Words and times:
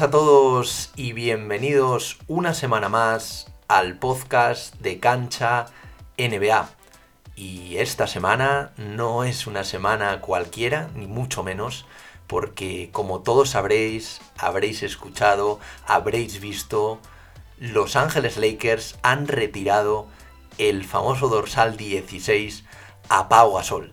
A 0.00 0.10
todos 0.10 0.90
y 0.96 1.12
bienvenidos 1.12 2.18
una 2.26 2.52
semana 2.52 2.88
más 2.88 3.46
al 3.68 3.96
podcast 3.96 4.74
de 4.80 4.98
Cancha 4.98 5.66
NBA. 6.18 6.68
Y 7.36 7.76
esta 7.76 8.08
semana 8.08 8.72
no 8.76 9.22
es 9.22 9.46
una 9.46 9.62
semana 9.62 10.20
cualquiera, 10.20 10.90
ni 10.96 11.06
mucho 11.06 11.44
menos, 11.44 11.86
porque 12.26 12.90
como 12.90 13.20
todos 13.20 13.50
sabréis, 13.50 14.20
habréis 14.36 14.82
escuchado, 14.82 15.60
habréis 15.86 16.40
visto, 16.40 16.98
Los 17.58 17.94
Ángeles 17.94 18.36
Lakers 18.36 18.98
han 19.02 19.28
retirado 19.28 20.08
el 20.58 20.84
famoso 20.84 21.28
dorsal 21.28 21.76
16 21.76 22.64
a 23.08 23.28
Pau 23.28 23.54
Gasol. 23.54 23.92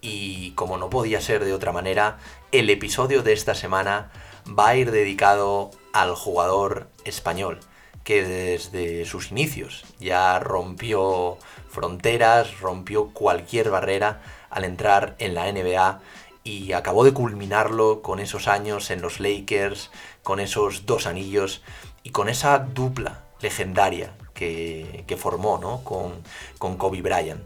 Y 0.00 0.52
como 0.52 0.78
no 0.78 0.88
podía 0.88 1.20
ser 1.20 1.44
de 1.44 1.52
otra 1.52 1.72
manera, 1.72 2.16
el 2.52 2.70
episodio 2.70 3.22
de 3.22 3.34
esta 3.34 3.54
semana 3.54 4.10
va 4.46 4.68
a 4.68 4.76
ir 4.76 4.90
dedicado 4.90 5.70
al 5.92 6.14
jugador 6.14 6.88
español, 7.04 7.60
que 8.04 8.24
desde 8.24 9.04
sus 9.04 9.30
inicios 9.30 9.84
ya 9.98 10.38
rompió 10.38 11.38
fronteras, 11.68 12.60
rompió 12.60 13.08
cualquier 13.08 13.70
barrera 13.70 14.22
al 14.50 14.64
entrar 14.64 15.16
en 15.18 15.34
la 15.34 15.50
NBA 15.50 16.00
y 16.44 16.72
acabó 16.72 17.04
de 17.04 17.12
culminarlo 17.12 18.02
con 18.02 18.20
esos 18.20 18.46
años 18.46 18.90
en 18.90 19.02
los 19.02 19.18
Lakers, 19.18 19.90
con 20.22 20.38
esos 20.38 20.86
dos 20.86 21.06
anillos 21.06 21.62
y 22.02 22.10
con 22.10 22.28
esa 22.28 22.58
dupla 22.58 23.24
legendaria 23.40 24.14
que, 24.32 25.16
formó 25.18 25.58
¿no? 25.58 25.82
con, 25.82 26.22
con 26.58 26.76
Kobe 26.76 27.02
Bryant. 27.02 27.42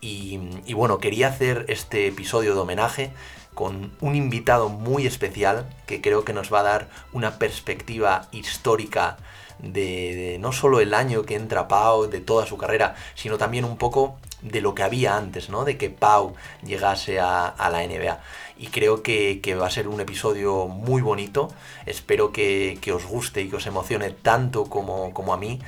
Y, 0.00 0.40
y, 0.66 0.74
bueno, 0.74 0.98
quería 0.98 1.28
hacer 1.28 1.64
este 1.68 2.08
episodio 2.08 2.54
de 2.54 2.60
homenaje 2.60 3.12
con 3.54 3.92
un 4.00 4.14
invitado 4.14 4.68
muy 4.68 5.06
especial 5.06 5.66
que 5.86 6.00
creo 6.00 6.24
que 6.24 6.32
nos 6.32 6.52
va 6.52 6.60
a 6.60 6.64
dar 6.64 6.88
una 7.12 7.38
perspectiva 7.38 8.28
histórica 8.32 9.18
de, 9.62 10.38
no 10.40 10.52
solo 10.52 10.80
el 10.80 10.94
año 10.94 11.22
que 11.22 11.36
entra 11.36 11.68
Pau, 11.68 12.08
de 12.08 12.20
toda 12.20 12.46
su 12.46 12.58
carrera, 12.58 12.94
sino 13.14 13.38
también 13.38 13.64
un 13.64 13.76
poco 13.76 14.18
de 14.42 14.60
lo 14.60 14.74
que 14.74 14.82
había 14.82 15.16
antes, 15.16 15.48
¿no? 15.48 15.64
De 15.64 15.78
que 15.78 15.88
Pau 15.88 16.34
llegase 16.64 17.20
a, 17.20 17.54
la 17.58 17.86
NBA. 17.86 18.20
Y 18.58 18.66
creo 18.68 19.02
que, 19.02 19.40
va 19.58 19.66
a 19.66 19.70
ser 19.70 19.88
un 19.88 20.00
episodio 20.00 20.66
muy 20.66 21.00
bonito. 21.00 21.48
Espero 21.86 22.32
que, 22.32 22.78
os 22.94 23.06
guste 23.06 23.42
y 23.42 23.48
que 23.48 23.56
os 23.56 23.66
emocione 23.66 24.10
tanto 24.10 24.64
como, 24.64 25.14
como 25.14 25.32
a 25.32 25.36
mí 25.36 25.60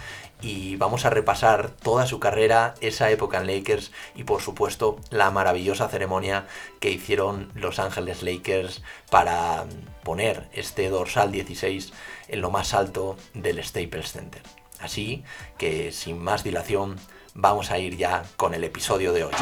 y 0.45 0.77
vamos 0.77 1.07
a 1.07 1.11
repasar 1.11 1.71
toda 1.71 2.07
su 2.07 2.21
carrera, 2.21 2.75
esa 2.83 3.09
época 3.11 3.39
en 3.39 3.47
Lakers 3.47 3.93
y 4.15 4.25
por 4.25 4.43
supuesto 4.43 4.99
la 5.09 5.31
maravillosa 5.31 5.89
ceremonia 5.89 6.47
que 6.81 6.91
hicieron 6.91 7.51
Los 7.55 7.79
Ángeles 7.79 8.23
Lakers 8.23 8.83
para 9.11 9.65
poner 10.03 10.51
este 10.53 10.91
dorsal 10.91 11.33
16 11.33 11.95
en 12.29 12.41
lo 12.43 12.51
más 12.51 12.75
alto 12.75 13.17
del 13.33 13.65
Staples 13.65 14.13
Center. 14.13 14.43
Así 14.81 15.25
que 15.57 15.93
sin 15.93 16.23
más 16.23 16.45
dilación 16.45 17.01
vamos 17.33 17.71
a 17.71 17.79
ir 17.79 17.97
ya 17.97 18.25
con 18.37 18.53
el 18.53 18.65
episodio 18.65 19.15
de 19.15 19.25
hoy. 19.25 19.33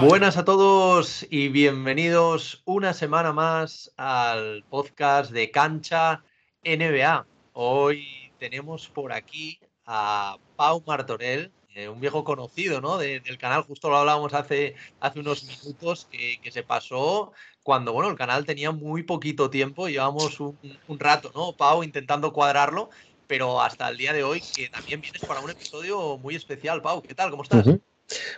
Buenas 0.00 0.36
a 0.36 0.44
todos 0.44 1.26
y 1.30 1.48
bienvenidos 1.48 2.62
una 2.64 2.92
semana 2.92 3.32
más 3.32 3.92
al 3.96 4.64
podcast 4.68 5.30
de 5.30 5.50
Cancha 5.50 6.22
NBA. 6.64 7.26
Hoy 7.52 8.06
tenemos 8.38 8.88
por 8.88 9.12
aquí 9.12 9.58
a 9.86 10.36
Pau 10.56 10.82
Martorell, 10.86 11.52
eh, 11.74 11.88
un 11.88 12.00
viejo 12.00 12.24
conocido 12.24 12.80
¿no? 12.80 12.98
del 12.98 13.38
canal, 13.38 13.62
justo 13.62 13.90
lo 13.90 13.98
hablábamos 13.98 14.34
hace, 14.34 14.74
hace 15.00 15.20
unos 15.20 15.44
minutos, 15.44 16.08
que, 16.10 16.50
se 16.50 16.62
pasó 16.62 17.32
cuando 17.62 17.92
bueno, 17.92 18.10
el 18.10 18.16
canal 18.16 18.46
tenía 18.46 18.70
muy 18.70 19.02
poquito 19.02 19.50
tiempo, 19.50 19.88
llevamos 19.88 20.38
un, 20.40 20.58
un 20.86 20.98
rato, 20.98 21.32
¿no? 21.34 21.52
Pau 21.52 21.82
intentando 21.82 22.32
cuadrarlo 22.32 22.90
pero 23.26 23.60
hasta 23.60 23.88
el 23.88 23.96
día 23.96 24.12
de 24.12 24.24
hoy, 24.24 24.42
que 24.54 24.68
también 24.68 25.00
vienes 25.00 25.22
para 25.22 25.40
un 25.40 25.50
episodio 25.50 26.18
muy 26.18 26.34
especial. 26.34 26.82
Pau, 26.82 27.02
¿qué 27.02 27.14
tal? 27.14 27.30
¿Cómo 27.30 27.42
estás? 27.42 27.66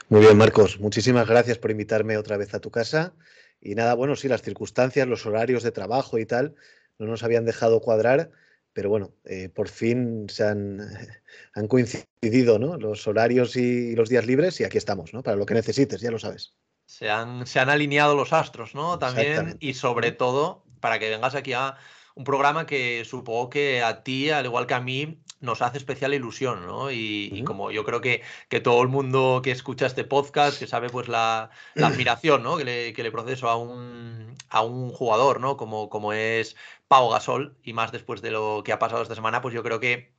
Muy 0.09 0.21
bien, 0.21 0.37
Marcos. 0.37 0.81
Muchísimas 0.81 1.29
gracias 1.29 1.59
por 1.59 1.71
invitarme 1.71 2.17
otra 2.17 2.37
vez 2.37 2.55
a 2.55 2.61
tu 2.61 2.71
casa. 2.71 3.13
Y 3.61 3.75
nada, 3.75 3.95
bueno, 3.95 4.17
sí, 4.17 4.29
las 4.29 4.43
circunstancias, 4.43 5.07
los 5.07 5.27
horarios 5.27 5.63
de 5.63 5.73
trabajo 5.73 6.19
y 6.19 6.27
tal, 6.27 6.55
no 6.99 7.07
nos 7.07 7.23
habían 7.23 7.45
dejado 7.45 7.81
cuadrar, 7.81 8.31
pero 8.73 8.89
bueno, 8.89 9.13
eh, 9.25 9.49
por 9.49 9.69
fin 9.69 10.27
se 10.29 10.45
han, 10.45 10.81
han, 11.55 11.67
coincidido 11.67 12.59
¿no? 12.59 12.77
los 12.77 13.07
horarios 13.07 13.57
y, 13.57 13.95
los 13.97 14.09
días 14.09 14.27
libres 14.27 14.61
y 14.61 14.65
aquí 14.65 14.79
estamos, 14.79 15.13
¿no? 15.13 15.23
Para 15.23 15.37
lo 15.37 15.47
que 15.47 15.55
necesites, 15.55 16.01
ya 16.01 16.11
lo 16.11 16.19
sabes. 16.19 16.55
Se 16.87 17.11
han, 17.11 17.47
se 17.47 17.61
han 17.61 17.69
alineado 17.69 18.15
los 18.15 18.33
astros, 18.33 18.75
¿no? 18.75 18.99
También, 18.99 19.57
y 19.61 19.75
sobre 19.75 20.13
todo, 20.13 20.65
para 20.81 20.99
que 20.99 21.11
vengas 21.11 21.35
aquí 21.35 21.53
a 21.53 21.77
un 22.19 22.25
programa 22.25 22.67
que 22.67 23.05
supongo 23.05 23.49
que 23.49 23.83
a 23.83 24.03
ti, 24.03 24.31
al 24.31 24.45
igual 24.45 24.67
que 24.67 24.75
a 24.75 24.81
mí, 24.81 25.21
nos 25.41 25.63
hace 25.63 25.79
especial 25.79 26.13
ilusión, 26.15 26.67
¿no? 26.67 26.91
Y, 26.91 27.45
como 27.47 27.71
yo 27.71 27.85
creo 27.85 28.01
que, 28.01 28.23
que, 28.49 28.61
todo 28.61 28.83
el 28.83 28.89
mundo 28.89 29.41
que 29.43 29.53
escucha 29.53 29.87
este 29.87 30.03
podcast, 30.03 30.59
que 30.59 30.67
sabe 30.67 30.91
pues 30.91 31.07
la, 31.07 31.51
admiración, 31.77 32.43
¿no? 32.43 32.57
Que 32.57 32.65
le, 32.65 32.93
que 32.93 33.05
le 33.05 33.13
proceso 33.13 33.49
a 33.49 33.57
un, 33.57 34.35
a 34.51 34.63
un 34.63 34.91
jugador, 34.91 35.41
¿no? 35.41 35.57
Como, 35.57 35.89
como 35.89 36.13
es 36.13 36.57
Pau 36.89 37.09
Gasol, 37.09 37.57
y 37.63 37.73
más 37.73 37.93
después 37.93 38.21
de 38.21 38.33
lo 38.33 38.63
que 38.65 38.73
ha 38.73 38.81
pasado 38.81 39.03
esta 39.03 39.15
semana, 39.15 39.41
pues 39.41 39.55
yo 39.55 39.63
creo 39.63 39.79
que 39.79 40.11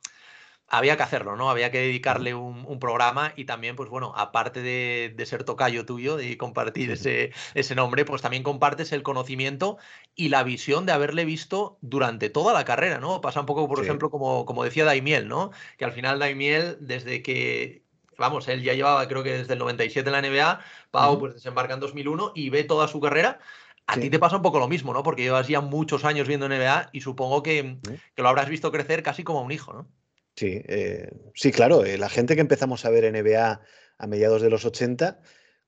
había 0.70 0.96
que 0.96 1.02
hacerlo, 1.02 1.36
¿no? 1.36 1.50
Había 1.50 1.72
que 1.72 1.80
dedicarle 1.80 2.32
un, 2.32 2.60
programa 2.78 3.34
y 3.36 3.44
también, 3.44 3.76
pues 3.76 3.90
bueno, 3.90 4.14
aparte 4.16 4.62
de, 4.62 5.26
ser 5.26 5.44
tocayo 5.44 5.84
tuyo 5.84 6.18
y 6.20 6.36
compartir 6.36 6.90
ese, 6.92 7.32
ese, 7.54 7.74
nombre, 7.74 8.04
pues 8.04 8.22
también 8.22 8.42
compartes 8.42 8.92
el 8.92 9.02
conocimiento 9.02 9.76
y 10.14 10.28
la 10.28 10.44
visión 10.44 10.86
de 10.86 10.92
haberle 10.92 11.24
visto 11.24 11.76
durante 11.82 12.30
toda 12.30 12.54
la 12.54 12.64
carrera, 12.64 12.98
¿no? 12.98 13.20
Pasa 13.20 13.40
un 13.40 13.46
poco, 13.46 13.68
por 13.68 13.82
ejemplo, 13.82 14.08
como, 14.10 14.46
como 14.46 14.64
decía 14.64 14.84
Daimiel, 14.84 15.28
¿no? 15.28 15.50
Que 15.76 15.84
al 15.84 15.92
final 15.92 16.20
Daimiel, 16.20 16.78
desde 16.80 17.22
que, 17.22 17.82
vamos, 18.16 18.48
él 18.48 18.62
ya 18.62 18.72
llevaba, 18.72 19.06
creo 19.08 19.24
que 19.24 19.38
desde 19.38 19.54
el 19.54 19.58
97 19.58 20.08
en 20.08 20.12
la 20.12 20.22
NBA, 20.22 20.60
Pau 20.92 21.18
pues 21.18 21.34
desembarca 21.34 21.74
en 21.74 21.80
2001 21.80 22.32
y 22.34 22.48
ve 22.48 22.64
toda 22.64 22.86
su 22.88 23.00
carrera. 23.00 23.40
A 23.86 23.96
ti 23.96 24.08
te 24.08 24.20
pasa 24.20 24.36
un 24.36 24.42
poco 24.42 24.60
lo 24.60 24.68
mismo, 24.68 24.94
¿no? 24.94 25.02
Porque 25.02 25.22
llevas 25.22 25.48
ya 25.48 25.60
muchos 25.60 26.04
años 26.04 26.28
viendo 26.28 26.48
NBA 26.48 26.90
y 26.92 27.00
supongo 27.00 27.42
que, 27.42 27.78
que 28.14 28.22
lo 28.22 28.28
habrás 28.28 28.48
visto 28.48 28.70
crecer 28.70 29.02
casi 29.02 29.24
como 29.24 29.42
un 29.42 29.50
hijo, 29.50 29.72
¿no? 29.72 29.88
Sí, 30.36 30.62
eh, 30.68 31.10
sí, 31.34 31.52
claro. 31.52 31.84
Eh, 31.84 31.98
la 31.98 32.08
gente 32.08 32.34
que 32.34 32.40
empezamos 32.40 32.84
a 32.84 32.90
ver 32.90 33.04
NBA 33.04 33.60
a 33.98 34.06
mediados 34.06 34.42
de 34.42 34.50
los 34.50 34.64
80, 34.64 35.20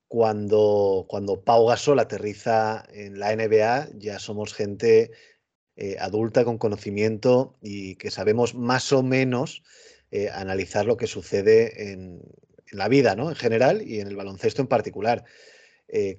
cuando, 0.08 1.06
cuando 1.08 1.42
Pau 1.44 1.66
Gasol 1.66 1.98
aterriza 1.98 2.84
en 2.92 3.18
la 3.18 3.34
NBA, 3.34 3.88
ya 3.94 4.18
somos 4.18 4.54
gente 4.54 5.10
eh, 5.76 5.96
adulta 5.98 6.44
con 6.44 6.58
conocimiento 6.58 7.58
y 7.62 7.96
que 7.96 8.10
sabemos 8.10 8.54
más 8.54 8.92
o 8.92 9.02
menos 9.02 9.62
analizar 10.34 10.84
lo 10.84 10.98
que 10.98 11.06
sucede 11.06 11.90
en, 11.90 12.20
la 12.70 12.88
vida, 12.88 13.16
¿no? 13.16 13.30
En 13.30 13.34
general 13.34 13.80
y 13.80 14.00
en 14.00 14.08
el 14.08 14.16
baloncesto 14.16 14.60
en 14.60 14.68
particular. 14.68 15.24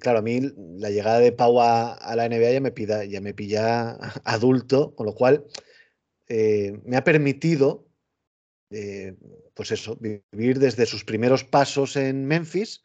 claro, 0.00 0.18
a 0.18 0.22
mí 0.22 0.40
la 0.56 0.90
llegada 0.90 1.20
de 1.20 1.30
Pau 1.30 1.60
a, 1.60 1.96
la 2.16 2.28
NBA 2.28 2.52
ya 2.52 2.60
me, 2.60 2.72
pida, 2.72 3.04
ya 3.04 3.20
me 3.20 3.34
pilla 3.34 3.96
adulto, 4.24 4.96
con 4.96 5.06
lo 5.06 5.14
cual 5.14 5.44
me 6.28 6.96
ha 6.96 7.04
permitido 7.04 7.86
eh, 8.74 9.14
pues 9.54 9.70
eso, 9.70 9.96
vivir 10.00 10.58
desde 10.58 10.86
sus 10.86 11.04
primeros 11.04 11.44
pasos 11.44 11.96
en 11.96 12.26
Memphis 12.26 12.82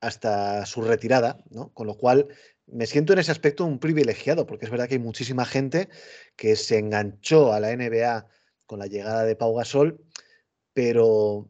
hasta 0.00 0.64
su 0.64 0.80
retirada, 0.82 1.44
¿no? 1.50 1.72
Con 1.74 1.86
lo 1.86 1.96
cual 1.96 2.28
me 2.66 2.86
siento 2.86 3.12
en 3.12 3.18
ese 3.18 3.32
aspecto 3.32 3.64
un 3.64 3.78
privilegiado, 3.78 4.46
porque 4.46 4.64
es 4.64 4.70
verdad 4.70 4.88
que 4.88 4.94
hay 4.94 5.00
muchísima 5.00 5.44
gente 5.44 5.88
que 6.36 6.56
se 6.56 6.78
enganchó 6.78 7.52
a 7.52 7.60
la 7.60 7.74
NBA 7.76 8.26
con 8.66 8.78
la 8.78 8.86
llegada 8.86 9.24
de 9.24 9.36
Pau 9.36 9.54
Gasol, 9.54 10.00
pero 10.72 11.48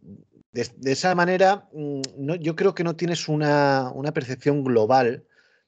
de, 0.53 0.93
esa 0.93 1.15
manera 1.15 1.69
mm, 1.73 2.01
no, 2.17 2.35
yo 2.35 2.57
creo 2.57 2.75
que 2.75 2.85
no 2.85 2.97
tienes 2.97 3.29
una, 3.29 3.93
percepción 4.15 4.65
global 4.65 5.25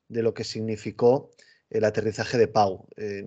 de 0.08 0.22
lo 0.22 0.34
que 0.34 0.44
significó 0.44 1.30
el 1.70 1.84
aterrizaje 1.84 2.36
de 2.36 2.48
Pau. 2.48 2.88
Eh, 2.96 3.24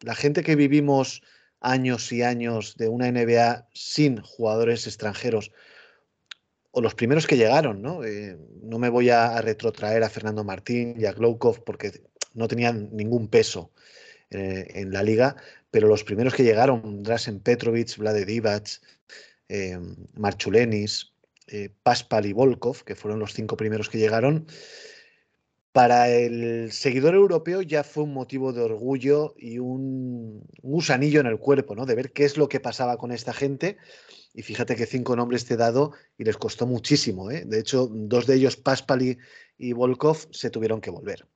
la 0.00 0.14
gente 0.14 0.42
que 0.42 0.56
vivimos 0.56 1.22
años 1.62 2.12
y 2.12 2.22
años 2.22 2.76
de 2.76 2.88
una 2.88 3.10
NBA 3.10 3.68
sin 3.72 4.20
jugadores 4.20 4.86
extranjeros, 4.86 5.52
o 6.72 6.80
los 6.80 6.94
primeros 6.94 7.26
que 7.26 7.36
llegaron, 7.36 7.82
¿no? 7.82 8.04
Eh, 8.04 8.36
no 8.62 8.78
me 8.78 8.88
voy 8.88 9.10
a, 9.10 9.40
retrotraer 9.40 10.02
a 10.02 10.10
Fernando 10.10 10.42
Martín 10.42 10.94
y 10.98 11.04
a 11.04 11.12
Glowkov 11.12 11.62
porque 11.64 12.02
no 12.34 12.48
tenían 12.48 12.88
ningún 12.92 13.28
peso 13.28 13.70
eh, 14.30 14.66
en 14.74 14.90
la 14.92 15.02
liga, 15.02 15.36
pero 15.70 15.86
los 15.86 16.02
primeros 16.02 16.34
que 16.34 16.44
llegaron, 16.44 17.02
Drasen 17.02 17.40
Petrovic, 17.40 17.96
Vlade 17.98 18.24
Divac, 18.24 18.80
eh, 19.48 19.78
Marchulenis, 20.14 21.12
Paspal 21.82 22.24
y 22.24 22.32
Volkov, 22.32 22.82
que 22.84 22.94
fueron 22.94 23.20
los 23.20 23.34
cinco 23.34 23.58
primeros 23.58 23.90
que 23.90 23.98
llegaron, 23.98 24.46
para 25.72 26.10
el 26.10 26.70
seguidor 26.70 27.14
europeo 27.14 27.62
ya 27.62 27.82
fue 27.82 28.04
un 28.04 28.12
motivo 28.12 28.52
de 28.52 28.60
orgullo 28.60 29.34
y 29.38 29.58
un, 29.58 30.44
gusanillo 30.62 31.20
en 31.20 31.26
el 31.26 31.38
cuerpo, 31.38 31.74
¿no? 31.74 31.86
De 31.86 31.94
ver 31.94 32.12
qué 32.12 32.24
es 32.24 32.36
lo 32.36 32.48
que 32.48 32.60
pasaba 32.60 32.98
con 32.98 33.10
esta 33.10 33.32
gente. 33.32 33.78
Y 34.34 34.42
fíjate 34.42 34.76
que 34.76 34.86
cinco 34.86 35.16
nombres 35.16 35.46
te 35.46 35.54
he 35.54 35.56
dado 35.56 35.92
y 36.18 36.24
les 36.24 36.36
costó 36.36 36.66
muchísimo. 36.66 37.30
¿eh? 37.30 37.44
De 37.46 37.58
hecho, 37.58 37.88
dos 37.90 38.26
de 38.26 38.36
ellos, 38.36 38.56
Paspali 38.56 39.18
y 39.56 39.72
Volkov, 39.72 40.28
se 40.30 40.50
tuvieron 40.50 40.80
que 40.80 40.90
volver. 40.90 41.26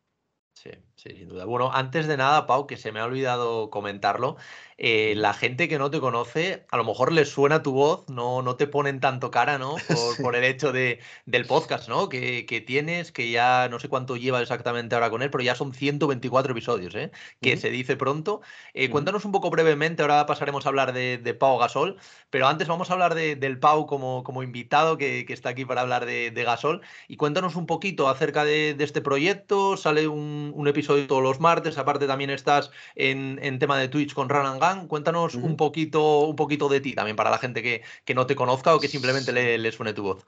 Sí, 0.53 0.71
sí, 0.97 1.11
sin 1.17 1.29
duda. 1.29 1.45
Bueno, 1.45 1.71
antes 1.73 2.07
de 2.07 2.17
nada, 2.17 2.47
Pau, 2.47 2.67
que 2.67 2.77
se 2.77 2.93
me 2.93 3.01
ha 3.01 3.05
olvidado 3.05 3.71
comentarlo, 3.71 4.37
eh, 4.79 5.15
la 5.17 5.33
gente 5.33 5.69
que 5.69 5.79
no 5.79 5.91
te 5.91 6.01
conoce, 6.01 6.67
a 6.71 6.77
lo 6.77 6.85
mejor 6.85 7.11
les 7.11 7.31
suena 7.31 7.63
tu 7.63 7.73
voz, 7.73 8.07
no, 8.11 8.43
no 8.43 8.57
te 8.57 8.67
ponen 8.67 9.01
tanto 9.01 9.31
cara, 9.31 9.57
¿no? 9.57 9.77
Por, 10.23 10.37
el 10.37 10.45
hecho 10.45 10.71
de, 10.71 11.01
del 11.25 11.47
podcast, 11.47 11.89
¿no? 11.89 12.11
Que, 12.11 12.45
tienes, 12.67 13.11
que 13.11 13.31
ya 13.31 13.69
no 13.71 13.79
sé 13.79 13.89
cuánto 13.89 14.17
lleva 14.17 14.43
exactamente 14.43 14.95
ahora 14.95 15.09
con 15.09 15.23
él, 15.23 15.31
pero 15.31 15.43
ya 15.43 15.55
son 15.55 15.73
124 15.73 16.53
episodios, 16.53 16.95
¿eh? 16.95 17.11
Que 17.41 17.57
se 17.57 17.71
dice 17.71 17.97
pronto. 17.97 18.43
Eh, 18.75 18.91
cuéntanos 18.91 19.25
un 19.25 19.33
poco 19.33 19.51
brevemente, 19.51 20.03
ahora 20.03 20.27
pasaremos 20.27 20.67
a 20.67 20.69
hablar 20.69 20.93
de, 20.93 21.37
Pau 21.39 21.59
Gasol, 21.59 21.97
pero 22.31 22.47
antes 22.47 22.69
vamos 22.69 22.91
a 22.91 22.95
hablar 22.95 23.15
del 23.15 23.59
Pau 23.59 23.87
como, 23.87 24.23
como 24.25 24.43
invitado 24.43 24.99
que, 24.99 25.25
está 25.29 25.51
aquí 25.51 25.65
para 25.65 25.81
hablar 25.81 26.05
de, 26.05 26.31
Gasol. 26.45 26.83
Y 27.09 27.17
cuéntanos 27.17 27.57
un 27.57 27.67
poquito 27.67 28.09
acerca 28.09 28.45
de, 28.45 28.77
este 28.79 29.01
proyecto. 29.01 29.77
Sale 29.77 30.07
un, 30.07 30.67
episodio 30.67 30.96
todos 31.05 31.23
los 31.23 31.41
martes, 31.41 31.79
aparte 31.79 32.07
también 32.07 32.31
estás 32.31 32.71
en, 32.95 33.39
en 33.43 33.59
tema 33.59 33.79
de 33.79 33.89
Twitch 33.89 34.15
con 34.15 34.29
Run 34.29 34.59
cuéntanos 34.89 35.35
un, 35.35 35.57
poquito, 35.57 36.21
un 36.21 36.37
poquito 36.37 36.69
de 36.69 36.81
ti 36.81 36.95
también 36.95 37.17
para 37.17 37.31
la 37.31 37.39
gente 37.39 37.63
que, 37.63 38.15
no 38.15 38.27
te 38.27 38.35
conozca 38.35 38.75
o 38.75 38.81
que 38.81 38.89
simplemente 38.89 39.33
le, 39.33 39.73
suene 39.73 39.93
tu 39.93 40.03
voz. 40.03 40.27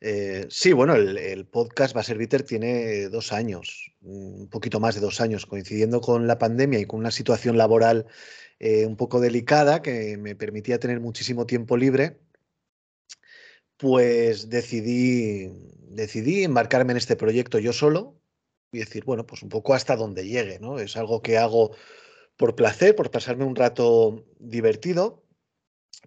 Eh, 0.00 0.46
sí, 0.48 0.72
bueno, 0.72 0.94
el, 0.94 1.46
podcast 1.46 1.94
Baser 1.94 2.18
Bitter 2.18 2.42
tiene 2.42 3.08
dos 3.08 3.32
años, 3.32 3.92
un 4.02 4.48
poquito 4.48 4.80
más 4.80 4.94
de 4.94 5.00
dos 5.00 5.20
años, 5.20 5.46
coincidiendo 5.46 6.00
con 6.00 6.26
la 6.26 6.38
pandemia 6.38 6.80
y 6.80 6.86
con 6.86 7.00
una 7.00 7.10
situación 7.10 7.56
laboral 7.56 8.06
eh, 8.58 8.86
un 8.86 8.96
poco 8.96 9.20
delicada 9.20 9.82
que 9.82 10.16
me 10.16 10.34
permitía 10.34 10.80
tener 10.80 11.00
muchísimo 11.00 11.46
tiempo 11.46 11.76
libre. 11.76 12.18
Pues 13.76 14.48
decidí, 14.48 15.52
decidí 15.90 16.44
embarcarme 16.44 16.92
en 16.92 16.96
este 16.96 17.14
proyecto 17.14 17.58
yo 17.58 17.74
solo, 17.74 18.18
y 18.76 18.80
decir, 18.80 19.04
bueno, 19.04 19.26
pues 19.26 19.42
un 19.42 19.48
poco 19.48 19.74
hasta 19.74 19.96
donde 19.96 20.26
llegue, 20.26 20.58
¿no? 20.58 20.78
Es 20.78 20.96
algo 20.96 21.22
que 21.22 21.38
hago 21.38 21.72
por 22.36 22.54
placer, 22.54 22.94
por 22.94 23.10
pasarme 23.10 23.44
un 23.44 23.56
rato 23.56 24.26
divertido, 24.38 25.24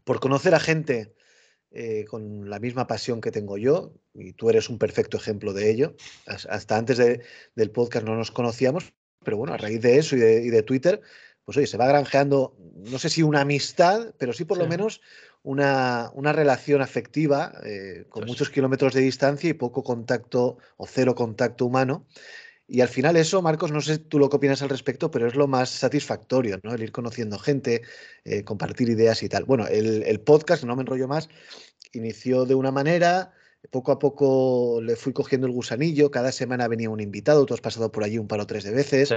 por 0.03 0.19
conocer 0.19 0.53
a 0.53 0.59
gente 0.59 1.15
eh, 1.71 2.05
con 2.05 2.49
la 2.49 2.59
misma 2.59 2.87
pasión 2.87 3.21
que 3.21 3.31
tengo 3.31 3.57
yo, 3.57 3.93
y 4.13 4.33
tú 4.33 4.49
eres 4.49 4.69
un 4.69 4.77
perfecto 4.77 5.17
ejemplo 5.17 5.53
de 5.53 5.71
ello. 5.71 5.95
Hasta 6.25 6.77
antes 6.77 6.97
del 6.97 7.71
podcast 7.71 8.05
no 8.05 8.15
nos 8.15 8.31
conocíamos, 8.31 8.93
pero 9.23 9.37
bueno, 9.37 9.53
a 9.53 9.57
raíz 9.57 9.81
de 9.81 9.97
eso 9.97 10.15
y 10.15 10.19
de, 10.19 10.63
Twitter, 10.63 11.01
pues 11.43 11.57
oye, 11.57 11.67
se 11.67 11.77
va 11.77 11.87
granjeando, 11.87 12.55
no 12.75 12.99
sé 12.99 13.09
si 13.09 13.23
una 13.23 13.41
amistad, 13.41 14.13
pero 14.17 14.33
sí 14.33 14.45
por 14.45 14.57
lo 14.57 14.67
menos 14.67 15.01
una, 15.43 16.11
relación 16.15 16.81
afectiva 16.81 17.53
eh, 17.63 18.05
con 18.09 18.25
muchos 18.25 18.49
kilómetros 18.49 18.93
de 18.93 19.01
distancia 19.01 19.49
y 19.49 19.53
poco 19.53 19.83
contacto 19.83 20.57
o 20.77 20.85
cero 20.85 21.15
contacto 21.15 21.65
humano. 21.65 22.05
Y 22.71 22.81
al 22.81 22.87
final 22.87 23.15
eso, 23.15 23.41
Marcos, 23.41 23.71
no 23.71 23.81
sé 23.81 23.97
tú 23.97 24.19
lo 24.19 24.29
que 24.29 24.37
opinas 24.37 24.61
al 24.61 24.69
respecto, 24.69 25.09
pero 25.09 25.27
es 25.27 25.33
lo 25.33 25.47
más 25.47 25.71
satisfactorio, 25.71 26.59
¿no? 26.61 26.75
El 26.75 26.83
ir 26.83 26.91
conociendo 26.91 27.39
gente, 27.39 27.81
eh, 28.25 28.43
compartir 28.43 28.89
ideas 28.89 29.23
y 29.23 29.29
tal. 29.29 29.45
Bueno, 29.45 29.65
el, 29.65 30.19
podcast, 30.19 30.63
no 30.63 30.75
me 30.75 30.83
enrollo 30.83 31.07
más, 31.07 31.29
inició 31.93 32.45
de 32.45 32.53
una 32.53 32.71
manera, 32.71 33.33
poco 33.71 33.91
a 33.91 33.97
poco 33.97 34.81
le 34.83 34.95
fui 34.95 35.13
cogiendo 35.13 35.47
el 35.47 35.53
gusanillo, 35.53 36.11
cada 36.11 36.31
semana 36.31 36.67
venía 36.67 36.91
un 36.91 36.99
invitado, 36.99 37.47
tú 37.47 37.55
has 37.55 37.61
pasado 37.61 37.91
por 37.91 38.03
allí 38.03 38.19
un 38.19 38.27
par 38.27 38.39
o 38.39 38.45
tres 38.45 38.63
de 38.63 38.71
veces. 38.71 39.15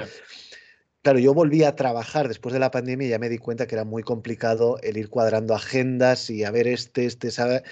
Claro, 1.02 1.18
yo 1.18 1.34
volví 1.34 1.62
a 1.62 1.76
trabajar 1.76 2.28
después 2.28 2.54
de 2.54 2.58
la 2.58 2.70
pandemia 2.70 3.08
y 3.08 3.10
ya 3.10 3.18
me 3.18 3.28
di 3.28 3.36
cuenta 3.36 3.66
que 3.66 3.74
era 3.74 3.84
muy 3.84 4.02
complicado 4.02 4.78
el 4.82 4.96
ir 4.96 5.10
cuadrando 5.10 5.54
agendas 5.54 6.30
y 6.30 6.44
a 6.44 6.50
ver 6.50 6.68
este, 6.68 7.04
este, 7.04 7.30
sabe. 7.30 7.64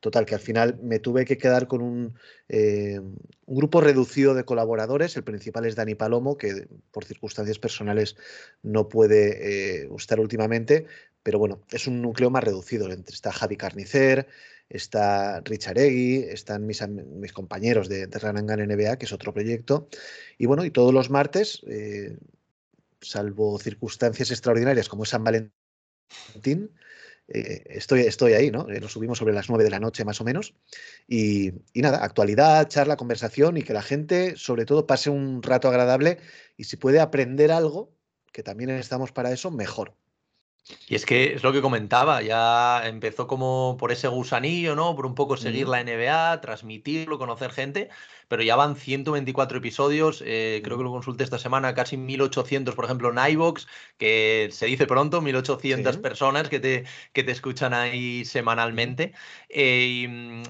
Total, 0.00 0.24
que 0.24 0.34
al 0.34 0.40
final 0.40 0.78
me 0.82 0.98
tuve 0.98 1.26
que 1.26 1.36
quedar 1.36 1.68
con 1.68 1.82
un, 1.82 2.18
eh, 2.48 2.98
un, 2.98 3.56
grupo 3.56 3.82
reducido 3.82 4.34
de 4.34 4.44
colaboradores. 4.44 5.14
El 5.16 5.24
principal 5.24 5.66
es 5.66 5.76
Dani 5.76 5.94
Palomo, 5.94 6.38
que 6.38 6.68
por 6.90 7.04
circunstancias 7.04 7.58
personales 7.58 8.16
no 8.62 8.88
puede 8.88 9.82
eh, 9.82 9.90
estar 9.94 10.18
últimamente, 10.18 10.86
pero 11.22 11.38
bueno, 11.38 11.60
es 11.70 11.86
un 11.86 12.00
núcleo 12.00 12.30
más 12.30 12.42
reducido. 12.42 12.88
Está 12.90 13.30
Javi 13.30 13.58
Carnicer, 13.58 14.26
está 14.70 15.40
Richard 15.40 15.78
Egui, 15.78 16.24
están 16.30 16.66
mis, 16.66 16.86
mis 16.88 17.34
compañeros 17.34 17.88
de, 17.90 18.06
de 18.06 18.18
Ranangan 18.18 18.66
NBA, 18.66 18.96
que 18.96 19.04
es 19.04 19.12
otro 19.12 19.34
proyecto. 19.34 19.88
Y 20.38 20.46
bueno, 20.46 20.64
y 20.64 20.70
todos 20.70 20.94
los 20.94 21.10
martes, 21.10 21.60
eh, 21.66 22.16
salvo 23.02 23.58
circunstancias 23.58 24.30
extraordinarias 24.30 24.88
como 24.88 25.04
San 25.04 25.24
Valentín, 25.24 26.70
eh, 27.32 27.62
estoy, 27.66 28.00
estoy 28.00 28.32
ahí, 28.32 28.50
¿no? 28.50 28.68
Eh, 28.68 28.80
lo 28.80 28.88
subimos 28.88 29.18
sobre 29.18 29.32
las 29.32 29.48
9 29.48 29.64
de 29.64 29.70
la 29.70 29.78
noche 29.78 30.04
más 30.04 30.20
o 30.20 30.24
menos. 30.24 30.54
Y, 31.06 31.52
y, 31.72 31.82
nada, 31.82 32.04
actualidad, 32.04 32.68
charla, 32.68 32.96
conversación 32.96 33.56
y 33.56 33.62
que 33.62 33.72
la 33.72 33.82
gente, 33.82 34.36
sobre 34.36 34.66
todo, 34.66 34.86
pase 34.86 35.10
un 35.10 35.42
rato 35.42 35.68
agradable 35.68 36.18
y 36.56 36.64
si 36.64 36.76
puede 36.76 37.00
aprender 37.00 37.52
algo, 37.52 37.94
que 38.32 38.42
también 38.42 38.70
estamos 38.70 39.12
para 39.12 39.32
eso, 39.32 39.50
mejor. 39.50 39.94
Y 40.86 40.94
es 40.94 41.06
que 41.06 41.34
es 41.34 41.42
lo 41.42 41.52
que 41.52 41.62
comentaba, 41.62 42.22
ya 42.22 42.86
empezó 42.86 43.26
como 43.26 43.76
por 43.78 43.92
ese 43.92 44.08
gusanillo, 44.08 44.76
¿no? 44.76 44.94
Por 44.94 45.06
un 45.06 45.14
poco 45.14 45.36
seguir 45.36 45.68
la 45.68 45.80
NBA, 45.82 46.40
transmitirlo, 46.40 47.18
conocer 47.18 47.50
gente, 47.50 47.88
pero 48.30 48.44
ya 48.44 48.54
van 48.54 48.76
124 48.76 49.58
episodios, 49.58 50.22
eh, 50.24 50.60
creo 50.62 50.76
que 50.76 50.84
lo 50.84 50.92
consulté 50.92 51.24
esta 51.24 51.38
semana, 51.38 51.74
casi 51.74 51.96
1800, 51.96 52.76
por 52.76 52.84
ejemplo, 52.84 53.10
en 53.10 53.32
iVoox, 53.32 53.66
que 53.98 54.48
se 54.52 54.66
dice 54.66 54.86
pronto, 54.86 55.20
1800 55.20 55.96
personas 55.96 56.48
que 56.48 56.60
te, 56.60 56.84
que 57.12 57.24
te 57.24 57.32
escuchan 57.32 57.74
ahí 57.74 58.24
semanalmente. 58.24 59.14
Eh, 59.48 60.06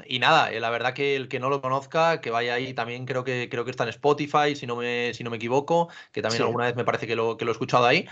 y, 0.07 0.19
nada, 0.19 0.53
eh, 0.53 0.61
la 0.61 0.69
verdad 0.69 0.93
que 0.93 1.17
el 1.17 1.29
que 1.29 1.41
no 1.41 1.49
lo 1.49 1.63
conozca, 1.63 2.21
que 2.21 2.31
vaya 2.31 2.53
ahí, 2.53 2.75
también 2.75 3.07
creo 3.07 3.25
que, 3.25 3.49
creo 3.51 3.65
que 3.65 3.71
está 3.71 3.85
en 3.85 3.91
Spotify, 3.91 4.55
si 4.55 4.67
no 4.67 4.77
me, 4.77 5.15
si 5.15 5.25
no 5.25 5.31
me 5.31 5.37
equivoco, 5.37 5.89
que 6.13 6.21
también 6.21 6.43
alguna 6.43 6.67
vez 6.67 6.77
me 6.77 6.85
parece 6.85 7.07
que 7.07 7.17
lo, 7.17 7.39
que 7.39 7.47
lo 7.47 7.51
he 7.51 7.53
escuchado 7.53 7.87
ahí, 7.87 8.07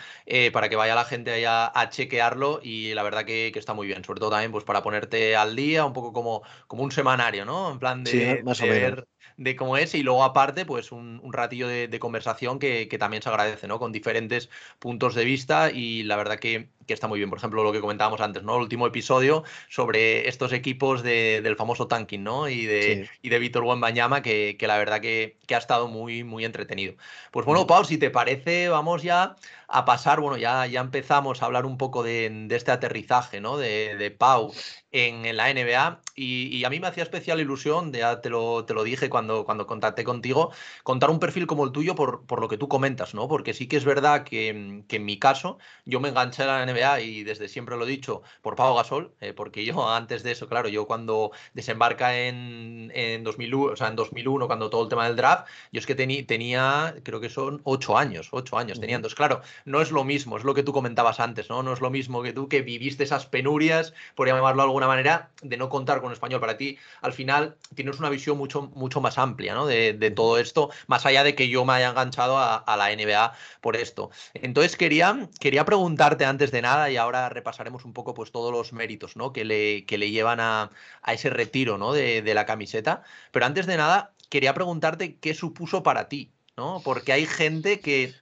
para 0.51 0.71
que 0.71 0.77
vaya 0.77 0.95
la 0.95 1.05
gente 1.05 1.31
ahí 1.31 1.45
a, 1.47 1.88
chequearlo 1.91 2.61
y 2.63 2.95
la 2.95 3.03
verdad 3.03 3.25
que, 3.25 3.53
está 3.55 3.75
muy 3.75 3.87
bien, 3.87 4.05
sobre 4.05 4.21
todo 4.21 4.31
también 4.31 4.53
pues 4.53 4.65
para 4.65 4.83
ponerte 4.83 5.37
al 5.37 5.57
día, 5.57 5.85
un 5.85 5.93
poco 5.93 6.13
como, 6.13 6.43
como 6.67 6.83
un 6.83 6.93
semanario, 6.93 7.45
¿no? 7.45 7.71
En 7.71 7.79
plan 7.79 8.05
de, 8.05 8.43
más 8.45 8.61
ver 8.61 9.07
de 9.37 9.55
cómo 9.57 9.77
es 9.77 9.95
y 9.95 10.03
luego 10.03 10.25
aparte 10.25 10.67
pues 10.67 10.93
un, 10.93 11.21
ratillo 11.33 11.69
de, 11.69 11.99
conversación 11.99 12.59
que, 12.59 12.87
también 12.99 13.23
se 13.23 13.29
agradece, 13.29 13.69
¿no? 13.69 13.79
Con 13.79 13.93
diferentes 13.93 14.51
puntos 14.79 15.15
de 15.15 15.25
vista 15.25 15.71
y 15.71 16.03
la 16.03 16.17
verdad 16.17 16.39
que, 16.39 16.71
está 16.95 17.09
muy 17.09 17.19
bien. 17.19 17.31
Por 17.31 17.39
ejemplo, 17.39 17.63
lo 17.63 17.73
que 17.73 17.81
comentábamos 17.81 18.21
antes, 18.21 18.43
¿no? 18.43 18.57
El 18.57 18.63
último 18.63 18.87
episodio 18.87 19.45
sobre 19.69 20.29
estos 20.29 20.53
equipos 20.53 21.03
del 21.03 21.57
famoso 21.57 21.89
tanking, 21.89 22.23
¿no? 22.23 22.49
Y 22.49 22.67
de, 22.67 23.09
y 23.23 23.29
de 23.29 23.39
Víctor 23.39 23.65
Wembanyama 23.65 24.23
que, 24.23 24.57
que 24.59 24.67
la 24.67 24.79
verdad 24.79 25.01
que, 25.01 25.37
ha 25.53 25.59
estado 25.59 25.89
muy, 25.89 26.25
muy 26.25 26.45
entretenido. 26.45 26.95
Pues 27.31 27.47
bueno, 27.47 27.67
Pau, 27.67 27.85
si 27.85 27.99
te 27.99 28.11
parece, 28.11 28.69
vamos 28.69 29.03
ya 29.03 29.37
a 29.69 29.85
pasar, 29.85 30.21
bueno, 30.21 30.37
ya, 30.37 30.67
ya 30.67 30.81
empezamos 30.81 31.43
a 31.43 31.47
hablar 31.47 31.67
un 31.67 31.77
poco 31.77 32.03
de, 32.03 32.47
este 32.51 32.71
aterrizaje, 32.71 33.41
¿no? 33.41 33.57
De, 33.59 33.97
de 33.97 34.11
Pau 34.11 34.53
en, 34.93 35.37
la 35.37 35.53
NBA 35.53 36.01
y, 36.15 36.65
a 36.65 36.71
mí 36.71 36.81
me 36.81 36.87
hacía 36.87 37.03
especial 37.03 37.41
ilusión, 37.41 37.93
ya 37.93 38.21
te 38.21 38.31
lo, 38.31 38.65
te 38.65 38.75
lo 38.75 38.83
dije 38.83 39.11
cuando, 39.11 39.45
cuando 39.45 39.67
contacté 39.67 40.05
contigo, 40.05 40.51
contar 40.83 41.11
un 41.11 41.21
perfil 41.21 41.47
como 41.47 41.65
el 41.65 41.73
tuyo 41.73 41.95
por, 41.95 42.27
por 42.27 42.41
lo 42.41 42.49
que 42.49 42.57
tú 42.57 42.69
comentas, 42.69 43.15
¿no? 43.15 43.29
Porque 43.29 43.55
sí 43.55 43.69
que 43.69 43.77
es 43.77 43.85
verdad 43.85 44.25
que, 44.25 44.49
en 44.49 45.05
mi 45.05 45.19
caso 45.19 45.59
yo 45.85 46.01
me 46.01 46.09
enganché 46.09 46.43
a 46.45 46.47
la 46.47 46.67
NBA 46.67 46.78
y 47.01 47.25
desde 47.25 47.49
siempre 47.49 47.77
lo 47.77 47.85
he 47.85 47.89
dicho 47.89 48.23
por 48.43 48.57
Pau 48.57 48.75
Gasol, 48.75 49.13
eh, 49.21 49.33
porque 49.33 49.65
yo 49.65 49.89
antes 49.91 50.23
de 50.23 50.33
eso, 50.33 50.49
claro, 50.49 50.69
yo 50.69 50.87
cuando 50.87 51.33
desembarca 51.55 52.17
en, 52.19 52.91
en, 52.95 53.25
2001, 53.25 53.73
o 53.73 53.77
sea, 53.77 53.89
en 53.89 53.97
2001, 53.97 54.47
cuando 54.47 54.71
todo 54.71 54.83
el 54.83 54.89
tema 54.89 55.07
del 55.07 55.17
draft, 55.17 55.47
yo 55.73 55.81
es 55.81 55.87
que 55.87 55.95
tenía, 55.95 56.95
creo 57.03 57.21
que 57.21 57.29
son 57.29 57.61
ocho 57.65 57.99
años, 57.99 58.29
ocho 58.33 58.57
años 58.57 58.81
tenía. 58.81 58.97
Entonces, 58.97 59.17
claro, 59.17 59.43
no 59.65 59.81
es 59.81 59.91
lo 59.91 60.05
mismo, 60.05 60.37
es 60.37 60.45
lo 60.45 60.55
que 60.55 60.63
tú 60.63 60.73
comentabas 60.73 61.21
antes, 61.21 61.49
¿no? 61.51 61.63
No 61.63 61.73
es 61.73 61.81
lo 61.81 61.91
mismo 61.91 62.23
que 62.23 62.33
tú 62.33 62.49
que 62.49 62.63
viviste 62.63 63.05
esas 63.05 63.27
penurias, 63.27 63.93
por 64.15 64.27
llamarlo 64.29 64.63
algo 64.63 64.79
alguna 64.79 64.87
manera 64.87 65.31
de 65.43 65.57
no 65.57 65.69
contar 65.69 66.01
con 66.01 66.13
español. 66.13 66.41
Para 66.41 66.57
ti, 66.57 66.79
al 67.01 67.13
final, 67.13 67.57
tienes 67.75 67.99
una 67.99 68.11
visión 68.11 68.39
mucho, 68.39 68.63
mucho 68.75 69.01
más 69.01 69.19
amplia 69.19 69.55
¿no? 69.55 69.67
de, 69.67 70.13
todo 70.15 70.39
esto, 70.39 70.71
más 70.87 71.05
allá 71.07 71.25
de 71.25 71.35
que 71.35 71.49
yo 71.49 71.65
me 71.65 71.75
haya 71.75 71.91
enganchado 71.91 72.39
a, 72.39 72.77
la 72.77 72.95
NBA 72.95 73.33
por 73.61 73.77
esto. 73.77 74.11
Entonces, 74.35 74.77
quería, 74.77 75.29
quería 75.41 75.65
preguntarte 75.65 76.25
antes 76.25 76.53
de 76.53 76.63
nada, 76.63 76.68
y 76.91 76.97
ahora 76.97 77.29
repasaremos 77.29 77.85
un 77.85 77.93
poco 77.93 78.15
pues, 78.15 78.33
todos 78.33 78.53
los 78.53 78.73
méritos 78.73 79.17
¿no? 79.17 79.33
que, 79.33 79.45
le, 79.45 79.85
que 79.87 79.99
le 79.99 80.11
llevan 80.11 80.41
a, 80.41 80.71
ese 81.07 81.31
retiro 81.31 81.79
¿no? 81.79 81.93
de, 81.93 82.23
de 82.23 82.35
la 82.35 82.47
camiseta. 82.47 83.03
Pero 83.33 83.47
antes 83.47 83.67
de 83.67 83.77
nada, 83.77 84.15
quería 84.29 84.55
preguntarte 84.55 85.17
qué 85.19 85.35
supuso 85.35 85.83
para 85.83 86.09
ti, 86.09 86.33
¿no? 86.57 86.81
Porque 86.85 87.13
hay 87.13 87.27
gente 87.27 87.81
que 87.81 88.15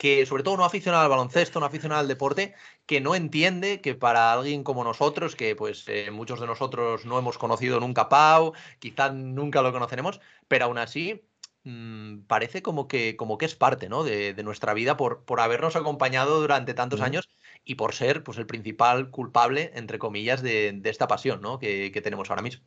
que 0.00 0.24
sobre 0.24 0.42
todo 0.42 0.56
no 0.56 0.64
aficionado 0.64 1.02
al 1.04 1.10
baloncesto, 1.10 1.60
no 1.60 1.66
aficionado 1.66 2.00
al 2.00 2.08
deporte, 2.08 2.54
que 2.86 3.02
no 3.02 3.14
entiende 3.14 3.82
que 3.82 3.94
para 3.94 4.32
alguien 4.32 4.64
como 4.64 4.82
nosotros, 4.82 5.36
que 5.36 5.54
pues 5.54 5.84
eh, 5.88 6.10
muchos 6.10 6.40
de 6.40 6.46
nosotros 6.46 7.04
no 7.04 7.18
hemos 7.18 7.36
conocido 7.36 7.80
nunca 7.80 8.08
Pau, 8.08 8.54
quizás 8.78 9.12
nunca 9.12 9.60
lo 9.60 9.72
conoceremos, 9.72 10.22
pero 10.48 10.64
aún 10.64 10.78
así 10.78 11.22
mm, 11.64 12.20
parece 12.26 12.62
como 12.62 12.88
que, 12.88 13.16
como 13.16 13.38
que 13.38 13.46
es 13.46 13.54
parte 13.54 13.88
¿no? 13.88 14.04
de, 14.04 14.34
nuestra 14.42 14.74
vida 14.74 14.96
por, 14.96 15.24
por 15.24 15.40
habernos 15.40 15.76
acompañado 15.76 16.40
durante 16.40 16.74
tantos 16.74 17.00
años 17.00 17.28
y 17.64 17.74
por 17.74 17.94
ser 17.94 18.22
pues, 18.22 18.38
el 18.38 18.46
principal 18.46 19.10
culpable, 19.10 19.70
entre 19.74 19.98
comillas, 19.98 20.42
de, 20.42 20.80
esta 20.84 21.08
pasión 21.08 21.40
¿no? 21.40 21.58
que, 21.58 22.00
tenemos 22.02 22.30
ahora 22.30 22.42
mismo. 22.42 22.64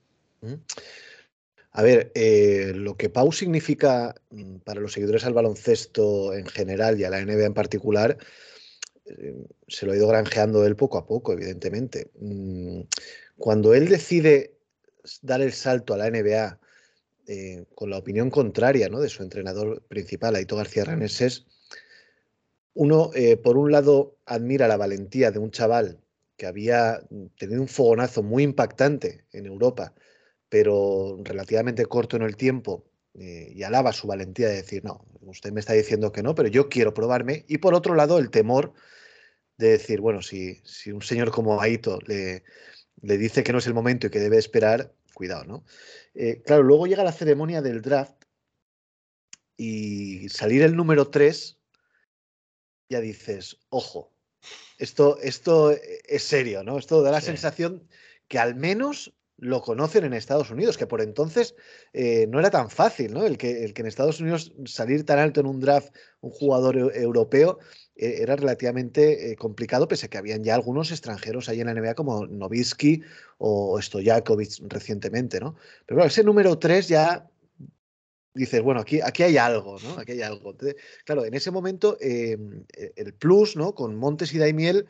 A 1.72 1.82
ver, 1.82 2.12
eh, 2.14 2.72
lo 2.76 2.98
que 2.98 3.10
Pau 3.10 3.32
significa 3.32 4.14
mm, 4.30 4.58
para 4.58 4.80
los 4.80 4.94
seguidores 4.94 5.26
al 5.26 5.34
baloncesto 5.34 6.34
en 6.34 6.46
general 6.46 7.00
y 7.00 7.04
a 7.04 7.10
la 7.10 7.20
NBA 7.20 7.46
en 7.46 7.54
particular, 7.54 8.18
eh, 9.06 9.48
se 9.68 9.86
lo 9.86 9.94
ha 9.94 9.96
ido 9.96 10.08
granjeando 10.08 10.66
él 10.66 10.76
poco 10.76 10.98
a 10.98 11.06
poco, 11.06 11.34
evidentemente. 11.34 12.12
Mm, 12.20 12.82
cuando 13.38 13.74
él 13.74 13.90
decide 13.90 14.56
dar 15.22 15.42
el 15.42 15.52
salto 15.52 15.94
a 15.94 15.98
la 15.98 16.10
NBA 16.10 16.60
eh, 17.28 17.66
con 17.76 17.90
la 17.90 17.98
opinión 17.98 18.30
contraria 18.30 18.90
¿no? 18.90 19.00
de 19.00 19.10
su 19.10 19.24
entrenador 19.24 19.82
principal, 19.84 20.36
Aito 20.36 20.56
García 20.56 20.86
Reneses, 20.86 21.46
uno, 22.76 23.12
por 23.44 23.58
un 23.58 23.72
lado, 23.72 24.18
admira 24.26 24.68
la 24.68 24.78
valentía 24.78 25.30
de 25.30 25.38
un 25.38 25.52
chaval 25.52 26.00
que 26.38 26.48
había 26.48 27.02
tenido 27.38 27.62
un 27.62 27.68
fogonazo 27.68 28.24
muy 28.24 28.42
impactante 28.42 29.26
en 29.32 29.46
Europa 29.46 29.94
pero 30.54 31.18
relativamente 31.24 31.88
corto 31.88 32.16
en 32.16 32.22
el 32.22 32.38
tiempo, 32.38 32.86
eh, 33.16 33.52
y 33.56 33.64
alaba 33.64 33.92
su 33.92 34.06
valentía 34.06 34.50
de 34.50 34.58
decir, 34.58 34.86
no, 34.86 35.04
usted 35.22 35.52
me 35.52 35.60
está 35.60 35.74
diciendo 35.74 36.12
que 36.12 36.22
no, 36.22 36.36
pero 36.36 36.48
yo 36.48 36.70
quiero 36.70 36.94
probarme. 36.94 37.44
Y 37.48 37.58
por 37.58 37.74
otro 37.74 37.96
lado, 37.96 38.20
el 38.20 38.30
temor 38.30 38.72
de 39.58 39.70
decir, 39.70 40.00
bueno, 40.00 40.22
si, 40.22 40.62
un 40.94 41.02
señor 41.02 41.32
como 41.32 41.60
Aito 41.60 41.98
le 42.06 42.44
dice 43.02 43.42
que 43.42 43.52
no 43.52 43.58
es 43.58 43.66
el 43.66 43.74
momento 43.74 44.06
y 44.06 44.10
que 44.12 44.20
debe 44.20 44.38
esperar, 44.38 44.94
cuidado, 45.14 45.46
¿no? 45.46 45.64
Eh, 46.14 46.42
claro, 46.42 46.64
luego 46.64 46.88
llega 46.88 47.04
la 47.04 47.12
ceremonia 47.12 47.62
del 47.62 47.82
draft 47.82 48.24
y 49.58 50.30
salir 50.30 50.64
el 50.64 50.76
número 50.76 51.10
3, 51.10 51.60
ya 52.90 53.00
dices, 53.00 53.60
ojo, 53.70 54.14
esto, 54.78 55.20
esto 55.20 55.72
es 55.72 56.24
serio, 56.24 56.64
¿no? 56.64 56.78
Esto 56.78 57.02
da 57.02 57.12
la 57.12 57.22
sensación 57.22 57.88
que 58.28 58.40
al 58.40 58.56
menos 58.56 59.14
lo 59.38 59.62
conocen 59.62 60.06
en 60.06 60.14
Estados 60.14 60.52
Unidos, 60.52 60.78
que 60.78 60.88
por 60.88 61.02
entonces 61.02 61.56
eh, 61.92 62.28
no 62.28 62.40
era 62.40 62.50
tan 62.50 62.70
fácil, 62.70 63.14
¿no? 63.14 63.26
El 63.26 63.38
que, 63.38 63.64
el 63.64 63.74
que 63.74 63.82
en 63.82 63.88
Estados 63.88 64.20
Unidos 64.20 64.54
salir 64.66 65.06
tan 65.06 65.20
alto 65.20 65.40
en 65.40 65.48
un 65.48 65.60
draft 65.60 65.94
un 66.22 66.32
jugador 66.32 66.78
europeo 66.96 67.60
eh, 67.96 68.18
era 68.22 68.36
relativamente 68.36 69.32
eh, 69.32 69.36
complicado, 69.36 69.88
pese 69.88 70.08
a 70.08 70.10
que 70.10 70.18
habían 70.18 70.44
ya 70.44 70.56
algunos 70.56 70.92
extranjeros 70.92 71.48
ahí 71.50 71.62
en 71.62 71.68
la 71.68 71.74
NBA 71.74 71.94
como 71.94 72.26
Novitsky 72.26 73.02
o 73.38 73.80
Stojakovic 73.82 74.62
recientemente, 74.68 75.40
¿no? 75.40 75.56
Pero 75.86 76.04
ese 76.04 76.24
número 76.24 76.58
3 76.58 76.88
ya 76.88 77.30
dices, 78.34 78.62
bueno, 78.62 78.82
aquí, 78.82 79.00
aquí 79.02 79.24
hay 79.24 79.38
algo, 79.38 79.78
¿no? 79.80 80.00
Aquí 80.00 80.14
hay 80.14 80.22
algo. 80.22 80.56
claro, 81.06 81.26
en 81.26 81.34
ese 81.36 81.52
momento 81.52 81.98
em, 82.00 82.66
e, 82.76 82.94
el 82.96 83.14
plus, 83.14 83.56
¿no? 83.56 83.76
Con 83.76 83.96
Montes 83.96 84.34
y 84.34 84.40
Daimiel, 84.40 84.88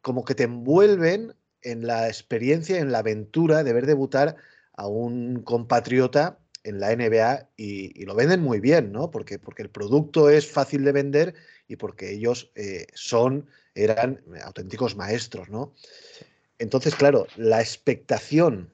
como 0.00 0.24
que 0.24 0.34
te 0.34 0.44
envuelven 0.44 1.34
en 1.62 1.86
la 1.86 2.08
experiencia, 2.08 2.78
en 2.78 2.92
la 2.92 3.00
aventura 3.00 3.62
de 3.62 3.72
ver 3.74 3.84
debutar 3.86 4.36
a 4.72 4.86
un 4.86 5.42
compatriota 5.42 6.38
en 6.64 6.80
la 6.80 6.94
NBA 6.94 7.50
y, 7.56 8.04
lo 8.04 8.14
venden 8.14 8.42
muy 8.42 8.60
bien, 8.60 8.92
¿no? 8.92 9.10
Porque, 9.10 9.38
porque 9.38 9.62
el 9.62 9.70
producto 9.70 10.28
es 10.30 10.50
fácil 10.50 10.84
de 10.84 10.92
vender 10.92 11.34
y 11.68 11.76
porque 11.76 12.12
ellos 12.12 12.50
eh, 12.54 12.86
son, 12.94 13.46
eran 13.74 14.22
auténticos 14.44 14.96
maestros, 14.96 15.48
¿no? 15.48 15.74
Entonces, 16.58 16.94
claro, 16.94 17.26
la 17.36 17.60
expectación 17.60 18.70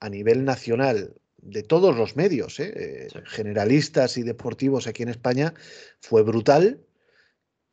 a 0.00 0.08
nivel 0.08 0.44
nacional 0.44 1.14
de 1.38 1.62
todos 1.62 1.96
los 1.96 2.16
medios, 2.16 2.60
¿eh? 2.60 2.72
Eh, 2.74 3.08
generalistas 3.24 4.16
y 4.16 4.22
deportivos 4.22 4.86
aquí 4.86 5.02
en 5.02 5.10
España, 5.10 5.54
fue 6.00 6.22
brutal 6.22 6.80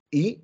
y 0.09 0.41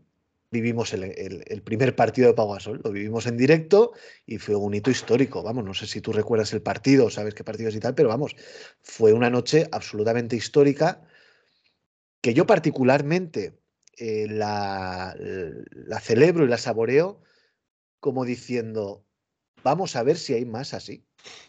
vivimos 0.49 0.93
el, 0.93 1.61
primer 1.63 1.95
partido 1.95 2.27
de 2.27 2.33
Pau 2.33 2.51
Gasol, 2.53 2.81
lo 2.83 2.91
vivimos 2.91 3.25
en 3.25 3.37
directo 3.37 3.93
y 4.25 4.37
fue 4.37 4.55
un 4.55 4.73
hito 4.73 4.89
histórico. 4.89 5.43
Vamos, 5.43 5.65
no 5.65 5.73
sé 5.73 5.87
si 5.87 6.01
tú 6.01 6.13
recuerdas 6.13 6.53
el 6.53 6.61
partido, 6.61 7.09
sabes 7.09 7.33
qué 7.33 7.43
partido 7.43 7.69
es 7.69 7.75
y 7.75 7.79
tal, 7.79 7.95
pero 7.95 8.09
vamos, 8.09 8.35
fue 8.81 9.13
una 9.13 9.29
noche 9.29 9.67
absolutamente 9.71 10.35
histórica 10.35 11.01
que 12.21 12.33
yo 12.33 12.45
particularmente 12.45 13.59
eh, 13.97 14.27
la, 14.29 15.15
la 15.17 15.99
celebro 15.99 16.45
y 16.45 16.47
la 16.47 16.57
saboreo 16.57 17.21
como 17.99 18.25
diciendo, 18.25 19.05
vamos 19.63 19.95
a 19.95 20.03
ver 20.03 20.17
si 20.17 20.33
hay 20.33 20.45
más 20.45 20.73
así. 20.73 21.03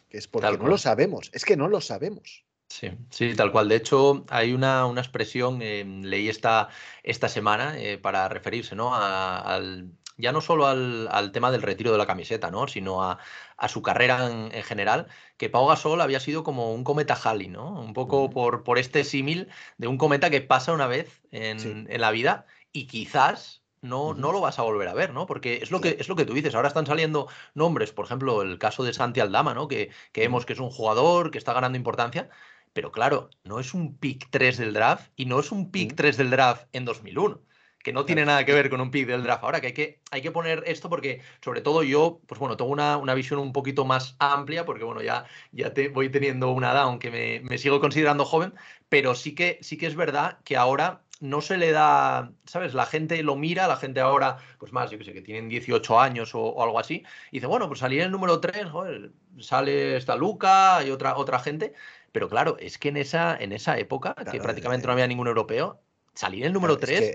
Que 0.08 0.18
es 0.18 0.26
porque 0.26 0.56
no 0.56 0.66
lo 0.66 0.78
sabemos, 0.78 1.30
es 1.32 1.44
que 1.44 1.56
no 1.56 1.68
lo 1.68 1.80
sabemos. 1.80 2.47
Sí, 2.68 2.90
sí, 3.10 3.34
tal 3.34 3.50
cual. 3.50 3.68
De 3.68 3.76
hecho, 3.76 4.24
hay 4.28 4.52
una, 4.52 4.86
una 4.86 5.00
expresión, 5.00 5.60
eh, 5.62 5.84
leí 5.84 6.28
esta, 6.28 6.68
esta 7.02 7.28
semana 7.28 7.78
eh, 7.78 7.98
para 7.98 8.28
referirse, 8.28 8.76
¿no? 8.76 8.94
al, 8.94 9.90
ya 10.18 10.32
no 10.32 10.40
solo 10.40 10.66
al, 10.66 11.08
al, 11.10 11.32
tema 11.32 11.50
del 11.50 11.62
retiro 11.62 11.92
de 11.92 11.98
la 11.98 12.06
camiseta, 12.06 12.50
¿no? 12.50 12.68
Sino 12.68 13.02
a, 13.02 13.18
a 13.56 13.68
su 13.68 13.82
carrera 13.82 14.26
en, 14.28 14.62
general, 14.62 15.06
que 15.38 15.48
Pau 15.48 15.66
Gasol 15.66 16.00
había 16.00 16.20
sido 16.20 16.44
como 16.44 16.74
un 16.74 16.84
cometa 16.84 17.14
Halley, 17.14 17.48
¿no? 17.48 17.80
Un 17.80 17.94
poco 17.94 18.28
por, 18.30 18.64
por 18.64 18.78
este 18.78 19.04
símil 19.04 19.48
de 19.78 19.88
un 19.88 19.96
cometa 19.96 20.28
que 20.30 20.40
pasa 20.42 20.72
una 20.72 20.86
vez 20.88 21.22
en, 21.30 21.86
en 21.90 22.00
la 22.00 22.10
vida 22.10 22.46
y 22.72 22.86
quizás 22.86 23.62
no, 23.80 24.14
no 24.14 24.32
lo 24.32 24.40
vas 24.40 24.58
a 24.58 24.62
volver 24.62 24.88
a 24.88 24.94
ver, 24.94 25.12
¿no? 25.12 25.26
Porque 25.26 25.58
es 25.62 25.70
lo, 25.70 25.80
que, 25.80 25.96
es 25.98 26.08
lo 26.08 26.16
que 26.16 26.24
tú 26.24 26.34
dices. 26.34 26.54
Ahora 26.54 26.68
están 26.68 26.86
saliendo 26.86 27.28
nombres, 27.54 27.92
por 27.92 28.04
ejemplo, 28.04 28.42
el 28.42 28.58
caso 28.58 28.84
de 28.84 28.92
Santi 28.92 29.20
Aldama, 29.20 29.54
¿no? 29.54 29.68
Que, 29.68 29.90
que 30.12 30.22
vemos 30.22 30.46
que 30.46 30.52
es 30.54 30.58
un 30.60 30.70
jugador 30.70 31.30
que 31.30 31.38
está 31.38 31.52
ganando 31.52 31.78
importancia, 31.78 32.28
pero 32.72 32.92
claro, 32.92 33.30
no 33.44 33.60
es 33.60 33.74
un 33.74 33.96
pick 33.98 34.28
3 34.30 34.58
del 34.58 34.72
draft 34.72 35.10
y 35.16 35.26
no 35.26 35.40
es 35.40 35.52
un 35.52 35.70
pick 35.70 35.94
3 35.94 36.16
del 36.16 36.30
draft 36.30 36.66
en 36.72 36.84
2001 36.84 37.42
que 37.82 37.92
no 37.92 38.04
tiene 38.04 38.24
nada 38.24 38.44
que 38.44 38.52
ver 38.52 38.70
con 38.70 38.80
un 38.80 38.90
pick 38.90 39.06
del 39.06 39.22
draft. 39.22 39.44
Ahora 39.44 39.60
que 39.60 39.68
hay 39.68 39.72
que, 39.72 40.00
hay 40.10 40.20
que 40.20 40.30
poner 40.30 40.62
esto 40.66 40.90
porque, 40.90 41.22
sobre 41.42 41.60
todo 41.60 41.82
yo, 41.82 42.20
pues 42.26 42.38
bueno, 42.38 42.56
tengo 42.56 42.70
una, 42.70 42.96
una 42.96 43.14
visión 43.14 43.38
un 43.40 43.52
poquito 43.52 43.84
más 43.84 44.16
amplia, 44.18 44.64
porque 44.66 44.84
bueno, 44.84 45.00
ya, 45.00 45.24
ya 45.52 45.72
te, 45.72 45.88
voy 45.88 46.10
teniendo 46.10 46.50
una 46.50 46.72
edad, 46.72 46.82
aunque 46.82 47.10
me, 47.10 47.40
me, 47.48 47.56
sigo 47.56 47.80
considerando 47.80 48.24
joven, 48.24 48.52
pero 48.88 49.14
sí 49.14 49.34
que, 49.34 49.58
sí 49.62 49.78
que 49.78 49.86
es 49.86 49.94
verdad 49.96 50.38
que 50.44 50.56
ahora 50.56 51.02
no 51.20 51.40
se 51.40 51.56
le 51.56 51.72
da, 51.72 52.32
¿sabes? 52.44 52.74
La 52.74 52.86
gente 52.86 53.22
lo 53.22 53.36
mira, 53.36 53.66
la 53.66 53.76
gente 53.76 54.00
ahora, 54.00 54.38
pues 54.58 54.72
más, 54.72 54.90
yo 54.90 54.98
que 54.98 55.04
sé, 55.04 55.12
que 55.12 55.22
tienen 55.22 55.48
18 55.48 55.98
años 55.98 56.30
o, 56.34 56.62
algo 56.62 56.78
así, 56.78 57.04
y 57.30 57.38
dice, 57.38 57.46
bueno, 57.46 57.68
pues 57.68 57.80
salir 57.80 58.02
el 58.02 58.10
número 58.10 58.40
3, 58.40 58.68
joder, 58.70 59.12
sale 59.40 59.96
esta 59.96 60.16
Luca 60.16 60.84
y 60.86 60.90
otra, 60.90 61.16
otra 61.16 61.38
gente, 61.40 61.74
pero 62.12 62.28
claro, 62.28 62.56
es 62.58 62.78
que 62.78 62.88
en 62.88 62.96
esa, 62.96 63.36
en 63.36 63.52
esa 63.52 63.78
época, 63.78 64.14
que 64.30 64.40
prácticamente 64.40 64.86
no 64.86 64.92
había 64.92 65.06
ningún 65.06 65.26
europeo, 65.26 65.80
salir 66.14 66.44
el 66.44 66.52
número 66.52 66.78
3 66.78 67.14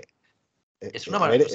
es, 0.92 1.06
eh, 1.06 1.10
una 1.10 1.18
maravilla. 1.18 1.46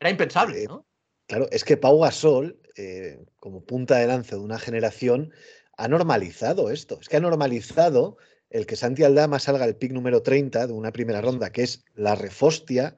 era 0.00 0.10
impensable, 0.10 0.62
eh, 0.62 0.66
¿no? 0.66 0.86
Claro, 1.26 1.48
es 1.50 1.64
que 1.64 1.76
Pau 1.76 2.00
Gasol, 2.00 2.58
eh, 2.76 3.18
como 3.36 3.62
punta 3.62 3.96
de 3.96 4.06
lanza 4.06 4.36
de 4.36 4.42
una 4.42 4.58
generación, 4.58 5.32
ha 5.76 5.88
normalizado 5.88 6.70
esto. 6.70 6.98
Es 7.00 7.08
que 7.08 7.16
ha 7.16 7.20
normalizado 7.20 8.16
el 8.50 8.66
que 8.66 8.76
Santi 8.76 9.04
Aldama 9.04 9.38
salga 9.38 9.66
el 9.66 9.76
pick 9.76 9.92
número 9.92 10.22
30 10.22 10.66
de 10.66 10.72
una 10.72 10.90
primera 10.90 11.20
ronda, 11.20 11.50
que 11.50 11.62
es 11.62 11.84
la 11.94 12.14
refostia, 12.14 12.96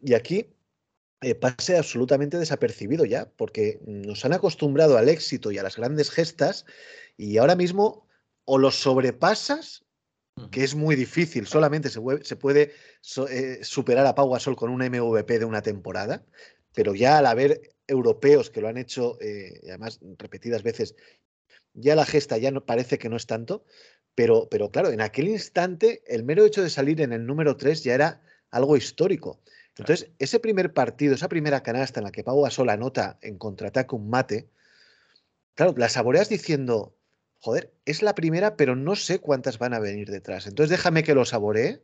y 0.00 0.14
aquí 0.14 0.54
pase 1.40 1.76
absolutamente 1.76 2.38
desapercibido 2.38 3.04
ya, 3.04 3.28
porque 3.36 3.78
nos 3.84 4.24
han 4.24 4.32
acostumbrado 4.32 4.96
al 4.96 5.10
éxito 5.10 5.50
y 5.50 5.58
a 5.58 5.62
las 5.62 5.76
grandes 5.76 6.10
gestas, 6.10 6.64
y 7.18 7.36
ahora 7.36 7.56
mismo 7.56 8.05
o 8.46 8.58
los 8.58 8.76
sobrepasas, 8.76 9.84
que 10.50 10.64
es 10.64 10.74
muy 10.74 10.96
difícil, 10.96 11.46
solamente 11.46 11.90
se 11.90 12.36
puede, 12.36 12.72
eh, 13.30 13.58
superar 13.62 14.06
a 14.06 14.14
Pau 14.14 14.30
Gasol 14.30 14.56
con 14.56 14.70
un 14.70 14.82
MVP 14.82 15.38
de 15.38 15.44
una 15.44 15.62
temporada, 15.62 16.24
pero 16.74 16.94
ya 16.94 17.18
al 17.18 17.26
haber 17.26 17.60
europeos 17.86 18.50
que 18.50 18.60
lo 18.60 18.68
han 18.68 18.76
hecho, 18.76 19.18
eh, 19.20 19.60
además 19.64 20.00
repetidas 20.18 20.62
veces, 20.62 20.94
ya 21.74 21.94
la 21.94 22.06
gesta 22.06 22.38
ya 22.38 22.50
no, 22.50 22.64
parece 22.64 22.98
que 22.98 23.08
no 23.08 23.16
es 23.16 23.26
tanto, 23.26 23.64
pero, 24.14 24.48
pero 24.50 24.70
claro, 24.70 24.90
en 24.90 25.00
aquel 25.00 25.28
instante 25.28 26.02
el 26.06 26.24
mero 26.24 26.44
hecho 26.44 26.62
de 26.62 26.70
salir 26.70 27.00
en 27.00 27.12
el 27.12 27.26
número 27.26 27.56
3 27.56 27.82
ya 27.84 27.94
era 27.94 28.22
algo 28.50 28.76
histórico. 28.76 29.40
Entonces, 29.78 30.10
ese 30.18 30.40
primer 30.40 30.72
partido, 30.72 31.14
esa 31.14 31.28
primera 31.28 31.62
canasta 31.62 32.00
en 32.00 32.04
la 32.04 32.12
que 32.12 32.24
Pau 32.24 32.42
Gasol 32.42 32.70
anota 32.70 33.18
en 33.20 33.36
contraataque 33.36 33.94
un 33.94 34.08
mate, 34.08 34.48
claro, 35.54 35.74
la 35.76 35.90
saboreas 35.90 36.30
diciendo, 36.30 36.95
joder, 37.46 37.72
es 37.84 38.02
la 38.02 38.16
primera, 38.16 38.56
pero 38.56 38.74
no 38.74 38.96
sé 38.96 39.20
cuántas 39.20 39.60
van 39.60 39.72
a 39.72 39.78
venir 39.78 40.10
detrás. 40.10 40.48
Entonces 40.48 40.68
déjame 40.68 41.04
que 41.04 41.14
lo 41.14 41.24
saboree 41.24 41.80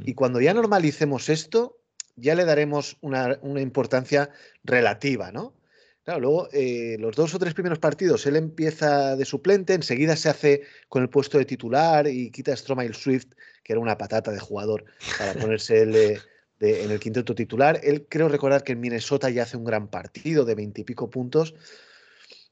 y 0.00 0.14
cuando 0.14 0.40
ya 0.40 0.52
normalicemos 0.52 1.28
esto, 1.28 1.78
ya 2.16 2.34
le 2.34 2.44
daremos 2.44 2.96
una, 3.00 3.38
importancia 3.60 4.30
relativa, 4.64 5.30
¿no? 5.30 5.54
Claro, 6.02 6.18
luego 6.18 6.48
eh, 6.52 6.96
los 6.98 7.14
dos 7.14 7.32
o 7.36 7.38
tres 7.38 7.54
primeros 7.54 7.78
partidos 7.78 8.26
él 8.26 8.34
empieza 8.34 9.14
de 9.14 9.24
suplente, 9.24 9.74
enseguida 9.74 10.16
se 10.16 10.28
hace 10.28 10.62
con 10.88 11.02
el 11.02 11.08
puesto 11.08 11.38
de 11.38 11.44
titular 11.44 12.08
y 12.08 12.32
quita 12.32 12.52
a 12.52 12.56
Swift, 12.56 13.28
que 13.62 13.74
era 13.74 13.80
una 13.80 13.96
patata 13.96 14.32
de 14.32 14.40
jugador, 14.40 14.86
para 15.16 15.34
ponerse 15.34 15.82
en 15.82 16.90
el 16.90 16.98
quinteto 16.98 17.36
titular. 17.36 17.78
Él 17.84 18.08
creo 18.08 18.28
recordar 18.28 18.64
que 18.64 18.72
en 18.72 18.80
Minnesota 18.80 19.30
ya 19.30 19.44
hace 19.44 19.56
un 19.56 19.64
gran 19.64 19.86
partido 19.86 20.44
de 20.44 20.56
veintipico 20.56 21.10
puntos. 21.10 21.54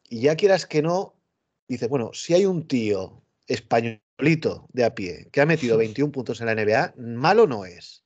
Y 0.09 0.21
ya 0.23 0.37
quieras 0.37 0.65
que 0.65 0.81
no, 0.81 1.18
dice, 1.69 1.87
bueno, 1.87 2.11
si 2.15 2.35
hay 2.35 2.47
un 2.47 2.67
tío 2.67 3.23
español 3.47 4.01
chavalito 4.19 4.67
de 4.73 4.85
a 4.85 4.95
pie 4.95 5.29
que 5.33 5.41
ha 5.41 5.47
metido 5.47 5.77
21 5.79 6.13
puntos 6.13 6.41
en 6.41 6.47
la 6.47 6.55
NBA, 6.55 6.95
malo 6.97 7.47
no 7.47 7.65
es. 7.65 8.05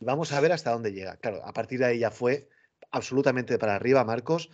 Vamos 0.00 0.32
a 0.32 0.40
ver 0.40 0.52
hasta 0.52 0.72
dónde 0.72 0.92
llega. 0.92 1.16
Claro, 1.16 1.44
a 1.44 1.52
partir 1.52 1.78
de 1.80 1.86
ahí 1.86 1.98
ya 1.98 2.10
fue 2.10 2.48
absolutamente 2.90 3.58
para 3.58 3.76
arriba, 3.76 4.04
Marcos, 4.04 4.50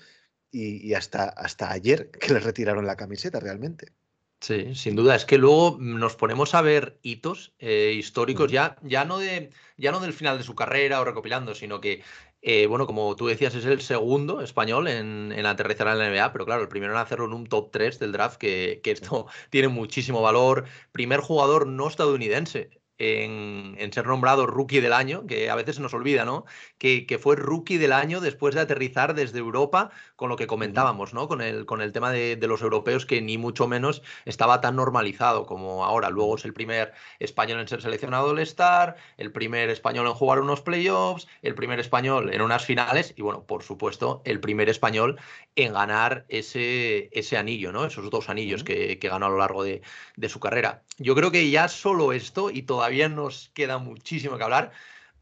y, 0.50 0.94
hasta, 0.94 1.24
hasta 1.24 1.70
ayer 1.70 2.10
que 2.10 2.32
le 2.32 2.40
retiraron 2.40 2.86
la 2.86 2.96
camiseta 2.96 3.40
realmente. 3.40 3.92
Sí, 4.40 4.74
sin 4.74 4.96
duda. 4.96 5.14
Es 5.14 5.24
que 5.24 5.38
luego 5.38 5.76
nos 5.80 6.14
ponemos 6.16 6.54
a 6.54 6.62
ver 6.62 6.98
hitos 7.02 7.54
eh, 7.58 7.94
históricos, 7.96 8.50
ya, 8.50 8.76
ya, 8.82 9.04
no 9.04 9.18
de, 9.18 9.50
ya 9.76 9.92
no 9.92 10.00
del 10.00 10.12
final 10.12 10.38
de 10.38 10.44
su 10.44 10.54
carrera 10.54 11.00
o 11.00 11.04
recopilando, 11.04 11.54
sino 11.54 11.80
que, 11.80 12.02
eh, 12.48 12.66
bueno, 12.68 12.86
como 12.86 13.16
tú 13.16 13.26
decías, 13.26 13.54
es 13.56 13.64
el 13.64 13.80
segundo 13.82 14.40
español 14.40 14.86
en, 14.88 15.32
en, 15.32 15.46
aterrizar 15.46 15.88
en 15.88 15.98
la 15.98 16.08
NBA, 16.08 16.32
pero 16.32 16.44
claro, 16.46 16.62
el 16.62 16.68
primero 16.68 16.92
en 16.92 16.98
hacerlo 16.98 17.26
en 17.26 17.32
un 17.32 17.46
top 17.48 17.70
3 17.72 17.98
del 17.98 18.12
draft, 18.12 18.38
que, 18.38 18.80
que 18.84 18.92
esto 18.92 19.26
tiene 19.50 19.68
muchísimo 19.68 20.22
valor. 20.22 20.64
Primer 20.92 21.20
jugador 21.20 21.66
no 21.66 21.88
estadounidense 21.88 22.70
en, 22.98 23.92
ser 23.92 24.06
nombrado 24.06 24.46
rookie 24.46 24.80
del 24.80 24.92
año, 24.92 25.26
que 25.26 25.50
a 25.50 25.54
veces 25.54 25.76
se 25.76 25.82
nos 25.82 25.94
olvida, 25.94 26.24
¿no? 26.24 26.44
Que, 26.78 27.18
fue 27.20 27.36
rookie 27.36 27.78
del 27.78 27.92
año 27.92 28.20
después 28.20 28.54
de 28.54 28.60
aterrizar 28.60 29.14
desde 29.14 29.38
Europa, 29.38 29.90
con 30.16 30.28
lo 30.28 30.36
que 30.36 30.46
comentábamos, 30.46 31.14
¿no? 31.14 31.28
Con 31.28 31.40
el, 31.40 31.66
con 31.66 31.80
el 31.80 31.92
tema 31.92 32.10
de, 32.10 32.38
los 32.46 32.62
europeos, 32.62 33.06
que 33.06 33.20
ni 33.20 33.38
mucho 33.38 33.66
menos 33.66 34.02
estaba 34.24 34.60
tan 34.60 34.76
normalizado 34.76 35.46
como 35.46 35.84
ahora. 35.84 36.10
Luego 36.10 36.36
es 36.36 36.44
el 36.44 36.52
primer 36.52 36.92
español 37.18 37.60
en 37.60 37.68
ser 37.68 37.82
seleccionado 37.82 38.30
al 38.30 38.38
Star, 38.40 38.96
el 39.16 39.32
primer 39.32 39.68
español 39.70 40.06
en 40.06 40.12
jugar 40.12 40.40
unos 40.40 40.60
playoffs, 40.60 41.26
el 41.42 41.54
primer 41.54 41.80
español 41.80 42.32
en 42.32 42.40
unas 42.40 42.64
finales 42.64 43.14
y, 43.16 43.22
bueno, 43.22 43.44
por 43.44 43.62
supuesto, 43.62 44.22
el 44.24 44.40
primer 44.40 44.68
español 44.68 45.18
en 45.56 45.72
ganar 45.72 46.24
ese, 46.28 47.08
ese 47.12 47.36
anillo, 47.36 47.72
¿no? 47.72 47.84
Esos 47.84 48.10
dos 48.10 48.28
anillos 48.28 48.62
que, 48.62 48.98
ganó 49.06 49.26
a 49.26 49.28
lo 49.28 49.38
largo 49.38 49.62
de, 49.62 49.82
de 50.16 50.28
su 50.28 50.40
carrera. 50.40 50.82
Yo 50.98 51.14
creo 51.14 51.30
que 51.30 51.48
ya 51.48 51.68
solo 51.68 52.12
esto 52.12 52.50
y 52.50 52.62
todavía 52.62 52.85
todavía 52.86 53.08
nos 53.08 53.50
queda 53.52 53.78
muchísimo 53.78 54.36
que 54.36 54.44
hablar, 54.44 54.70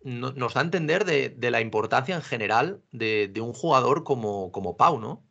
nos 0.02 0.52
da 0.52 0.60
a 0.60 0.64
entender 0.64 1.06
de, 1.06 1.50
la 1.50 1.62
importancia 1.62 2.14
en 2.14 2.20
general 2.20 2.82
de, 2.92 3.32
un 3.40 3.54
jugador 3.54 4.04
como, 4.04 4.52
como 4.52 4.76
Pau, 4.76 5.00
¿no? 5.00 5.24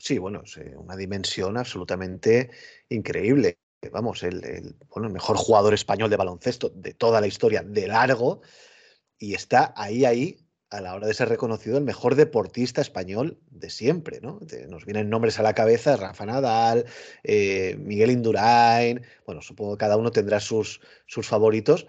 Sí, 0.00 0.18
bueno, 0.18 0.42
es 0.44 0.56
eh, 0.56 0.74
una 0.76 0.96
dimensión 0.96 1.56
absolutamente 1.56 2.50
increíble. 2.88 3.60
Vamos, 3.92 4.24
el, 4.24 4.74
bueno, 4.88 5.06
el 5.06 5.14
mejor 5.14 5.36
jugador 5.36 5.72
español 5.72 6.10
de 6.10 6.16
baloncesto 6.16 6.68
de 6.70 6.94
toda 6.94 7.20
la 7.20 7.28
historia, 7.28 7.62
de 7.62 7.86
largo, 7.86 8.40
y 9.16 9.34
está 9.34 9.72
ahí, 9.76 10.04
ahí, 10.04 10.45
a 10.70 10.80
la 10.80 10.94
hora 10.94 11.06
de 11.06 11.14
ser 11.14 11.28
reconocido 11.28 11.78
el 11.78 11.84
mejor 11.84 12.16
deportista 12.16 12.80
español 12.80 13.38
de 13.50 13.70
siempre, 13.70 14.20
¿no? 14.20 14.40
Nos 14.68 14.84
vienen 14.84 15.08
nombres 15.08 15.38
a 15.38 15.42
la 15.42 15.54
cabeza, 15.54 15.96
Rafa 15.96 16.26
Nadal, 16.26 16.86
eh, 17.22 17.76
Miguel 17.78 18.10
Indurain, 18.10 19.02
bueno, 19.24 19.42
supongo 19.42 19.76
que 19.76 19.80
cada 19.80 19.96
uno 19.96 20.10
tendrá 20.10 20.40
sus, 20.40 20.80
sus 21.06 21.28
favoritos, 21.28 21.86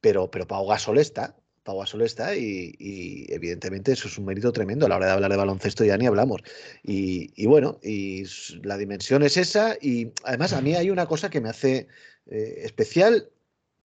pero, 0.00 0.30
pero 0.30 0.46
Pau 0.46 0.66
Gasol 0.66 0.98
está, 0.98 1.36
Pau 1.62 1.78
Gasol 1.78 2.02
está 2.02 2.34
y, 2.36 3.26
evidentemente 3.28 3.92
eso 3.92 4.08
es 4.08 4.18
un 4.18 4.24
mérito 4.24 4.52
tremendo 4.52 4.86
a 4.86 4.88
la 4.88 4.96
hora 4.96 5.06
de 5.06 5.12
hablar 5.12 5.30
de 5.30 5.36
baloncesto 5.36 5.84
ya 5.84 5.96
ni 5.96 6.06
hablamos. 6.06 6.40
Y, 6.82 7.46
bueno, 7.46 7.78
y 7.82 8.24
la 8.62 8.76
dimensión 8.76 9.22
es 9.22 9.36
esa 9.36 9.76
y 9.80 10.12
además 10.24 10.52
a 10.52 10.62
mí 10.62 10.74
hay 10.74 10.90
una 10.90 11.06
cosa 11.06 11.30
que 11.30 11.40
me 11.40 11.48
hace 11.48 11.88
eh, 12.26 12.62
especial 12.64 13.30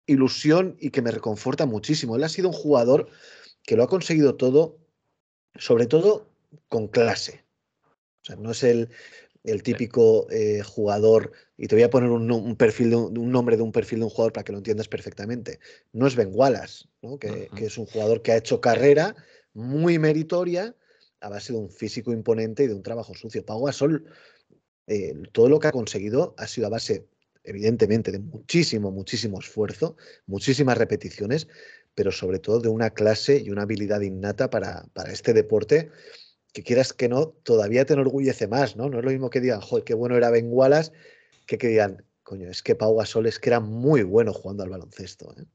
ilusión 0.08 0.78
y 0.80 0.90
que 0.90 1.02
me 1.02 1.12
reconforta 1.12 1.66
muchísimo. 1.66 2.16
Él 2.16 2.24
ha 2.24 2.30
sido 2.30 2.50
un 2.50 2.56
jugador 2.56 3.08
que 3.64 3.76
lo 3.76 3.84
ha 3.84 3.88
conseguido 3.88 4.36
todo, 4.36 4.80
sobre 5.56 5.86
todo 5.86 6.28
con 6.68 6.88
clase. 6.88 7.44
O 8.22 8.26
sea, 8.26 8.36
no 8.36 8.52
es 8.52 8.64
el, 8.64 8.90
típico 9.64 10.28
eh, 10.30 10.62
jugador, 10.64 11.32
y 11.58 11.68
te 11.68 11.76
voy 11.76 11.84
a 11.84 11.90
poner 11.90 12.10
un, 12.10 12.56
perfil 12.56 12.92
de 12.92 12.96
un, 12.96 13.32
nombre 13.32 13.58
de 13.58 13.64
un 13.64 13.72
perfil 13.72 14.00
de 14.00 14.06
un 14.06 14.12
jugador 14.12 14.34
para 14.34 14.44
que 14.44 14.52
lo 14.52 14.60
entiendas 14.60 14.88
perfectamente. 14.88 15.60
No 15.94 16.08
es 16.08 16.16
Ben 16.16 16.30
Wallace, 16.32 16.86
que, 17.20 17.50
es 17.58 17.78
un 17.78 17.86
jugador 17.86 18.22
que 18.22 18.32
ha 18.32 18.38
hecho 18.38 18.62
carrera 18.62 19.16
muy 19.54 20.00
meritoria 20.00 20.76
a 21.20 21.30
base 21.30 21.54
de 21.54 21.60
un 21.60 21.70
físico 21.70 22.12
imponente 22.12 22.64
y 22.64 22.68
de 22.68 22.74
un 22.74 22.84
trabajo 22.84 23.14
sucio. 23.14 23.46
Pau 23.46 23.64
Gasol, 23.64 24.06
eh, 24.88 25.14
todo 25.32 25.50
lo 25.50 25.60
que 25.60 25.68
ha 25.68 25.72
conseguido 25.72 26.34
ha 26.38 26.48
sido 26.48 26.68
a 26.68 26.72
base, 26.72 27.08
evidentemente, 27.44 28.12
de 28.12 28.20
muchísimo, 28.20 28.92
muchísimo 28.92 29.40
esfuerzo, 29.40 29.96
muchísimas 30.26 30.78
repeticiones, 30.78 31.48
pero 31.96 32.12
sobre 32.12 32.40
todo 32.40 32.60
de 32.60 32.70
una 32.70 32.92
clase 32.92 33.42
y 33.44 33.50
una 33.50 33.64
habilidad 33.64 34.02
innata 34.02 34.50
para, 34.50 34.86
para 34.94 35.12
este 35.12 35.34
deporte 35.34 35.92
que 36.54 36.64
quieras 36.64 36.94
que 36.94 37.08
no, 37.08 37.28
todavía 37.28 37.86
te 37.86 37.94
enorgullece 37.94 38.48
más, 38.48 38.76
¿no? 38.76 38.90
No 38.90 39.00
es 39.00 39.06
lo 39.06 39.12
mismo 39.12 39.30
que 39.30 39.40
digan, 39.40 39.62
joder, 39.62 39.84
qué 39.84 39.94
bueno 39.94 40.18
era 40.18 40.30
Ben 40.30 40.48
Wallace, 40.50 40.92
que 41.48 41.58
que 41.58 41.68
digan, 41.68 42.04
coño, 42.24 42.50
es 42.50 42.62
que 42.62 42.76
Pau 42.76 42.96
Gasol 42.96 43.28
es 43.28 43.40
que 43.40 43.50
era 43.50 43.60
muy 43.60 44.04
bueno 44.04 44.34
jugando 44.34 44.64
al 44.64 44.70
baloncesto. 44.70 45.34
¿eh? 45.38 45.46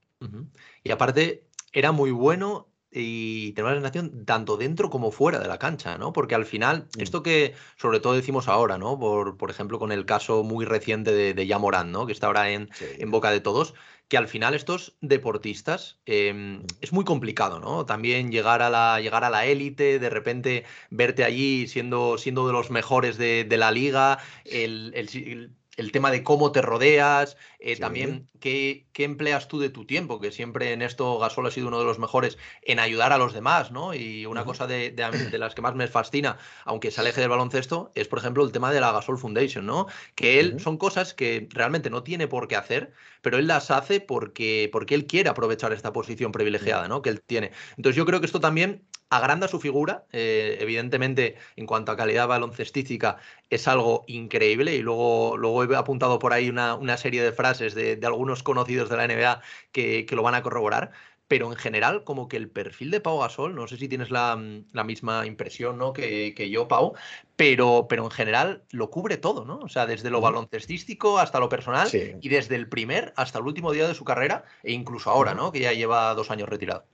Y 0.83 0.91
aparte, 0.91 1.45
era 1.73 1.93
muy 1.93 2.11
bueno 2.11 2.69
y 2.97 3.53
tenemos 3.53 3.75
la 3.75 3.83
sensación 3.83 4.25
tanto 4.25 4.57
dentro 4.57 4.91
como 4.91 5.11
fuera 5.11 5.39
de 5.39 5.49
la 5.49 5.59
cancha, 5.59 5.99
¿no? 5.99 6.13
Porque 6.13 6.35
al 6.35 6.47
final, 6.47 6.89
mm. 6.97 7.03
esto 7.03 7.23
que 7.23 7.55
sobre 7.77 8.01
todo 8.01 8.15
decimos 8.15 8.49
ahora, 8.49 8.79
¿no? 8.79 8.99
Por, 8.99 9.37
por 9.37 9.51
ejemplo, 9.51 9.79
con 9.79 9.93
el 9.93 10.07
caso 10.07 10.43
muy 10.43 10.65
reciente 10.65 11.13
de, 11.13 11.35
de 11.35 11.47
Yamorán, 11.47 11.93
¿no? 11.93 12.07
Que 12.07 12.13
está 12.13 12.27
ahora 12.29 12.51
en, 12.51 12.71
en 12.99 13.11
boca 13.11 13.31
de 13.31 13.41
todos, 13.41 13.75
que 14.09 14.17
al 14.17 14.29
final 14.29 14.55
estos 14.55 14.97
deportistas 15.01 15.99
em, 16.07 16.59
mm. 16.59 16.67
es 16.81 16.93
muy 16.93 17.05
complicado, 17.05 17.61
¿no? 17.61 17.87
También 17.87 18.31
llegar 18.31 18.63
a 18.63 18.71
la 18.71 19.01
llegar 19.01 19.25
a 19.25 19.31
la 19.31 19.47
élite, 19.47 19.99
de 19.99 20.11
repente 20.11 20.65
verte 20.91 21.25
allí 21.25 21.67
siendo, 21.69 22.19
siendo 22.19 22.47
de 22.47 22.53
los 22.53 22.71
mejores 22.71 23.19
de, 23.19 23.47
la 23.57 23.71
liga, 23.71 24.19
el, 24.45 24.93
el 24.95 25.51
tema 25.93 26.11
de 26.11 26.23
cómo 26.23 26.53
te 26.53 26.63
rodeas, 26.63 27.37
eh, 27.59 27.77
también 27.77 28.29
qué, 28.41 28.87
qué, 28.93 29.05
empleas 29.05 29.47
tú 29.47 29.59
de 29.61 29.69
tu 29.69 29.85
tiempo, 29.85 30.21
que 30.21 30.33
siempre 30.33 30.73
en 30.73 30.81
esto 30.81 31.19
Gasol 31.19 31.47
ha 31.47 31.51
sido 31.51 31.69
uno 31.69 31.79
de 31.79 31.85
los 31.85 31.99
mejores 31.99 32.39
en 32.63 32.79
ayudar 32.79 33.13
a 33.13 33.19
los 33.19 33.35
demás, 33.35 33.71
¿no? 33.71 33.95
Y 33.95 34.25
una 34.25 34.45
cosa 34.45 34.67
de, 34.67 34.91
de, 34.91 35.39
las 35.39 35.55
que 35.55 35.63
más 35.63 35.75
me 35.75 35.87
fascina, 35.87 36.39
aunque 36.65 36.91
se 36.91 37.01
aleje 37.03 37.21
del 37.21 37.31
baloncesto, 37.31 37.93
es 37.95 38.09
por 38.09 38.19
ejemplo 38.19 38.43
el 38.45 38.53
tema 38.53 38.73
de 38.73 38.81
la 38.81 38.93
Gasol 38.93 39.19
Foundation, 39.19 39.67
¿no? 39.67 39.87
Que 40.15 40.41
él 40.41 40.59
son 40.61 40.79
cosas 40.79 41.13
que 41.13 41.47
realmente 41.51 41.91
no 41.91 42.03
tiene 42.03 42.27
por 42.27 42.49
qué 42.49 42.57
hacer, 42.57 42.93
pero 43.21 43.39
él 43.39 43.47
las 43.47 43.71
hace 43.71 44.01
porque, 44.01 44.71
porque 44.73 44.95
él 44.95 45.07
quiere 45.07 45.29
aprovechar 45.29 45.73
esta 45.73 45.93
posición 45.93 46.33
privilegiada, 46.33 46.89
¿no? 46.89 47.03
Que 47.03 47.11
él 47.11 47.21
tiene. 47.21 47.53
Entonces 47.77 47.97
yo 47.97 48.07
creo 48.07 48.21
que 48.21 48.27
esto 48.27 48.41
también 48.41 48.83
agranda 49.11 49.49
su 49.49 49.61
figura. 49.61 50.05
Eh, 50.13 50.59
evidentemente, 50.61 51.37
en 51.57 51.67
cuanto 51.67 51.93
a 51.93 51.97
calidad 51.97 52.29
baloncestística, 52.29 53.19
es 53.51 53.69
algo 53.69 54.05
increíble. 54.07 54.75
Y 54.75 54.83
luego, 54.83 55.37
luego 55.37 55.65
he 55.65 55.77
apuntado 55.77 56.19
por 56.19 56.33
ahí 56.33 56.49
una, 56.49 56.75
una 56.75 56.97
serie 56.97 57.23
de 57.23 57.33
frases 57.33 57.75
de, 57.75 57.99
algunos 58.05 58.43
conocidos 58.43 58.89
de 58.89 58.97
la 58.97 59.07
NBA 59.07 59.41
que, 59.73 60.07
que, 60.07 60.17
lo 60.17 60.23
van 60.23 60.35
a 60.35 60.43
corroborar. 60.43 60.93
Pero 61.29 61.51
en 61.51 61.59
general, 61.59 62.05
como 62.05 62.29
que 62.29 62.37
el 62.37 62.49
perfil 62.49 62.93
de 62.93 63.01
Pau 63.01 63.19
Gasol, 63.19 63.57
no 63.57 63.67
sé 63.67 63.77
si 63.79 63.89
tienes 63.89 64.13
la, 64.13 64.41
la 64.73 64.85
misma 64.85 65.27
impresión 65.27 65.77
¿no? 65.77 65.93
que, 65.93 66.35
que, 66.37 66.51
yo, 66.51 66.69
Pau, 66.69 66.95
pero, 67.35 67.87
pero 67.89 68.05
en 68.05 68.13
general 68.13 68.63
lo 68.71 68.91
cubre 68.91 69.17
todo, 69.17 69.45
¿no? 69.45 69.59
O 69.59 69.69
sea, 69.69 69.87
desde 69.87 70.11
lo 70.11 70.21
baloncestístico 70.21 71.19
hasta 71.19 71.41
lo 71.41 71.49
personal 71.49 71.89
y 71.93 72.29
desde 72.29 72.55
el 72.55 72.69
primer 72.69 73.13
hasta 73.17 73.41
el 73.41 73.45
último 73.45 73.73
día 73.73 73.89
de 73.89 73.95
su 73.97 74.05
carrera 74.05 74.45
e 74.63 74.71
incluso 74.73 75.11
ahora, 75.11 75.35
¿no? 75.35 75.51
Que 75.51 75.59
ya 75.61 75.73
lleva 75.73 76.15
dos 76.15 76.31
años 76.31 76.49
retirado. 76.49 76.85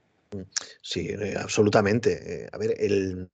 Sí, 0.83 1.09
eh, 1.09 1.35
absolutamente. 1.39 2.45
Eh, 2.45 2.49
a 2.53 2.59
ver, 2.59 2.75
el, 2.79 3.31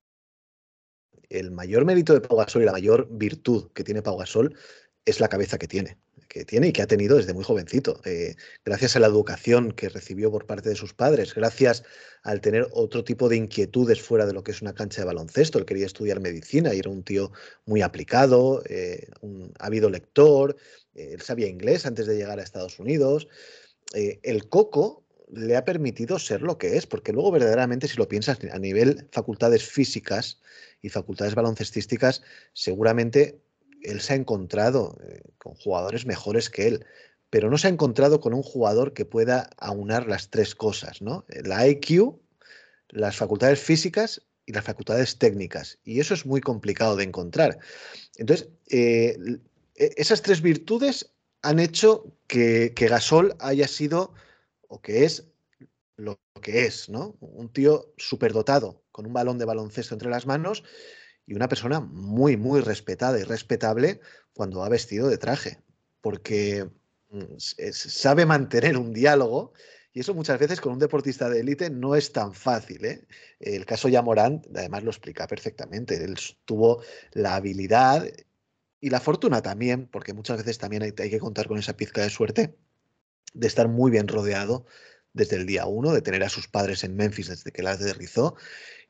el 1.29 1.51
mayor 1.51 1.85
mérito 1.85 2.15
de 2.15 2.21
Pau 2.21 2.39
Gasol 2.39 2.63
y 2.63 2.67
la 2.67 2.73
mayor 2.73 3.09
virtud 3.11 3.71
que 3.73 3.85
tiene 3.85 4.03
Pau 4.03 4.17
Gasol 4.17 4.57
es 5.05 5.21
la 5.21 5.29
cabeza 5.29 5.59
que 5.59 5.69
tiene, 5.69 5.97
que 6.29 6.45
tiene 6.45 6.69
y 6.69 6.73
que 6.73 6.83
ha 6.83 6.87
tenido 6.87 7.17
desde 7.17 7.33
muy 7.33 7.45
jovencito. 7.45 8.01
Eh, 8.05 8.35
gracias 8.65 8.97
a 8.97 9.01
la 9.01 9.07
educación 9.07 9.73
que 9.73 9.89
recibió 9.89 10.31
por 10.31 10.47
parte 10.47 10.69
de 10.69 10.75
sus 10.75 10.93
padres, 10.93 11.35
gracias 11.35 11.83
al 12.23 12.41
tener 12.43 12.69
otro 12.73 13.05
tipo 13.05 13.29
de 13.29 13.37
inquietudes 13.37 14.03
fuera 14.03 14.27
de 14.27 14.35
lo 14.35 14.43
que 14.43 14.51
es 14.51 14.61
una 14.61 14.75
cancha 14.75 15.01
de 15.01 15.07
baloncesto. 15.07 15.59
Él 15.59 15.65
quería 15.65 15.87
estudiar 15.87 16.21
medicina 16.21 16.75
y 16.75 16.81
era 16.81 16.91
un 16.91 17.05
tío 17.05 17.33
muy 17.65 17.81
aplicado, 17.81 18.63
un 19.23 19.53
ávido 19.59 19.89
lector, 19.89 20.57
él 20.95 21.23
sabía 21.23 21.47
inglés 21.47 21.87
antes 21.87 22.07
de 22.07 22.17
llegar 22.17 22.39
a 22.39 22.43
Estados 22.43 22.79
Unidos. 22.79 23.29
el 23.95 24.49
coco 24.49 25.08
le 25.31 25.57
ha 25.57 25.65
permitido 25.65 26.19
ser 26.19 26.43
lo 26.43 26.59
que 26.59 26.77
es, 26.77 26.87
porque 26.87 27.13
luego 27.13 27.31
verdaderamente 27.31 27.89
si 27.89 27.97
lo 27.97 28.09
piensas 28.09 28.39
a 28.51 28.59
nivel 28.59 29.09
facultades 29.13 29.63
físicas 29.65 30.41
y 30.83 30.89
facultades 30.89 31.35
baloncestísticas, 31.35 32.23
seguramente 32.53 33.41
él 33.83 34.01
se 34.01 34.15
ha 34.15 34.17
encontrado 34.17 34.99
eh, 35.09 35.23
con 35.39 35.55
jugadores 35.55 36.07
mejores 36.07 36.51
que 36.51 36.67
él, 36.67 36.87
pero 37.31 37.51
no 37.51 37.59
se 37.59 37.67
ha 37.67 37.71
encontrado 37.71 38.21
con 38.21 38.33
un 38.35 38.43
jugador 38.43 38.95
que 38.95 39.05
pueda 39.05 39.51
aunar 39.59 40.07
las 40.07 40.31
tres 40.31 40.55
cosas, 40.55 41.03
¿no? 41.03 41.25
La 41.29 41.67
IQ, 41.69 42.19
las 42.89 43.17
facultades 43.17 43.61
físicas 43.61 44.23
y 44.47 44.53
las 44.53 44.65
facultades 44.65 45.19
técnicas. 45.19 45.79
Y 45.85 46.01
eso 46.01 46.15
es 46.15 46.25
muy 46.25 46.41
complicado 46.41 46.97
de 46.97 47.05
encontrar. 47.05 47.59
Entonces, 48.17 48.49
eh, 48.71 49.17
e, 49.75 49.93
esas 49.97 50.23
tres 50.23 50.41
virtudes 50.41 51.13
han 51.43 51.59
hecho 51.59 52.17
que, 52.27 52.73
que 52.75 52.89
Gasol 52.89 53.37
haya 53.41 53.69
sido 53.69 54.15
o 54.69 54.81
que 54.81 55.05
es 55.05 55.25
lo 55.97 56.21
que 56.41 56.65
es, 56.65 56.89
¿no? 56.89 57.17
Un 57.21 57.53
tío 57.53 57.93
superdotado, 57.97 58.85
con 58.93 59.07
un 59.07 59.13
balón 59.13 59.39
de 59.39 59.45
baloncesto 59.45 59.95
entre 59.95 60.11
las 60.11 60.27
manos 60.27 60.63
y 61.27 61.35
una 61.35 61.49
persona 61.49 61.81
muy, 61.81 62.37
muy 62.37 62.61
respetada 62.61 63.19
y 63.19 63.25
respetable 63.25 64.01
cuando 64.33 64.63
ha 64.63 64.69
vestido 64.69 65.09
de 65.09 65.19
traje. 65.19 65.59
Porque 66.01 66.71
mm, 67.11 67.37
sabe 67.39 68.25
mantener 68.25 68.79
un 68.79 68.93
diálogo 68.93 69.53
y 69.93 70.01
eso 70.01 70.15
muchas 70.15 70.39
veces 70.39 70.61
con 70.61 70.75
un 70.75 70.79
deportista 70.79 71.29
de 71.29 71.41
élite 71.41 71.71
no 71.71 71.97
es 71.97 72.13
tan 72.13 72.33
fácil. 72.33 72.85
¿eh? 72.85 73.07
El 73.41 73.67
caso 73.67 73.89
Morant, 74.03 74.47
además 74.55 74.85
lo 74.85 74.91
explica 74.91 75.27
perfectamente. 75.27 76.03
Él 76.05 76.17
tuvo 76.45 76.83
la 77.13 77.35
habilidad 77.35 78.07
y 78.81 78.91
la 78.91 79.01
fortuna 79.01 79.43
también, 79.43 79.89
porque 79.89 80.13
muchas 80.13 80.39
veces 80.39 80.59
también 80.59 80.85
hay, 80.85 80.93
que 80.93 81.19
contar 81.19 81.49
con 81.49 81.59
esa 81.59 81.77
pizca 81.77 82.03
de 82.03 82.11
suerte 82.11 82.55
de 83.35 83.47
estar 83.47 83.69
muy 83.69 83.91
bien 83.91 84.09
rodeado 84.09 84.67
desde 85.13 85.37
el 85.37 85.47
día 85.47 85.67
uno, 85.67 85.93
de 85.93 86.03
tener 86.03 86.23
a 86.23 86.29
sus 86.29 86.49
padres 86.49 86.85
en 86.85 86.97
Memphis 86.97 87.29
desde 87.29 87.51
que 87.51 87.63
las 87.63 87.81
aterrizó 87.81 88.37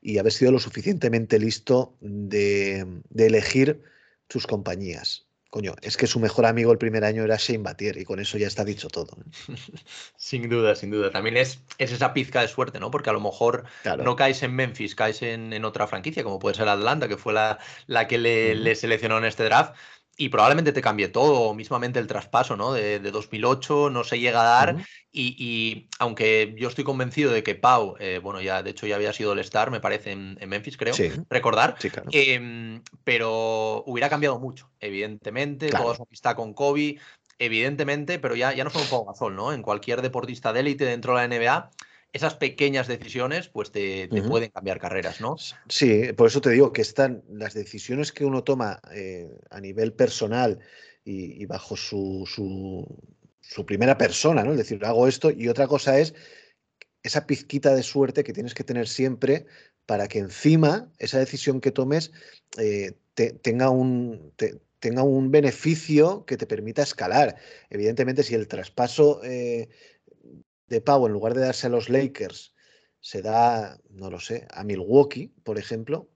y 0.01 0.17
haber 0.17 0.31
sido 0.31 0.51
lo 0.51 0.59
suficientemente 0.59 1.39
listo 1.39 1.97
de, 2.01 2.85
de 3.09 3.27
elegir 3.27 3.81
sus 4.29 4.47
compañías. 4.47 5.25
Coño, 5.49 5.73
es 5.81 5.97
que 5.97 6.05
su 6.05 6.19
mejor 6.19 6.45
amigo 6.45 6.71
el 6.71 6.77
primer 6.77 7.03
año 7.03 7.23
era 7.23 7.35
Shane 7.37 7.63
Batier 7.63 7.97
y 7.97 8.05
con 8.05 8.19
eso 8.19 8.37
ya 8.37 8.45
está 8.45 8.63
dicho 8.63 8.87
todo. 8.87 9.17
¿eh? 9.17 9.55
sin 10.15 10.47
duda, 10.47 10.75
sin 10.75 10.91
duda. 10.91 11.09
También 11.09 11.37
es, 11.37 11.59
es, 11.79 11.91
esa 11.91 12.13
pizca 12.13 12.41
de 12.41 12.47
suerte, 12.47 12.79
¿no? 12.79 12.91
Porque 12.91 13.09
a 13.09 13.13
lo 13.13 13.19
mejor 13.19 13.63
no 13.97 14.15
caes 14.15 14.43
en 14.43 14.53
Memphis, 14.53 14.93
caes 14.93 15.23
en, 15.23 15.65
otra 15.65 15.87
franquicia, 15.87 16.23
como 16.23 16.37
puede 16.37 16.55
ser 16.55 16.69
Atlanta, 16.69 17.07
que 17.07 17.17
fue 17.17 17.33
la, 17.33 17.57
la 17.87 18.07
que 18.07 18.19
le, 18.19 18.53
le 18.53 18.75
seleccionó 18.75 19.17
en 19.17 19.25
este 19.25 19.43
draft 19.43 19.73
y 20.19 20.27
probablemente 20.27 20.73
te 20.73 20.81
cambie 20.81 21.07
todo, 21.07 21.53
mismamente 21.53 21.97
el 21.97 22.05
traspaso 22.05 22.57
¿no? 22.57 22.73
de, 22.73 22.99
2008 22.99 23.89
no 23.89 24.03
se 24.03 24.19
llega 24.19 24.41
a 24.41 24.65
dar 24.65 24.75
y, 25.13 25.87
aunque 25.97 26.53
yo 26.57 26.67
estoy 26.67 26.83
convencido 26.83 27.31
de 27.31 27.41
que 27.41 27.55
Pau, 27.55 27.95
eh, 27.99 28.19
bueno, 28.21 28.41
ya 28.41 28.61
de 28.61 28.71
hecho 28.71 28.85
ya 28.85 28.97
había 28.97 29.13
sido 29.13 29.31
el 29.31 29.39
star, 29.39 29.71
me 29.71 29.79
parece, 29.79 30.11
en, 30.11 30.37
Memphis, 30.45 30.75
creo, 30.75 30.93
recordar, 31.29 31.77
em, 32.11 32.83
pero 33.05 33.81
hubiera 33.87 34.09
cambiado 34.09 34.39
mucho, 34.39 34.69
evidentemente, 34.81 35.69
toda 35.69 35.95
su 35.95 36.03
amistad 36.03 36.35
con 36.35 36.53
Kobe, 36.53 36.97
evidentemente, 37.39 38.19
pero 38.19 38.35
ya, 38.35 38.53
ya 38.53 38.65
no 38.65 38.71
solo 38.71 38.85
Pau 38.89 39.05
Gasol, 39.05 39.37
¿no? 39.37 39.53
En 39.53 39.61
cualquier 39.61 40.01
deportista 40.01 40.51
de 40.51 40.59
élite 40.59 40.83
dentro 40.83 41.15
de 41.15 41.27
la 41.27 41.33
NBA 41.33 41.71
esas 42.11 42.35
pequeñas 42.35 42.87
decisiones 42.87 43.49
pues 43.49 43.71
te, 43.71 44.07
pueden 44.27 44.49
cambiar 44.49 44.79
carreras, 44.79 45.21
¿no? 45.21 45.35
Sí, 45.67 46.11
por 46.13 46.27
eso 46.27 46.41
te 46.41 46.49
digo 46.49 46.73
que 46.73 46.81
están 46.81 47.23
las 47.29 47.53
decisiones 47.53 48.11
que 48.11 48.25
uno 48.25 48.43
toma 48.43 48.81
eh, 48.91 49.29
a 49.51 49.61
nivel 49.61 49.93
personal 49.93 50.59
y, 51.05 51.45
bajo 51.45 51.75
su, 51.75 52.27
su, 53.41 53.65
primera 53.65 53.97
persona, 53.97 54.43
¿no? 54.43 54.51
Es 54.51 54.57
decir, 54.57 54.83
hago 54.85 55.07
esto 55.07 55.31
y 55.31 55.47
otra 55.47 55.67
cosa 55.67 55.97
es 55.99 56.13
esa 57.01 57.25
pizquita 57.25 57.73
de 57.73 57.81
suerte 57.81 58.23
que 58.23 58.33
tienes 58.33 58.53
que 58.53 58.63
tener 58.63 58.87
siempre 58.87 59.45
para 59.85 60.07
que 60.07 60.19
encima 60.19 60.91
esa 60.99 61.17
decisión 61.17 61.61
que 61.61 61.71
tomes 61.71 62.11
eh, 62.57 62.93
tenga 63.41 63.69
un... 63.69 64.33
tenga 64.79 65.03
un 65.03 65.31
beneficio 65.31 66.25
que 66.25 66.37
te 66.37 66.45
permita 66.45 66.83
escalar. 66.83 67.35
Evidentemente, 67.69 68.23
si 68.23 68.35
el 68.35 68.47
traspaso 68.47 69.21
eh, 69.23 69.67
de 70.69 70.81
Pau, 70.81 71.05
en 71.05 71.13
lugar 71.13 71.33
de 71.33 71.41
darse 71.41 71.67
a 71.67 71.69
los 71.69 71.89
Lakers, 71.89 72.53
se 73.01 73.21
da, 73.21 73.79
no 73.89 74.09
lo 74.09 74.19
sé, 74.19 74.47
a 74.51 74.63
Milwaukee, 74.63 75.33
por 75.43 75.57
ejemplo, 75.57 76.09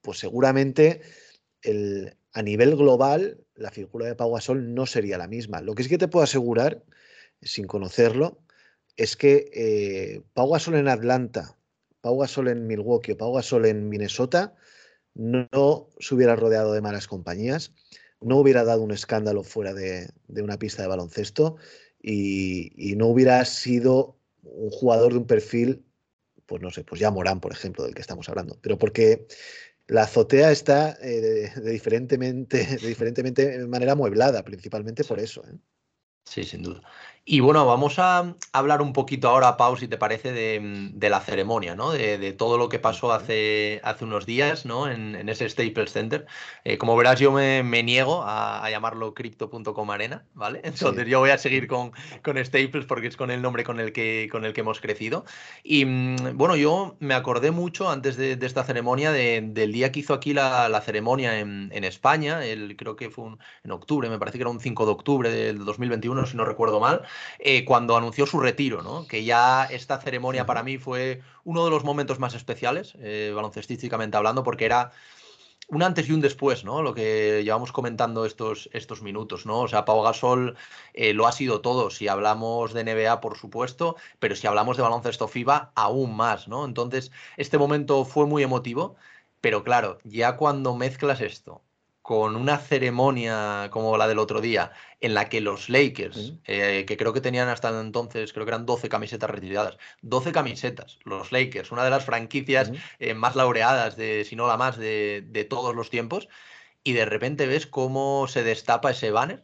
pues 0.00 0.18
seguramente 0.18 1.00
el, 1.62 2.16
a 2.32 2.42
nivel 2.42 2.76
global 2.76 3.40
la 3.54 3.70
figura 3.70 4.06
de 4.06 4.16
Pau 4.16 4.32
Gasol 4.32 4.74
no 4.74 4.86
sería 4.86 5.18
la 5.18 5.28
misma. 5.28 5.60
Lo 5.60 5.74
que 5.74 5.84
sí 5.84 5.88
que 5.88 5.98
te 5.98 6.08
puedo 6.08 6.24
asegurar, 6.24 6.82
sin 7.40 7.66
conocerlo, 7.66 8.40
es 8.96 9.16
que 9.16 9.50
eh, 9.52 10.22
Pau 10.34 10.50
Gasol 10.50 10.74
en 10.74 10.88
Atlanta, 10.88 11.56
Pau 12.00 12.18
Gasol 12.18 12.48
en 12.48 12.66
Milwaukee 12.66 13.12
o 13.12 13.16
Pau 13.16 13.32
Gasol 13.32 13.66
en 13.66 13.88
Minnesota 13.88 14.54
no, 15.14 15.88
se 16.00 16.14
hubiera 16.14 16.34
rodeado 16.34 16.72
de 16.72 16.80
malas 16.80 17.06
compañías, 17.06 17.72
no 18.20 18.38
hubiera 18.38 18.64
dado 18.64 18.82
un 18.82 18.90
escándalo 18.90 19.44
fuera 19.44 19.72
de 19.74 20.10
una 20.42 20.58
pista 20.58 20.82
de 20.82 20.88
baloncesto 20.88 21.56
y, 22.06 22.94
no 22.96 23.06
hubiera 23.06 23.44
sido 23.44 24.16
un 24.42 24.70
jugador 24.70 25.12
de 25.12 25.18
un 25.18 25.26
perfil, 25.26 25.84
pues 26.46 26.60
no 26.60 26.70
sé, 26.70 26.84
pues 26.84 27.00
ya 27.00 27.10
Morán, 27.10 27.40
por 27.40 27.52
ejemplo, 27.52 27.84
del 27.84 27.94
que 27.94 28.02
estamos 28.02 28.28
hablando, 28.28 28.58
pero 28.60 28.78
porque 28.78 29.26
la 29.86 30.02
azotea 30.02 30.50
está 30.50 30.98
eh, 31.00 31.50
de, 31.56 31.70
diferentemente, 31.70 32.66
de 32.80 32.88
diferentemente 32.88 33.58
manera 33.66 33.94
mueblada, 33.94 34.44
principalmente 34.44 35.04
por 35.04 35.18
eso. 35.18 35.42
¿eh? 35.46 35.56
Sí, 36.24 36.44
sin 36.44 36.62
duda. 36.62 36.82
Y 37.26 37.40
bueno, 37.40 37.64
vamos 37.64 37.98
a 37.98 38.34
hablar 38.52 38.82
un 38.82 38.92
poquito 38.92 39.30
ahora, 39.30 39.56
Pau, 39.56 39.78
si 39.78 39.88
te 39.88 39.96
parece, 39.96 40.30
de, 40.32 40.60
mm, 40.60 41.02
la 41.08 41.20
ceremonia, 41.20 41.74
¿no? 41.74 41.90
De, 41.92 42.32
todo 42.34 42.58
lo 42.58 42.68
que 42.68 42.78
pasó 42.78 43.12
hace, 43.12 43.80
hace 43.82 44.04
unos 44.04 44.26
días, 44.26 44.66
¿no? 44.66 44.90
En, 44.90 45.26
ese 45.30 45.48
Staples 45.48 45.92
Center. 45.92 46.26
Eh, 46.64 46.76
como 46.76 46.94
verás, 46.96 47.18
yo 47.20 47.32
me, 47.32 47.62
niego 47.82 48.22
a, 48.26 48.68
llamarlo 48.70 49.14
crypto.com 49.14 49.90
arena, 49.90 50.26
¿vale? 50.34 50.60
Entonces 50.64 51.06
yo 51.06 51.20
voy 51.20 51.30
a 51.30 51.38
seguir 51.38 51.66
con, 51.66 51.92
con 52.22 52.44
Staples 52.44 52.84
porque 52.84 53.06
es 53.06 53.16
con 53.16 53.30
el 53.30 53.40
nombre 53.40 53.64
con 53.64 53.80
el 53.80 53.92
que, 53.92 54.28
con 54.30 54.44
el 54.44 54.52
que 54.52 54.60
hemos 54.60 54.80
crecido. 54.80 55.24
Y 55.62 55.86
mm, 55.86 56.36
bueno, 56.36 56.56
yo 56.56 56.96
me 57.00 57.14
acordé 57.14 57.52
mucho 57.52 57.88
antes 57.88 58.18
de, 58.18 58.38
esta 58.44 58.64
ceremonia 58.64 59.12
del 59.12 59.72
día 59.72 59.92
que 59.92 60.00
hizo 60.00 60.12
aquí 60.12 60.34
la, 60.34 60.80
ceremonia 60.84 61.38
en, 61.40 61.84
España, 61.84 62.44
el, 62.44 62.76
creo 62.76 62.96
que 62.96 63.08
fue 63.08 63.30
en 63.62 63.70
octubre, 63.70 64.10
me 64.10 64.18
parece 64.18 64.36
que 64.36 64.42
era 64.42 64.50
un 64.50 64.60
5 64.60 64.84
de 64.84 64.92
octubre 64.92 65.30
del 65.30 65.64
2021, 65.64 66.26
si 66.26 66.36
no 66.36 66.44
recuerdo 66.44 66.80
mal. 66.80 67.02
Eh, 67.38 67.64
cuando 67.64 67.96
anunció 67.96 68.26
su 68.26 68.40
retiro, 68.40 68.82
¿no? 68.82 69.06
que 69.06 69.24
ya 69.24 69.64
esta 69.64 70.00
ceremonia 70.00 70.46
para 70.46 70.62
mí 70.62 70.78
fue 70.78 71.22
uno 71.44 71.64
de 71.64 71.70
los 71.70 71.84
momentos 71.84 72.18
más 72.18 72.34
especiales, 72.34 72.94
eh, 72.98 73.32
baloncestísticamente 73.34 74.16
hablando, 74.16 74.42
porque 74.42 74.64
era 74.64 74.92
un 75.68 75.82
antes 75.82 76.08
y 76.08 76.12
un 76.12 76.20
después, 76.20 76.64
¿no? 76.64 76.82
Lo 76.82 76.94
que 76.94 77.42
llevamos 77.44 77.72
comentando 77.72 78.26
estos, 78.26 78.68
estos 78.72 79.02
minutos, 79.02 79.46
¿no? 79.46 79.60
O 79.60 79.68
sea, 79.68 79.84
Pau 79.84 80.02
Gasol 80.02 80.56
eh, 80.92 81.14
lo 81.14 81.26
ha 81.26 81.32
sido 81.32 81.60
todo. 81.62 81.90
Si 81.90 82.08
hablamos 82.08 82.74
de 82.74 82.82
NBA, 82.84 83.20
por 83.20 83.38
supuesto, 83.38 83.96
pero 84.18 84.36
si 84.36 84.46
hablamos 84.46 84.76
de 84.76 84.82
baloncesto 84.82 85.28
FIBA, 85.28 85.72
aún 85.74 86.16
más, 86.16 86.48
¿no? 86.48 86.64
Entonces, 86.64 87.12
este 87.36 87.58
momento 87.58 88.04
fue 88.04 88.26
muy 88.26 88.42
emotivo, 88.42 88.96
pero 89.40 89.64
claro, 89.64 89.98
ya 90.04 90.36
cuando 90.36 90.76
mezclas 90.76 91.20
esto 91.20 91.63
con 92.04 92.36
una 92.36 92.58
ceremonia 92.58 93.68
como 93.70 93.96
la 93.96 94.06
del 94.06 94.18
otro 94.18 94.42
día, 94.42 94.72
en 95.00 95.14
la 95.14 95.30
que 95.30 95.40
los 95.40 95.70
Lakers, 95.70 96.34
eh, 96.44 96.84
que 96.86 96.98
creo 96.98 97.14
que 97.14 97.22
tenían 97.22 97.48
hasta 97.48 97.80
entonces, 97.80 98.34
creo 98.34 98.44
que 98.44 98.50
eran 98.50 98.66
12 98.66 98.90
camisetas 98.90 99.30
retiradas, 99.30 99.78
12 100.02 100.30
camisetas, 100.30 100.98
los 101.04 101.32
Lakers, 101.32 101.72
una 101.72 101.82
de 101.82 101.88
las 101.88 102.04
franquicias 102.04 102.72
eh, 102.98 103.14
más 103.14 103.36
laureadas, 103.36 103.96
de, 103.96 104.26
si 104.26 104.36
no 104.36 104.46
la 104.46 104.58
más, 104.58 104.76
de, 104.76 105.46
todos 105.48 105.74
los 105.74 105.88
tiempos, 105.88 106.28
y 106.82 106.92
de 106.92 107.06
repente 107.06 107.46
ves 107.46 107.66
cómo 107.66 108.28
se 108.28 108.42
destapa 108.42 108.90
ese 108.90 109.10
banner 109.10 109.42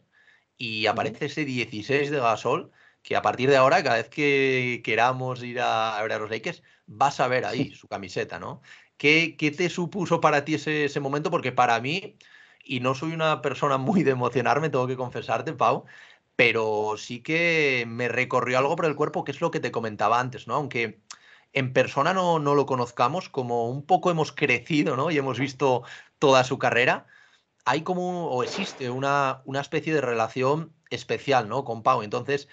y 0.55 0.85
aparece 0.85 1.25
ese 1.25 1.45
16 1.45 2.11
de 2.11 2.19
Gasol, 2.19 2.69
que 3.01 3.15
a 3.15 3.23
partir 3.23 3.49
de 3.49 3.57
ahora, 3.57 3.81
cada 3.81 3.95
vez 3.95 4.09
que 4.09 4.83
queramos 4.85 5.41
ir 5.41 5.61
a, 5.61 5.99
ver 6.03 6.13
a 6.13 6.19
los 6.19 6.29
Lakers, 6.29 6.61
vas 6.85 7.19
a 7.21 7.27
ver 7.27 7.43
ahí 7.43 7.73
su 7.73 7.87
camiseta, 7.87 8.37
¿no? 8.37 8.61
¿Qué, 8.97 9.35
¿Qué, 9.35 9.49
te 9.49 9.67
supuso 9.71 10.21
para 10.21 10.45
ti 10.45 10.53
ese, 10.53 10.85
ese 10.85 10.99
momento? 10.99 11.31
Porque 11.31 11.51
para 11.51 11.79
mí 11.81 12.19
y 12.63 12.79
no 12.79 12.95
soy 12.95 13.13
una 13.13 13.41
persona 13.41 13.77
muy 13.77 14.03
de 14.03 14.11
emocionarme, 14.11 14.69
tengo 14.69 14.87
que 14.87 14.97
confesarte, 14.97 15.53
Pau, 15.53 15.85
pero 16.35 16.95
sí 16.97 17.21
que 17.21 17.85
me 17.87 18.07
recorrió 18.07 18.57
algo 18.57 18.75
por 18.75 18.85
el 18.85 18.95
cuerpo, 18.95 19.23
que 19.23 19.31
es 19.31 19.41
lo 19.41 19.51
que 19.51 19.59
te 19.59 19.71
comentaba 19.71 20.19
antes, 20.19 20.47
¿no? 20.47 20.55
Aunque 20.55 21.01
en 21.53 21.73
persona 21.73 22.13
no, 22.13 22.39
no 22.39 22.55
lo 22.55 22.65
conozcamos, 22.65 23.29
como 23.29 23.69
un 23.69 23.85
poco 23.85 24.11
hemos 24.11 24.31
crecido, 24.31 24.95
¿no? 24.95 25.11
Y 25.11 25.17
hemos 25.17 25.39
visto 25.39 25.83
toda 26.19 26.43
su 26.43 26.57
carrera, 26.59 27.07
hay 27.65 27.81
como, 27.83 28.27
o 28.29 28.43
existe 28.43 28.89
una, 28.89 29.41
una 29.45 29.61
especie 29.61 29.93
de 29.93 30.01
relación 30.01 30.73
especial, 30.89 31.49
¿no? 31.49 31.63
Con 31.65 31.83
Pau. 31.83 32.03
Entonces, 32.03 32.47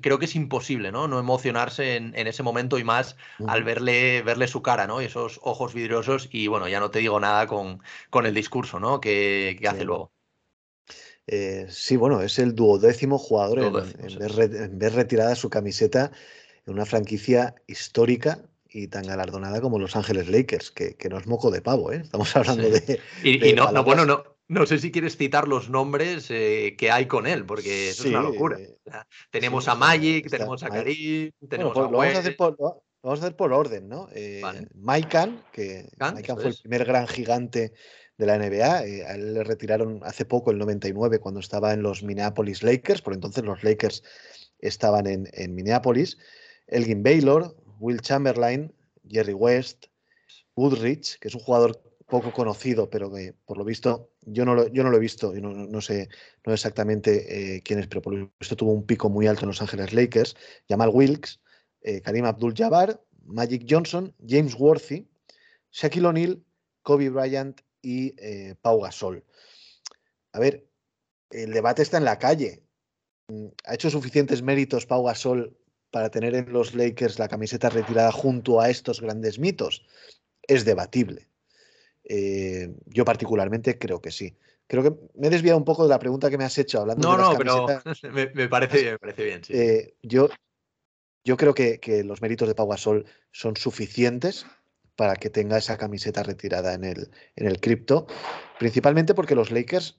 creo 0.00 0.18
que 0.18 0.26
es 0.26 0.34
imposible, 0.34 0.92
¿no? 0.92 1.08
No 1.08 1.18
emocionarse 1.18 1.96
en, 1.96 2.14
ese 2.14 2.42
momento 2.42 2.78
y 2.78 2.84
más 2.84 3.16
al 3.46 3.64
verle, 3.64 4.22
verle 4.22 4.46
su 4.46 4.62
cara, 4.62 4.86
¿no? 4.86 5.00
Esos 5.00 5.40
ojos 5.42 5.74
vidriosos 5.74 6.28
y 6.30 6.46
bueno, 6.46 6.68
ya 6.68 6.80
no 6.80 6.90
te 6.90 6.98
digo 6.98 7.18
nada 7.20 7.46
con, 7.46 7.82
con 8.10 8.26
el 8.26 8.34
discurso, 8.34 8.80
¿no? 8.80 9.00
Que, 9.00 9.58
hace 9.68 9.84
luego. 9.84 10.12
Eh, 11.26 11.66
sí, 11.68 11.96
bueno, 11.96 12.20
es 12.20 12.38
el 12.38 12.54
duodécimo 12.54 13.18
jugador 13.18 13.84
en, 13.98 14.78
ver, 14.78 14.92
retirada 14.92 15.34
su 15.36 15.48
camiseta 15.48 16.10
en 16.66 16.74
una 16.74 16.84
franquicia 16.84 17.54
histórica 17.66 18.42
y 18.68 18.88
tan 18.88 19.04
galardonada 19.04 19.60
como 19.60 19.78
Los 19.78 19.96
Ángeles 19.96 20.28
Lakers, 20.28 20.70
que, 20.70 20.96
no 21.08 21.18
es 21.18 21.26
moco 21.26 21.50
de 21.50 21.60
pavo, 21.60 21.92
¿eh? 21.92 22.00
Estamos 22.02 22.34
hablando 22.36 22.68
de... 22.68 23.00
Y, 23.22 23.52
no, 23.52 23.70
no, 23.70 23.84
bueno, 23.84 24.04
no, 24.04 24.31
no 24.52 24.66
sé 24.66 24.78
si 24.78 24.92
quieres 24.92 25.16
citar 25.16 25.48
los 25.48 25.70
nombres 25.70 26.30
eh, 26.30 26.74
que 26.76 26.90
hay 26.90 27.06
con 27.06 27.26
él, 27.26 27.46
porque 27.46 27.88
eso 27.88 28.04
es 28.04 28.10
una 28.10 28.20
locura. 28.20 28.58
Eh, 28.58 28.76
tenemos 29.30 29.66
a 29.66 29.74
Magic, 29.74 30.28
tenemos 30.28 30.62
a 30.62 30.68
Karim, 30.68 31.32
tenemos 31.48 31.72
pues 31.72 31.86
a 31.86 31.90
lo 31.90 31.96
vamos, 31.96 32.14
a 32.14 32.18
hacer 32.18 32.36
por, 32.36 32.56
vamos 32.58 33.20
a 33.20 33.24
hacer 33.24 33.34
por 33.34 33.52
orden, 33.52 33.88
¿no? 33.88 34.08
Eh, 34.14 34.42
Maikan, 34.74 35.42
que 35.52 35.88
Maikan 35.98 36.36
fue 36.36 36.50
el 36.50 36.56
primer 36.60 36.84
gran 36.84 37.08
gigante 37.08 37.72
de 38.18 38.26
la 38.26 38.38
NBA. 38.38 38.76
a 38.76 39.14
él 39.14 39.32
le 39.32 39.42
retiraron 39.42 40.00
hace 40.02 40.26
poco, 40.26 40.50
el 40.50 40.58
99, 40.58 41.18
cuando 41.18 41.40
estaba 41.40 41.72
en 41.72 41.82
los 41.82 42.02
Minneapolis 42.02 42.62
Lakers. 42.62 43.00
Por 43.00 43.14
entonces 43.14 43.44
los 43.44 43.64
Lakers 43.64 44.02
estaban 44.58 45.06
en, 45.06 45.28
en 45.32 45.54
Minneapolis. 45.54 46.18
Elgin 46.66 47.02
Baylor, 47.02 47.56
Will 47.80 48.02
Chamberlain, 48.02 48.70
Jerry 49.08 49.32
West, 49.32 49.86
Woodridge, 50.54 51.18
que 51.18 51.28
es 51.28 51.34
un 51.34 51.40
jugador 51.40 51.82
poco 52.12 52.30
conocido, 52.30 52.90
pero 52.90 53.10
que 53.10 53.32
por 53.46 53.56
lo 53.56 53.64
visto 53.64 54.10
yo 54.20 54.44
no 54.44 54.54
lo, 54.54 54.66
he 54.66 54.98
visto 55.00 55.34
y 55.34 55.40
no, 55.40 55.80
sé, 55.80 56.10
no 56.44 56.52
exactamente 56.52 57.56
eh, 57.56 57.62
quién 57.62 57.78
es, 57.78 57.86
pero 57.86 58.02
por 58.02 58.12
lo 58.12 58.30
visto 58.38 58.54
tuvo 58.54 58.72
un 58.72 58.84
pico 58.84 59.08
muy 59.08 59.26
alto 59.26 59.44
en 59.44 59.48
Los 59.48 59.62
Ángeles 59.62 59.94
Lakers, 59.94 60.36
Jamal 60.68 60.90
Wilkes, 60.92 61.40
eh, 61.80 62.02
Karim 62.02 62.26
Abdul-Jabbar, 62.26 63.02
Magic 63.24 63.64
Johnson, 63.66 64.14
James 64.28 64.54
Worthy, 64.58 65.08
Shaquille 65.70 66.06
O'Neal, 66.06 66.44
Kobe 66.82 67.08
Bryant 67.08 67.62
y 67.80 68.14
eh, 68.18 68.56
Pau 68.60 68.82
Gasol. 68.82 69.24
A 70.32 70.38
ver, 70.38 70.68
el 71.30 71.50
debate 71.50 71.80
está 71.80 71.96
en 71.96 72.04
la 72.04 72.18
calle. 72.18 72.62
Mm, 73.28 73.46
¿Ha 73.64 73.72
hecho 73.72 73.88
suficientes 73.88 74.42
méritos 74.42 74.84
Pau 74.84 75.02
Gasol 75.04 75.56
para 75.90 76.10
tener 76.10 76.34
en 76.34 76.52
los 76.52 76.74
Lakers 76.74 77.18
la 77.18 77.28
camiseta 77.28 77.70
retirada 77.70 78.12
junto 78.12 78.60
a 78.60 78.68
estos 78.68 79.00
grandes 79.00 79.38
mitos? 79.38 79.86
Es 80.42 80.66
debatible. 80.66 81.31
Eh, 82.04 82.74
yo 82.86 83.04
particularmente 83.04 83.78
creo 83.78 84.00
que 84.00 84.10
sí. 84.10 84.36
Creo 84.66 84.82
que 84.82 84.94
me 85.14 85.26
he 85.26 85.30
desviado 85.30 85.58
un 85.58 85.64
poco 85.64 85.82
de 85.82 85.90
la 85.90 85.98
pregunta 85.98 86.30
que 86.30 86.38
me 86.38 86.44
has 86.44 86.56
hecho 86.56 86.80
hablando 86.80 87.06
no, 87.06 87.16
de 87.16 87.22
las 87.22 87.30
no, 87.30 87.38
pero 87.38 88.12
me, 88.34 88.48
parece 88.48 88.80
bien, 88.80 88.92
me 88.92 88.98
parece 88.98 89.24
bien. 89.24 89.42
Eh, 89.48 89.94
yo, 90.02 90.28
yo 91.24 91.36
creo 91.36 91.54
que, 91.54 92.02
los 92.04 92.22
méritos 92.22 92.48
de 92.48 92.54
Pau 92.54 92.68
Gasol 92.68 93.06
son 93.30 93.56
suficientes 93.56 94.46
para 94.96 95.16
que 95.16 95.30
tenga 95.30 95.58
esa 95.58 95.78
camiseta 95.78 96.22
retirada 96.22 96.74
en 96.74 96.84
el, 96.84 97.10
en 97.36 97.46
el 97.46 97.60
cripto, 97.60 98.06
principalmente 98.58 99.14
porque 99.14 99.34
los 99.34 99.50
Lakers 99.50 99.98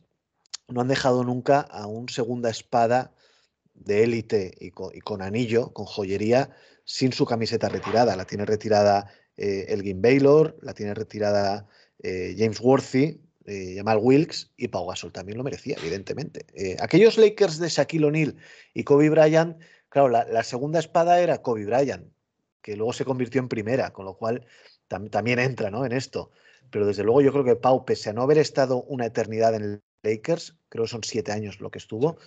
no 0.68 0.82
han 0.82 0.88
dejado 0.88 1.24
nunca 1.24 1.62
a 1.62 1.88
un 1.88 2.10
segunda 2.10 2.50
espada 2.50 3.14
de 3.74 4.04
élite 4.04 4.54
y 4.60 4.72
con, 4.72 5.22
anillo, 5.22 5.74
con 5.74 5.86
joyería, 5.86 6.56
sin 6.86 7.12
su 7.12 7.26
camiseta 7.26 7.70
retirada. 7.70 8.16
La 8.16 8.26
tiene 8.26 8.46
retirada 8.46 9.12
eh, 9.38 9.66
Elgin 9.70 10.02
Baylor, 10.02 10.58
la 10.62 10.74
tiene 10.74 10.94
retirada 10.94 11.68
eh, 12.04 12.36
James 12.38 12.60
Worthy, 12.60 13.20
eh, 13.46 13.74
Jamal 13.78 13.98
Wilkes 14.02 14.52
y 14.56 14.68
Pau 14.68 14.88
Gasol 14.88 15.12
también 15.12 15.38
lo 15.38 15.44
merecía, 15.44 15.76
evidentemente. 15.80 16.46
aquellos 16.80 17.18
Lakers 17.18 17.58
de 17.58 17.70
Shaquille 17.70 18.06
O'Neal 18.06 18.36
y 18.74 18.84
Kobe 18.84 19.10
Bryant, 19.10 19.60
claro, 19.90 20.10
la, 20.10 20.44
segunda 20.44 20.80
espada 20.80 21.20
era 21.20 21.42
Kobe 21.42 21.66
Bryant, 21.66 22.08
que 22.62 22.76
luego 22.76 22.94
se 22.94 23.06
convirtió 23.06 23.42
en 23.42 23.50
primera, 23.50 23.92
con 23.92 24.06
lo 24.06 24.16
cual 24.16 24.46
también 24.88 25.40
entra 25.40 25.72
¿no? 25.72 25.86
en 25.86 25.92
esto. 25.92 26.32
Pero 26.70 26.86
desde 26.86 27.04
luego 27.04 27.22
yo 27.22 27.32
creo 27.32 27.44
que 27.44 27.56
Pau, 27.56 27.84
pese 27.86 28.12
a 28.12 28.14
no 28.14 28.22
haber 28.22 28.38
estado 28.38 28.84
una 28.84 29.06
eternidad 29.06 29.56
en 29.56 29.82
Lakers, 30.04 30.58
creo 30.70 30.86
que 30.86 30.92
son 30.92 31.04
siete 31.04 31.32
años 31.32 31.60
lo 31.60 31.72
que 31.72 31.80
estuvo, 31.80 32.18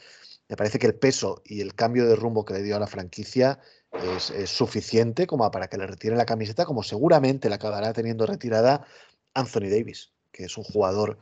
me 0.48 0.56
parece 0.56 0.78
que 0.78 0.86
el 0.86 0.94
peso 0.94 1.42
y 1.44 1.60
el 1.60 1.74
cambio 1.74 2.06
de 2.06 2.16
rumbo 2.16 2.44
que 2.44 2.54
le 2.54 2.62
dio 2.62 2.76
a 2.76 2.80
la 2.80 2.86
franquicia 2.86 3.58
es, 3.92 4.50
suficiente 4.50 5.26
como 5.26 5.50
para 5.50 5.68
que 5.68 5.78
le 5.78 5.86
retire 5.86 6.16
la 6.16 6.26
camiseta, 6.26 6.64
como 6.64 6.82
seguramente 6.82 7.48
la 7.48 7.56
acabará 7.56 7.92
teniendo 7.92 8.26
retirada 8.26 8.86
Anthony 9.36 9.68
Davis, 9.70 10.12
que 10.32 10.44
es 10.44 10.56
un 10.56 10.64
jugador 10.64 11.18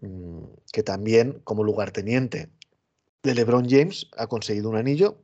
mm, 0.00 0.44
que 0.72 0.82
también, 0.82 1.40
como 1.44 1.64
lugarteniente 1.64 2.50
de 3.22 3.34
LeBron 3.34 3.68
James, 3.68 4.08
ha 4.16 4.26
conseguido 4.26 4.68
un 4.70 4.76
anillo. 4.76 5.18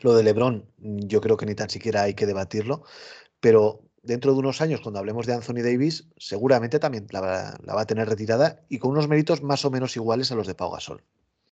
Lo 0.00 0.14
de 0.14 0.22
LeBron, 0.22 0.66
mm, 0.78 0.98
yo 1.06 1.20
creo 1.20 1.36
que 1.36 1.46
ni 1.46 1.54
tan 1.54 1.70
siquiera 1.70 2.02
hay 2.02 2.14
que 2.14 2.26
debatirlo, 2.26 2.84
pero 3.40 3.82
dentro 4.02 4.32
de 4.32 4.38
unos 4.38 4.60
años, 4.60 4.80
cuando 4.80 4.98
hablemos 4.98 5.26
de 5.26 5.34
Anthony 5.34 5.62
Davis, 5.62 6.08
seguramente 6.16 6.78
también 6.78 7.06
la, 7.10 7.20
va 7.20 7.80
a 7.80 7.86
tener 7.86 8.08
retirada 8.08 8.64
y 8.68 8.78
con 8.78 8.90
unos 8.90 9.08
méritos 9.08 9.42
más 9.42 9.64
o 9.64 9.70
menos 9.70 9.96
iguales 9.96 10.30
a 10.32 10.34
los 10.34 10.46
de 10.46 10.54
Pau 10.54 10.72
Gasol. 10.72 11.02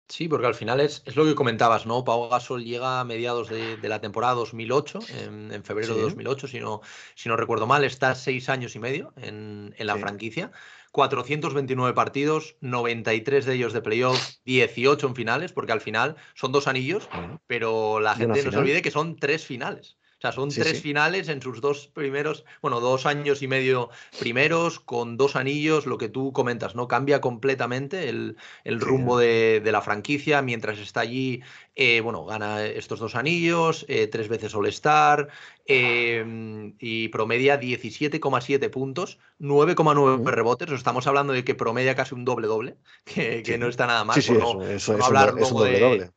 Sí, 0.07 0.29
porque 0.29 0.47
al 0.47 0.55
final 0.55 0.79
es, 0.79 1.03
es 1.05 1.17
lo 1.17 1.25
que 1.25 1.35
comentabas, 1.35 1.85
¿no? 1.85 2.05
Pau 2.05 2.29
Gasol 2.29 2.63
llega 2.63 3.01
a 3.01 3.03
mediados 3.03 3.49
de, 3.49 3.77
la 3.83 3.99
temporada 3.99 4.35
2008, 4.35 4.99
en, 5.09 5.63
febrero 5.63 5.95
de 5.95 6.01
2008, 6.01 6.47
si 6.47 6.59
no, 6.59 6.81
si 7.13 7.27
no 7.27 7.35
recuerdo 7.35 7.67
mal, 7.67 7.83
está 7.83 8.15
seis 8.15 8.47
años 8.47 8.75
y 8.75 8.79
medio 8.79 9.13
en, 9.17 9.75
la 9.77 9.97
franquicia. 9.97 10.51
429 10.91 11.93
partidos, 11.93 12.55
93 12.61 13.45
de 13.45 13.53
ellos 13.53 13.73
de 13.73 13.81
playoff, 13.81 14.17
18 14.45 15.07
en 15.07 15.15
finales, 15.15 15.51
porque 15.51 15.73
al 15.73 15.81
final 15.81 16.15
son 16.33 16.53
dos 16.53 16.67
anillos, 16.67 17.09
pero 17.45 17.99
la 17.99 18.15
gente 18.15 18.43
no 18.43 18.51
se 18.51 18.57
olvide 18.57 18.81
que 18.81 18.91
son 18.91 19.17
tres 19.17 19.45
finales. 19.45 19.97
O 20.17 20.19
sea, 20.19 20.31
son 20.31 20.49
tres 20.49 20.81
finales 20.81 21.29
en 21.29 21.43
sus 21.43 21.61
dos 21.61 21.91
primeros, 21.93 22.43
bueno, 22.63 22.79
dos 22.79 23.05
años 23.05 23.43
y 23.43 23.47
medio 23.47 23.91
primeros, 24.19 24.79
con 24.79 25.15
dos 25.15 25.35
anillos, 25.35 25.85
lo 25.85 25.99
que 25.99 26.09
tú 26.09 26.33
comentas, 26.33 26.73
¿no? 26.73 26.87
Cambia 26.87 27.21
completamente 27.21 28.09
el, 28.09 28.35
rumbo 28.65 29.19
de, 29.19 29.61
la 29.63 29.83
franquicia. 29.83 30.41
Mientras 30.41 30.79
está 30.79 31.01
allí, 31.01 31.43
eh, 31.75 32.01
bueno, 32.01 32.25
gana 32.25 32.65
estos 32.65 32.99
dos 32.99 33.13
anillos, 33.13 33.85
eh, 33.89 34.07
tres 34.07 34.27
veces 34.27 34.55
All-Star 34.55 35.27
em, 35.67 36.73
y 36.79 37.09
promedia 37.09 37.59
17,7 37.59 38.71
puntos, 38.71 39.19
9,9 39.39 40.31
rebotes. 40.31 40.71
estamos 40.71 41.05
hablando 41.05 41.33
de 41.33 41.43
que 41.43 41.53
promedia 41.53 41.93
casi 41.93 42.15
un 42.15 42.25
doble-doble, 42.25 42.77
que, 43.05 43.57
no 43.59 43.67
está 43.67 43.85
nada 43.85 44.03
mal. 44.03 44.19
por 44.25 44.39
no, 44.39 44.67
eso, 44.67 44.97
hablar 44.99 45.35
doble 45.35 46.11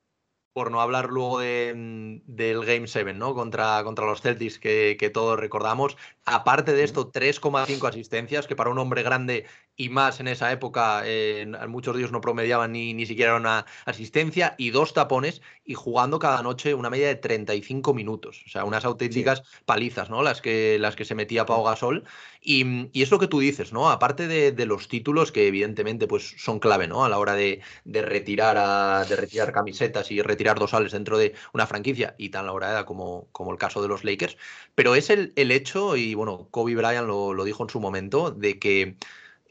por 0.61 0.71
no 0.71 0.83
hablar 0.83 1.09
luego 1.09 1.39
de, 1.39 1.73
mm, 1.75 2.21
del 2.27 2.67
Game 2.67 2.87
7, 2.87 3.15
¿no? 3.15 3.33
Contra, 3.33 3.83
contra 3.83 4.05
los 4.05 4.21
Celtics, 4.21 4.59
que, 4.59 4.99
que 5.01 5.09
todos 5.09 5.41
recordamos. 5.41 5.97
Aparte 6.27 6.75
de 6.75 6.85
esto, 6.85 7.11
3,5 7.11 7.89
asistencias, 7.89 8.47
que 8.47 8.57
para 8.57 8.69
un 8.69 8.79
hombre 8.79 9.03
grande 9.03 9.47
y 9.81 9.89
más 9.89 10.21
en 10.21 10.29
esa 10.29 10.53
época, 10.53 11.05
eh, 11.07 11.51
muchos 11.67 11.95
de 11.95 12.03
ellos 12.03 12.13
no 12.13 12.21
promediaban 12.21 12.73
ni, 12.73 12.93
ni 12.93 13.07
siquiera 13.07 13.37
una 13.37 13.65
asistencia, 13.87 14.55
y 14.59 14.69
dos 14.73 14.93
tapones, 14.93 15.41
y 15.65 15.73
jugando 15.73 16.19
cada 16.19 16.43
noche 16.43 16.75
una 16.75 16.91
media 16.91 17.09
de 17.09 17.15
35 17.15 17.95
minutos. 17.95 18.43
O 18.45 18.51
sea, 18.51 18.67
unas 18.67 18.85
auténticas 18.85 19.43
palizas, 19.65 20.11
¿no? 20.11 20.23
Las 20.23 20.43
que, 20.43 20.79
las 20.79 20.97
que 20.97 21.07
se 21.07 21.15
metía 21.15 21.47
Pau 21.47 21.65
Gasol. 21.65 22.05
Y, 22.43 22.91
y 22.93 23.01
es 23.01 23.11
lo 23.11 23.19
que 23.19 23.27
tú 23.27 23.41
dices, 23.41 23.73
¿no? 23.73 23.89
Aparte 23.89 24.29
de, 24.29 24.67
los 24.67 24.87
títulos, 24.87 25.33
que 25.33 25.47
evidentemente 25.49 26.07
pues, 26.07 26.35
son 26.37 26.59
clave, 26.59 26.87
¿no? 26.87 27.07
A 27.07 27.09
la 27.09 27.19
hora 27.19 27.35
de, 27.35 27.63
retirar, 27.87 28.59
a, 28.59 29.07
de 29.07 29.17
retirar 29.17 29.51
camisetas 29.51 30.11
y 30.11 30.21
retirar 30.21 30.59
dosales 30.59 30.93
dentro 30.93 31.17
de 31.17 31.35
una 31.55 31.67
franquicia, 31.67 32.15
y 32.19 32.29
tan 32.29 32.45
la 32.45 32.53
hora 32.53 32.85
como, 32.85 33.29
como 33.33 33.51
el 33.51 33.57
caso 33.57 33.81
de 33.81 33.89
los 33.89 34.05
Lakers. 34.05 34.37
Pero 34.75 34.95
es 34.95 35.09
el, 35.09 35.33
el 35.37 35.51
hecho, 35.51 35.97
y 35.97 36.15
bueno, 36.15 36.49
Kobe 36.51 36.75
Bryant 36.75 37.07
lo, 37.07 37.33
lo 37.33 37.45
dijo 37.45 37.63
en 37.63 37.71
su 37.71 37.81
momento, 37.81 38.31
de 38.31 38.59
que 38.59 38.97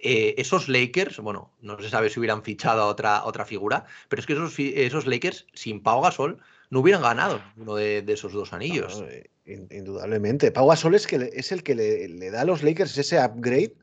eh, 0.01 0.35
esos 0.37 0.69
Lakers, 0.69 1.19
bueno, 1.19 1.51
no 1.61 1.77
se 1.81 1.89
sabe 1.89 2.09
si 2.09 2.19
hubieran 2.19 2.41
fichado 2.41 2.83
a 2.83 2.85
otra, 2.85 3.25
otra 3.25 3.43
figura, 3.43 3.85
pero 4.07 4.21
es 4.21 4.25
que 4.25 4.33
esos, 4.33 4.57
esos 4.57 5.05
Lakers, 5.05 5.45
sin 5.53 5.83
Pau 5.83 6.01
Gasol, 6.01 6.39
no 6.69 6.79
hubieran 6.79 7.01
ganado 7.01 7.41
uno 7.57 7.75
de, 7.75 8.05
esos 8.07 8.31
dos 8.31 8.53
anillos. 8.53 9.03
Eh, 9.09 9.29
indudablemente. 9.45 10.51
Pau 10.51 10.69
Gasol 10.69 10.95
es, 10.95 11.05
que 11.05 11.31
es 11.33 11.51
el 11.51 11.63
que 11.63 11.75
le, 11.75 12.31
da 12.31 12.41
a 12.41 12.45
los 12.45 12.63
Lakers 12.63 12.97
ese 12.97 13.19
upgrade 13.19 13.73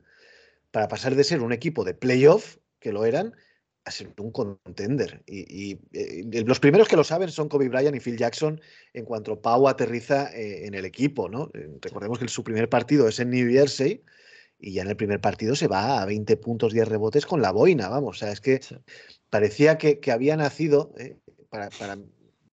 para 0.71 0.87
pasar 0.87 1.13
de 1.13 1.23
ser 1.23 1.41
un 1.41 1.53
equipo 1.53 1.83
de 1.83 1.93
playoff, 1.93 2.57
que 2.79 2.91
lo 2.91 3.05
eran, 3.05 3.35
a 3.83 3.91
ser 3.91 4.11
un 4.17 4.31
contender. 4.31 5.21
Y, 5.27 5.77
eh, 5.93 6.43
los 6.47 6.59
primeros 6.59 6.87
que 6.87 6.95
lo 6.95 7.03
saben 7.03 7.29
son 7.29 7.47
Kobe 7.47 7.69
Bryant 7.69 7.95
y 7.95 7.99
Phil 7.99 8.17
Jackson 8.17 8.59
en 8.93 9.05
cuanto 9.05 9.39
Pau 9.39 9.67
aterriza 9.67 10.31
en 10.33 10.73
el 10.73 10.85
equipo. 10.85 11.29
¿no? 11.29 11.51
recordemos 11.81 12.17
que 12.17 12.27
su 12.27 12.43
primer 12.43 12.69
partido 12.69 13.07
es 13.07 13.19
en 13.19 13.29
New 13.29 13.51
Jersey 13.51 14.03
y 14.59 14.73
ya 14.73 14.81
en 14.81 14.89
el 14.89 14.95
primer 14.95 15.21
partido 15.21 15.55
se 15.55 15.67
va 15.67 16.01
a 16.01 16.05
20 16.05 16.37
puntos, 16.37 16.73
10 16.73 16.87
rebotes 16.87 17.25
con 17.25 17.41
la 17.41 17.51
boina, 17.51 17.89
vamos. 17.89 18.17
O 18.17 18.19
sea, 18.19 18.31
es 18.31 18.41
que 18.41 18.59
parecía 19.29 19.77
que, 19.77 19.99
había 20.11 20.35
nacido 20.35 20.93
eh, 20.97 21.17
para, 21.49 21.69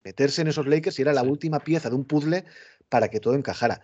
meterse 0.04 0.42
en 0.42 0.48
esos 0.48 0.66
Lakers 0.66 0.98
y 0.98 1.02
era 1.02 1.12
la 1.12 1.22
última 1.22 1.60
pieza 1.60 1.88
de 1.88 1.96
un 1.96 2.04
puzzle 2.04 2.44
para 2.88 3.08
que 3.08 3.20
todo 3.20 3.34
encajara. 3.34 3.82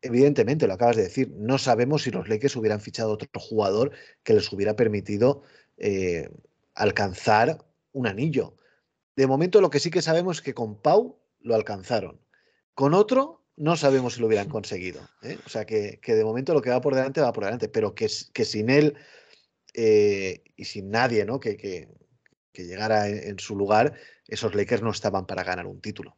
Evidentemente, 0.00 0.66
lo 0.66 0.74
acabas 0.74 0.96
de 0.96 1.02
decir, 1.02 1.32
no 1.36 1.58
sabemos 1.58 2.02
si 2.02 2.10
los 2.10 2.28
Lakers 2.28 2.56
hubieran 2.56 2.80
fichado 2.80 3.12
otro 3.12 3.28
jugador 3.40 3.92
que 4.22 4.34
les 4.34 4.50
hubiera 4.52 4.76
permitido 4.76 5.42
eh, 5.76 6.30
alcanzar 6.74 7.64
un 7.92 8.06
anillo. 8.06 8.56
De 9.14 9.26
momento, 9.26 9.60
lo 9.60 9.70
que 9.70 9.80
sí 9.80 9.90
que 9.90 10.02
sabemos 10.02 10.38
es 10.38 10.42
que 10.42 10.54
con 10.54 10.80
Pau 10.80 11.18
lo 11.40 11.54
alcanzaron. 11.54 12.20
Con 12.74 12.94
otro, 12.94 13.45
no 13.56 13.76
sabemos 13.76 14.14
si 14.14 14.20
lo 14.20 14.26
hubieran 14.26 14.48
conseguido. 14.48 15.00
¿eh? 15.22 15.38
O 15.44 15.48
sea, 15.48 15.64
que, 15.64 15.98
de 16.02 16.24
momento 16.24 16.54
lo 16.54 16.62
que 16.62 16.70
va 16.70 16.80
por 16.80 16.94
delante 16.94 17.20
va 17.20 17.32
por 17.32 17.44
delante, 17.44 17.68
pero 17.68 17.94
que, 17.94 18.08
que 18.32 18.44
sin 18.44 18.70
él 18.70 18.96
eh, 19.74 20.42
y 20.56 20.64
sin 20.64 20.90
nadie 20.90 21.24
¿no? 21.24 21.40
que, 21.40 21.56
que, 21.56 21.88
llegara 22.54 23.08
en, 23.08 23.38
su 23.38 23.54
lugar, 23.54 23.92
esos 24.26 24.54
Lakers 24.54 24.82
no 24.82 24.90
estaban 24.90 25.26
para 25.26 25.44
ganar 25.44 25.66
un 25.66 25.80
título. 25.80 26.16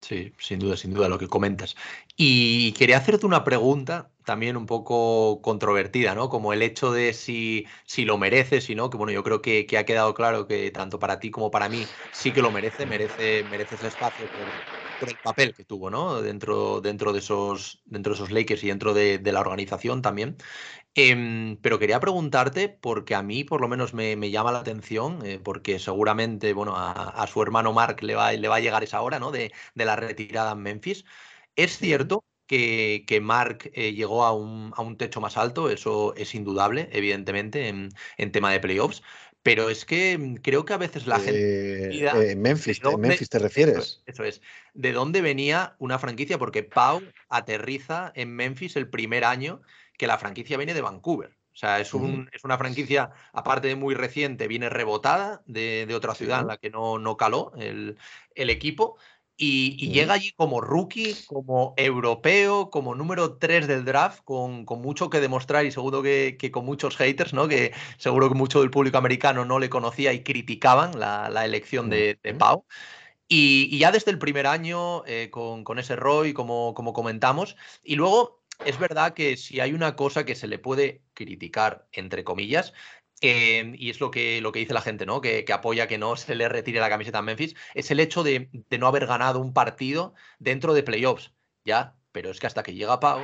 Sí, 0.00 0.32
sin 0.38 0.58
duda, 0.58 0.76
sin 0.76 0.92
duda, 0.92 1.08
lo 1.08 1.18
que 1.18 1.28
comentas. 1.28 1.76
Y 2.16 2.72
quería 2.72 2.98
hacerte 2.98 3.24
una 3.24 3.44
pregunta 3.44 4.10
también 4.24 4.56
un 4.56 4.66
poco 4.66 5.40
controvertida, 5.42 6.14
¿no? 6.14 6.28
Como 6.28 6.52
el 6.52 6.62
hecho 6.62 6.92
de 6.92 7.12
si, 7.12 7.66
si 7.84 8.04
lo 8.04 8.18
merece, 8.18 8.60
si 8.60 8.74
no, 8.74 8.90
que 8.90 8.96
bueno, 8.96 9.12
yo 9.12 9.22
creo 9.22 9.40
que, 9.40 9.66
ha 9.78 9.84
quedado 9.84 10.12
claro 10.14 10.48
que 10.48 10.70
tanto 10.72 10.98
para 10.98 11.20
ti 11.20 11.30
como 11.30 11.50
para 11.50 11.68
mí 11.68 11.84
sí 12.12 12.32
que 12.32 12.42
lo 12.42 12.50
merece, 12.50 12.84
merece, 12.86 13.44
merece 13.44 13.86
espacio 13.86 14.28
por, 14.98 15.08
el 15.08 15.16
papel 15.22 15.54
que 15.54 15.64
tuvo, 15.64 15.90
¿no? 15.90 16.20
Dentro, 16.22 16.80
dentro, 16.80 17.12
de, 17.12 17.20
esos, 17.20 17.82
dentro 17.84 18.12
de 18.12 18.16
esos 18.16 18.30
Lakers 18.30 18.64
y 18.64 18.68
dentro 18.68 18.94
de, 18.94 19.20
la 19.22 19.40
organización 19.40 20.02
también. 20.02 20.36
Em, 20.94 21.56
pero 21.58 21.78
quería 21.78 22.00
preguntarte, 22.00 22.68
porque 22.68 23.14
a 23.14 23.22
mí 23.22 23.44
por 23.44 23.60
lo 23.60 23.68
menos 23.68 23.94
me, 23.94 24.30
llama 24.30 24.52
la 24.52 24.60
atención, 24.60 25.24
eh, 25.24 25.38
porque 25.42 25.78
seguramente, 25.78 26.52
bueno, 26.52 26.74
a, 26.76 27.26
su 27.26 27.42
hermano 27.42 27.72
Mark 27.72 28.02
le 28.02 28.14
va, 28.14 28.32
le 28.32 28.48
va 28.48 28.56
a 28.56 28.60
llegar 28.60 28.82
esa 28.84 29.02
hora, 29.02 29.18
¿no? 29.18 29.30
De, 29.30 29.52
de 29.74 29.84
la 29.84 29.96
retirada 29.96 30.52
en 30.52 30.62
Memphis. 30.62 31.04
Es 31.56 31.78
cierto 31.78 32.24
que, 32.46 33.04
que 33.06 33.20
Mark 33.20 33.70
eh, 33.74 33.92
llegó 33.92 34.24
a 34.24 34.32
un, 34.32 34.72
a 34.76 34.82
un, 34.82 34.96
techo 34.96 35.20
más 35.20 35.36
alto, 35.36 35.70
eso 35.70 36.14
es 36.16 36.34
indudable, 36.34 36.88
evidentemente, 36.92 37.68
en, 37.68 37.90
en 38.16 38.32
tema 38.32 38.52
de 38.52 38.60
playoffs. 38.60 39.02
Pero 39.46 39.70
es 39.70 39.84
que 39.84 40.18
mm, 40.18 40.34
creo 40.42 40.64
que 40.64 40.74
a 40.74 40.76
veces 40.76 41.06
la 41.06 41.20
gente. 41.20 42.00
Eh, 42.00 42.32
en 42.32 42.42
Memphis, 42.42 42.82
Memphis 42.98 43.28
te 43.28 43.38
refieres. 43.38 44.02
Eso 44.04 44.24
es, 44.24 44.42
¿De 44.74 44.92
dónde 44.92 45.20
venía 45.20 45.76
una 45.78 46.00
franquicia? 46.00 46.36
Porque 46.36 46.64
Pau 46.64 47.00
aterriza 47.28 48.10
en 48.16 48.34
Memphis 48.34 48.74
el 48.74 48.88
primer 48.88 49.24
año 49.24 49.62
que 49.96 50.08
la 50.08 50.18
franquicia 50.18 50.56
viene 50.56 50.74
de 50.74 50.80
Vancouver. 50.80 51.30
O 51.52 51.56
sea, 51.56 51.78
es, 51.78 51.94
un, 51.94 52.28
es 52.32 52.42
una 52.42 52.58
franquicia, 52.58 53.12
aparte 53.32 53.68
de 53.68 53.76
muy 53.76 53.94
reciente, 53.94 54.48
viene 54.48 54.68
rebotada 54.68 55.42
de, 55.46 55.86
de 55.86 55.94
otra 55.94 56.16
ciudad 56.16 56.40
en 56.40 56.48
la 56.48 56.56
que 56.56 56.70
no, 56.70 56.98
no 56.98 57.16
caló 57.16 57.52
el, 57.56 57.96
el 58.34 58.50
equipo. 58.50 58.98
Y, 59.38 59.90
llega 59.90 60.14
allí 60.14 60.32
como 60.32 60.62
rookie, 60.62 61.14
como 61.26 61.74
europeo, 61.76 62.70
como 62.70 62.94
número 62.94 63.36
3 63.36 63.66
del 63.66 63.84
draft, 63.84 64.20
con, 64.24 64.64
con 64.64 64.80
mucho 64.80 65.10
que 65.10 65.20
demostrar 65.20 65.66
y 65.66 65.70
seguro 65.70 66.02
que, 66.02 66.36
que, 66.38 66.50
con 66.50 66.64
muchos 66.64 66.96
haters, 66.96 67.34
¿no? 67.34 67.46
Que 67.46 67.72
seguro 67.98 68.28
que 68.30 68.34
mucho 68.34 68.60
del 68.60 68.70
público 68.70 68.96
americano 68.96 69.44
no 69.44 69.58
le 69.58 69.68
conocía 69.68 70.14
y 70.14 70.22
criticaban 70.22 70.98
la, 70.98 71.28
la 71.28 71.44
elección 71.44 71.90
de, 71.90 72.18
de 72.22 72.34
Pau. 72.34 72.64
Y, 73.28 73.68
y, 73.70 73.78
ya 73.78 73.92
desde 73.92 74.10
el 74.10 74.18
primer 74.18 74.46
año, 74.46 75.04
eh, 75.06 75.28
con, 75.30 75.64
con, 75.64 75.78
ese 75.78 75.96
Roy, 75.96 76.32
como, 76.32 76.72
como 76.74 76.92
comentamos, 76.94 77.56
y 77.82 77.96
luego 77.96 78.42
es 78.64 78.78
verdad 78.78 79.12
que 79.14 79.36
si 79.36 79.60
hay 79.60 79.74
una 79.74 79.96
cosa 79.96 80.24
que 80.24 80.34
se 80.34 80.46
le 80.48 80.58
puede 80.58 81.02
criticar, 81.12 81.86
entre 81.92 82.24
comillas, 82.24 82.72
eh, 83.20 83.72
y 83.76 83.90
es 83.90 84.00
lo 84.00 84.10
que, 84.10 84.40
lo 84.40 84.52
que 84.52 84.58
dice 84.58 84.74
la 84.74 84.82
gente, 84.82 85.06
¿no? 85.06 85.20
Que, 85.20 85.44
que, 85.44 85.52
apoya 85.52 85.86
que 85.86 85.98
no 85.98 86.16
se 86.16 86.34
le 86.34 86.48
retire 86.48 86.80
la 86.80 86.90
camiseta 86.90 87.18
a 87.18 87.22
Memphis, 87.22 87.54
es 87.74 87.90
el 87.90 88.00
hecho 88.00 88.22
de, 88.22 88.50
de, 88.52 88.78
no 88.78 88.86
haber 88.86 89.06
ganado 89.06 89.40
un 89.40 89.52
partido 89.52 90.14
dentro 90.38 90.74
de 90.74 90.82
playoffs. 90.82 91.32
Ya, 91.64 91.96
pero 92.12 92.30
es 92.30 92.38
que 92.38 92.46
hasta 92.46 92.62
que 92.62 92.74
llega 92.74 93.00
Pau, 93.00 93.22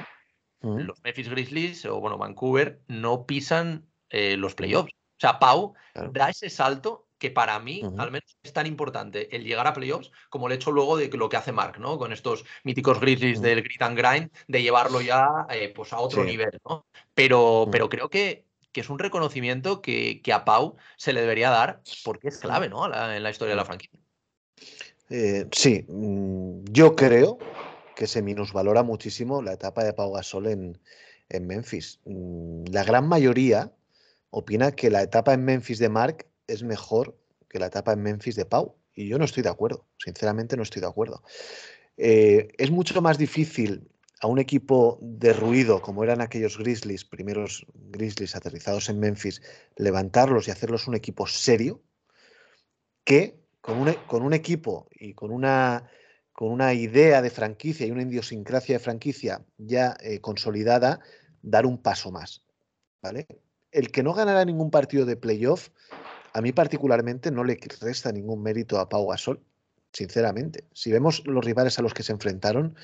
uh 0.63 0.69
-huh. 0.69 0.83
los 0.85 1.03
Memphis 1.03 1.29
Grizzlies 1.29 1.85
o 1.85 2.01
bueno, 2.01 2.19
Vancouver 2.19 2.81
no 2.89 3.27
pisan 3.27 3.87
eh, 4.09 4.37
los 4.37 4.55
playoffs. 4.55 4.93
O 4.93 5.21
sea, 5.21 5.39
Pau 5.39 5.75
claro. 5.93 6.11
da 6.13 6.31
ese 6.31 6.51
salto 6.51 7.07
que 7.19 7.31
para 7.31 7.59
mí, 7.61 7.83
uh 7.85 7.91
-huh. 7.91 8.01
al 8.01 8.11
menos, 8.11 8.37
es 8.43 8.53
tan 8.53 8.67
importante 8.67 9.37
el 9.37 9.45
llegar 9.45 9.67
a 9.67 9.75
playoffs 9.75 10.11
como 10.29 10.49
el 10.49 10.55
hecho 10.55 10.73
luego 10.73 10.97
de 10.97 11.09
lo 11.09 11.29
que 11.29 11.37
hace 11.37 11.53
Mark, 11.53 11.79
¿no? 11.79 11.99
Con 11.99 12.13
estos 12.13 12.45
míticos 12.65 12.99
Grizzlies 12.99 13.39
uh 13.39 13.43
-huh. 13.43 13.45
del 13.45 13.63
grit 13.63 13.83
and 13.83 13.97
grind, 13.97 14.31
de 14.49 14.63
llevarlo 14.63 15.01
ya 15.01 15.47
eh, 15.51 15.73
pues 15.73 15.93
a 15.93 16.01
otro 16.01 16.23
sí. 16.25 16.31
nivel, 16.31 16.59
¿no? 16.69 16.87
Pero, 17.15 17.69
pero 17.71 17.89
creo 17.89 18.09
que 18.09 18.45
que 18.73 18.81
es 18.81 18.91
un 18.91 18.99
reconocimiento 18.99 19.83
que, 19.83 20.21
que, 20.23 20.33
a 20.33 20.45
Pau 20.45 20.77
se 20.97 21.13
le 21.13 21.21
debería 21.21 21.51
dar 21.51 21.83
porque 22.05 22.29
es 22.29 22.39
clave 22.39 22.69
¿no? 22.69 22.89
La, 22.89 23.17
en 23.17 23.23
la 23.23 23.31
historia 23.31 23.53
de 23.53 23.57
la 23.57 23.65
franquicia. 23.65 23.99
Eh, 25.11 25.47
sí, 25.53 25.85
mm, 25.89 26.65
yo 26.71 26.97
creo 26.97 27.39
que 27.95 28.07
se 28.07 28.23
minusvalora 28.23 28.83
muchísimo 28.83 29.43
la 29.43 29.53
etapa 29.53 29.85
de 29.85 29.93
Pau 29.93 30.13
Gasol 30.13 30.47
en, 30.47 30.79
en 31.29 31.47
Memphis. 31.47 32.01
Mm, 32.07 32.65
la 32.71 32.85
gran 32.85 33.07
mayoría 33.07 33.71
opina 34.31 34.73
que 34.73 34.91
la 34.91 35.03
etapa 35.03 35.35
en 35.35 35.45
Memphis 35.45 35.79
de 35.79 35.91
Mark 35.91 36.27
es 36.47 36.63
mejor 36.63 37.17
que 37.49 37.59
la 37.59 37.67
etapa 37.67 37.93
en 37.93 38.03
Memphis 38.03 38.37
de 38.37 38.47
Pau. 38.47 38.75
Y 38.95 39.09
yo 39.09 39.19
no 39.19 39.25
estoy 39.25 39.43
de 39.43 39.49
acuerdo, 39.49 39.87
sinceramente 39.99 40.57
no 40.57 40.63
estoy 40.63 40.81
de 40.81 40.89
acuerdo. 40.89 41.23
Eh, 41.97 42.49
es 42.59 42.71
mucho 42.71 43.01
más 43.03 43.19
difícil 43.19 43.89
a 44.23 44.29
un 44.29 44.39
equipo 44.39 44.99
de 45.01 45.33
ruido 45.33 45.83
como 45.83 46.05
eran 46.05 46.21
aquellos 46.21 46.57
Grizzlies, 46.57 47.05
primeros 47.05 47.67
Grizzlies 47.75 48.37
aterrizados 48.37 48.89
en 48.89 49.01
Memphis, 49.01 49.43
levantarlos 49.75 50.47
y 50.47 50.53
hacerlos 50.53 50.87
un 50.87 50.95
equipo 50.95 51.27
serio, 51.27 51.83
que 53.03 53.37
con 53.61 53.79
un, 53.79 53.93
con 54.07 54.23
un 54.23 54.33
equipo 54.33 54.87
y 54.93 55.15
con 55.15 55.33
una, 55.33 55.91
con 56.33 56.53
una 56.53 56.73
idea 56.73 57.21
de 57.21 57.31
franquicia 57.31 57.85
y 57.85 57.91
una 57.91 58.03
idiosincrasia 58.03 58.77
de 58.77 58.85
franquicia 58.85 59.45
ya 59.59 59.97
eh, 60.01 60.21
consolidada, 60.21 61.01
dar 61.43 61.67
un 61.67 61.83
paso 61.83 62.13
más. 62.13 62.45
¿vale? 63.03 63.27
El 63.73 63.91
que 63.91 64.05
no 64.05 64.15
ganara 64.15 64.45
ningún 64.45 64.71
partido 64.71 65.05
de 65.05 65.17
playoff, 65.17 65.71
a 66.33 66.41
mí 66.41 66.53
particularmente 66.53 67.33
no 67.33 67.43
le 67.43 67.59
resta 67.81 68.13
ningún 68.13 68.41
mérito 68.41 68.79
a 68.79 68.89
Pau 68.89 69.09
Gasol, 69.09 69.43
sinceramente. 69.93 70.65
Si 70.73 70.91
vemos 70.91 71.23
los 71.27 71.45
rivales 71.45 71.79
a 71.79 71.83
los 71.83 71.95
que 71.95 72.03
se 72.03 72.13
enfrentaron, 72.13 72.77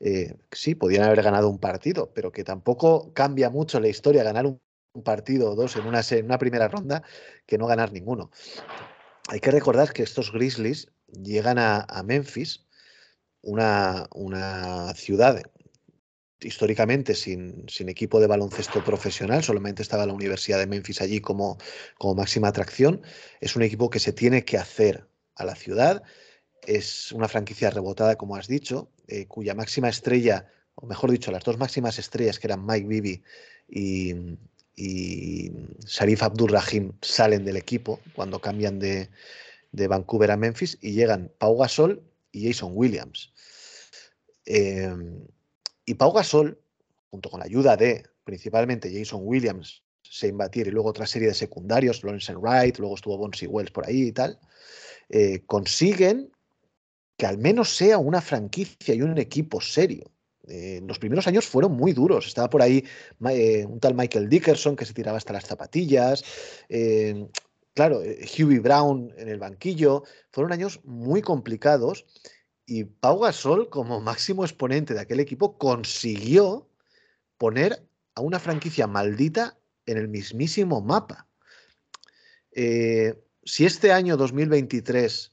eh, 0.00 0.36
sí, 0.52 0.74
podían 0.74 1.04
haber 1.04 1.22
ganado 1.22 1.48
un 1.48 1.58
partido, 1.58 2.12
pero 2.14 2.32
que 2.32 2.44
tampoco 2.44 3.12
cambia 3.12 3.50
mucho 3.50 3.80
la 3.80 3.88
historia 3.88 4.22
ganar 4.22 4.46
un, 4.46 4.60
partido 5.04 5.52
o 5.52 5.54
dos 5.54 5.76
en 5.76 5.86
una, 5.86 6.38
primera 6.38 6.66
ronda 6.66 7.04
que 7.46 7.56
no 7.56 7.68
ganar 7.68 7.92
ninguno. 7.92 8.32
Hay 9.28 9.38
que 9.38 9.52
recordar 9.52 9.92
que 9.92 10.02
estos 10.02 10.32
Grizzlies 10.32 10.88
llegan 11.06 11.56
a, 11.60 11.86
Memphis, 12.04 12.66
una, 13.40 14.08
ciudad 14.96 15.40
históricamente 16.40 17.14
sin, 17.14 17.66
equipo 17.86 18.18
de 18.18 18.26
baloncesto 18.26 18.82
profesional, 18.82 19.44
solamente 19.44 19.82
estaba 19.82 20.04
la 20.04 20.14
Universidad 20.14 20.58
de 20.58 20.66
Memphis 20.66 21.00
allí 21.00 21.20
como 21.20 21.58
máxima 22.16 22.48
atracción. 22.48 23.00
Es 23.40 23.54
un 23.54 23.62
equipo 23.62 23.90
que 23.90 24.00
se 24.00 24.12
tiene 24.12 24.44
que 24.44 24.58
hacer 24.58 25.06
a 25.36 25.44
la 25.44 25.54
ciudad, 25.54 26.02
es 26.68 27.12
una 27.12 27.28
franquicia 27.28 27.70
rebotada, 27.70 28.16
como 28.16 28.36
has 28.36 28.46
dicho, 28.46 28.90
eh, 29.06 29.26
cuya 29.26 29.54
máxima 29.54 29.88
estrella, 29.88 30.46
o 30.74 30.86
mejor 30.86 31.10
dicho, 31.10 31.32
las 31.32 31.42
dos 31.42 31.56
máximas 31.56 31.98
estrellas, 31.98 32.38
que 32.38 32.46
eran 32.46 32.66
Mike 32.66 32.86
Bibby 32.86 33.22
y, 33.68 34.14
Sharif 35.86 36.22
Abdul-Rahim, 36.22 36.92
salen 37.00 37.44
del 37.44 37.56
equipo 37.56 38.00
cuando 38.14 38.38
cambian 38.38 38.78
de, 38.78 39.08
de, 39.72 39.88
Vancouver 39.88 40.30
a 40.30 40.36
Memphis 40.36 40.78
y 40.80 40.92
llegan 40.92 41.32
Pau 41.38 41.56
Gasol 41.56 42.02
y 42.30 42.46
Jason 42.46 42.72
Williams. 42.74 43.32
Eh, 44.46 44.94
y 45.84 45.94
Pau 45.94 46.12
Gasol, 46.12 46.60
junto 47.10 47.30
con 47.30 47.40
la 47.40 47.46
ayuda 47.46 47.76
de 47.76 48.04
principalmente 48.22 48.92
Jason 48.92 49.22
Williams, 49.24 49.82
se 50.02 50.30
Batir 50.30 50.68
y 50.68 50.70
luego 50.70 50.90
otra 50.90 51.06
serie 51.06 51.28
de 51.28 51.34
secundarios, 51.34 52.04
Lawrence 52.04 52.34
Wright, 52.36 52.78
luego 52.78 52.94
estuvo 52.94 53.18
Bonsi 53.18 53.46
Wells 53.46 53.72
por 53.72 53.86
ahí 53.86 54.08
y 54.08 54.12
tal, 54.12 54.38
eh, 55.08 55.42
consiguen 55.46 56.30
que 57.18 57.26
al 57.26 57.36
menos 57.36 57.76
sea 57.76 57.98
una 57.98 58.22
franquicia 58.22 58.94
y 58.94 59.02
un 59.02 59.18
equipo 59.18 59.60
serio. 59.60 60.08
Eh, 60.46 60.80
los 60.86 61.00
primeros 61.00 61.26
años 61.26 61.46
fueron 61.46 61.72
muy 61.72 61.92
duros. 61.92 62.28
Estaba 62.28 62.48
por 62.48 62.62
ahí 62.62 62.84
eh, 63.28 63.66
un 63.66 63.80
tal 63.80 63.94
Michael 63.94 64.28
Dickerson 64.28 64.76
que 64.76 64.86
se 64.86 64.94
tiraba 64.94 65.18
hasta 65.18 65.32
las 65.32 65.44
zapatillas. 65.44 66.24
Eh, 66.68 67.26
claro, 67.74 67.98
Huey 67.98 68.60
Brown 68.60 69.12
en 69.18 69.28
el 69.28 69.40
banquillo. 69.40 70.04
Fueron 70.30 70.52
años 70.52 70.80
muy 70.84 71.20
complicados 71.20 72.06
y 72.64 72.84
Pau 72.84 73.18
Gasol, 73.18 73.68
como 73.68 74.00
máximo 74.00 74.44
exponente 74.44 74.94
de 74.94 75.00
aquel 75.00 75.18
equipo, 75.18 75.58
consiguió 75.58 76.68
poner 77.36 77.84
a 78.14 78.20
una 78.20 78.38
franquicia 78.38 78.86
maldita 78.86 79.58
en 79.86 79.98
el 79.98 80.06
mismísimo 80.06 80.80
mapa. 80.80 81.26
Si 82.54 83.64
este 83.64 83.92
año 83.92 84.16
2023 84.16 85.32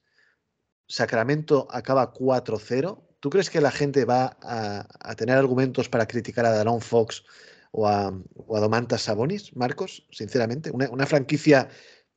Sacramento 0.88 1.67
acaba 1.71 2.13
4-0, 2.13 3.02
¿tú 3.19 3.30
crees 3.30 3.50
que 3.50 3.62
la 3.62 3.71
gente 3.71 4.06
va 4.06 4.38
a, 4.41 5.15
tener 5.15 5.38
argumentos 5.38 5.89
para 5.89 6.08
criticar 6.08 6.45
a 6.45 6.52
Daron 6.52 6.82
Fox 6.82 7.24
o 7.71 7.88
a, 7.88 8.13
o 8.36 8.58
a 8.58 8.60
Domantas 8.60 9.04
Sabonis, 9.04 9.56
Marcos? 9.56 10.06
Sinceramente, 10.12 10.71
una, 10.71 11.06
franquicia 11.06 11.69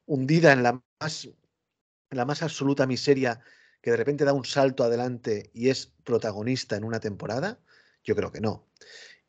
hundida 0.07 0.53
en 0.53 0.63
la, 0.63 0.83
más, 1.01 1.25
en 1.25 2.17
la 2.17 2.25
más 2.25 2.43
absoluta 2.43 2.87
miseria 2.87 3.41
que 3.81 3.91
de 3.91 3.97
repente 3.97 4.25
da 4.25 4.33
un 4.33 4.45
salto 4.45 4.85
adelante 4.85 5.51
y 5.55 5.71
es 5.71 5.95
protagonista 6.05 6.77
en 6.77 6.85
una 6.85 7.01
temporada, 7.01 7.59
yo 8.05 8.15
creo 8.15 8.33
que 8.33 8.41
no. 8.41 8.67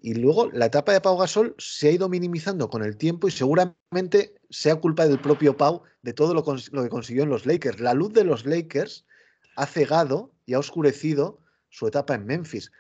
Y 0.01 0.15
luego 0.15 0.49
la 0.51 0.65
etapa 0.65 0.93
de 0.93 1.01
Pau 1.01 1.17
Gasol 1.17 1.55
se 1.57 1.89
ha 1.89 1.91
ido 1.91 2.07
minimizando 2.07 2.69
con 2.69 2.83
el 2.83 2.97
tiempo 2.97 3.27
y 3.27 3.31
seguramente 3.31 4.35
sea 4.49 4.75
culpa 4.75 5.07
del 5.07 5.19
propio 5.19 5.57
Pau 5.57 5.83
de 6.01 6.13
todo 6.13 6.33
lo, 6.33 6.43
lo 6.71 6.83
que 6.83 6.89
consiguió 6.89 7.23
en 7.23 7.29
los 7.29 7.45
Lakers. 7.45 7.81
La 7.81 7.93
luz 7.93 8.13
de 8.13 8.23
los 8.23 8.45
Lakers 8.45 9.05
ha 9.59 9.65
cegado 9.65 10.31
y 10.45 10.53
ha 10.53 10.59
oscurecido 10.59 11.39
su 11.69 11.87
etapa 11.87 12.15
en 12.15 12.25
Memphis. 12.25 12.71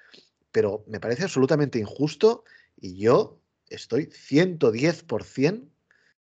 Pero 0.51 0.83
me 0.87 0.99
parece 0.99 1.23
absolutamente 1.23 1.77
injusto 1.77 2.43
y 2.77 2.97
yo 2.97 3.39
estoy 3.67 4.05
110% 4.07 5.67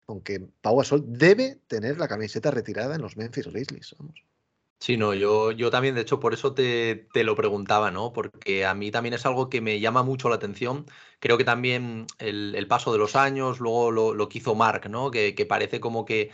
con 0.06 0.22
que 0.22 0.40
Pau 0.62 0.78
Gasol 0.78 1.04
debe 1.06 1.60
tener 1.68 1.98
la 1.98 2.08
camiseta 2.08 2.50
retirada 2.50 2.96
en 2.96 3.02
los 3.02 3.18
Memphis 3.18 3.48
Grizzlies. 3.48 3.96
Vamos. 4.00 4.24
Sí, 4.80 4.96
no, 4.96 5.14
yo, 5.14 5.52
yo 5.52 5.72
también, 5.72 5.96
de 5.96 6.02
hecho, 6.02 6.20
por 6.20 6.34
eso 6.34 6.54
te, 6.54 7.08
te, 7.12 7.24
lo 7.24 7.36
preguntaba, 7.36 7.90
¿no? 7.90 8.14
Porque 8.14 8.64
a 8.66 8.76
mí 8.76 8.92
también 8.92 9.16
es 9.16 9.26
algo 9.26 9.50
que 9.50 9.60
me 9.60 9.80
llama 9.80 10.04
mucho 10.04 10.30
la 10.30 10.36
atención. 10.36 10.86
Creo 11.20 11.38
que 11.38 11.44
también 11.44 12.06
el, 12.20 12.54
el 12.56 12.68
paso 12.68 12.92
de 12.92 13.00
los 13.00 13.16
años, 13.16 13.60
luego 13.60 13.92
lo, 13.92 14.14
lo 14.14 14.30
que 14.30 14.38
hizo 14.38 14.54
Mark, 14.54 14.88
¿no? 14.90 15.10
Que, 15.10 15.34
que, 15.34 15.46
parece 15.48 15.80
como 15.80 16.06
que 16.06 16.30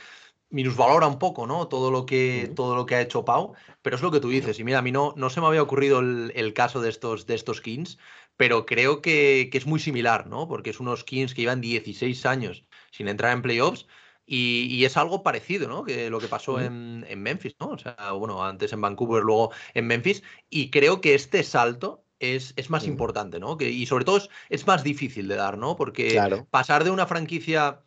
minusvalora 0.54 1.08
un 1.08 1.20
poco, 1.20 1.47
¿no? 1.47 1.68
Todo 1.68 1.91
lo 1.91 2.06
que, 2.06 2.51
todo 2.56 2.76
lo 2.76 2.86
que 2.86 2.95
ha 2.95 3.01
hecho 3.01 3.26
Pau, 3.26 3.54
pero 3.82 3.95
es 3.95 4.01
lo 4.01 4.12
que 4.12 4.20
tú 4.20 4.30
dices. 4.30 4.60
Y 4.60 4.64
mira, 4.64 4.80
a 4.80 4.82
mí 4.84 4.91
no, 4.91 5.14
no 5.18 5.30
se 5.30 5.41
me 5.41 5.47
había 5.47 5.64
ocurrido 5.64 5.99
el, 5.99 6.32
el 6.36 6.54
caso 6.54 6.80
de 6.80 6.89
estos, 6.89 7.26
de 7.26 7.34
estos 7.34 7.60
Kings, 7.60 7.97
pero 8.38 8.66
creo 8.66 9.01
que, 9.01 9.49
que, 9.51 9.58
es 9.58 9.66
muy 9.66 9.80
similar, 9.80 10.28
¿no? 10.28 10.47
Porque 10.47 10.70
es 10.70 10.80
unos 10.80 11.04
Kings 11.04 11.34
que 11.34 11.41
llevan 11.41 11.60
16 11.60 12.26
años 12.28 12.66
sin 12.91 13.08
entrar 13.08 13.34
en 13.34 13.41
playoffs. 13.41 13.88
Y, 14.26 14.68
y 14.70 14.86
es 14.86 14.95
algo 14.95 15.22
parecido, 15.22 15.68
¿no? 15.68 15.84
Que 15.84 16.10
lo 16.10 16.20
que 16.20 16.28
pasó 16.28 16.62
en, 16.62 17.06
en, 17.10 17.22
Memphis, 17.22 17.56
¿no? 17.60 17.70
O 17.70 17.78
sea, 17.78 18.12
bueno, 18.14 18.45
antes 18.45 18.72
en 18.72 18.80
Vancouver, 18.80 19.22
luego 19.22 19.51
en 19.74 19.88
Memphis. 19.88 20.24
Y 20.49 20.70
creo 20.70 21.01
que 21.01 21.14
este 21.16 21.43
salto 21.43 22.06
es, 22.20 22.70
más 22.70 22.86
importante, 22.86 23.39
¿no? 23.39 23.58
Que, 23.58 23.70
y 23.70 23.86
sobre 23.86 24.06
todo 24.06 24.22
es, 24.49 24.68
más 24.68 24.84
difícil 24.84 25.28
de 25.28 25.36
dar, 25.36 25.58
¿no? 25.58 25.76
Porque 25.76 26.45
pasar 26.49 26.84
de 26.84 26.91
una 26.91 27.06
franquicia 27.06 27.82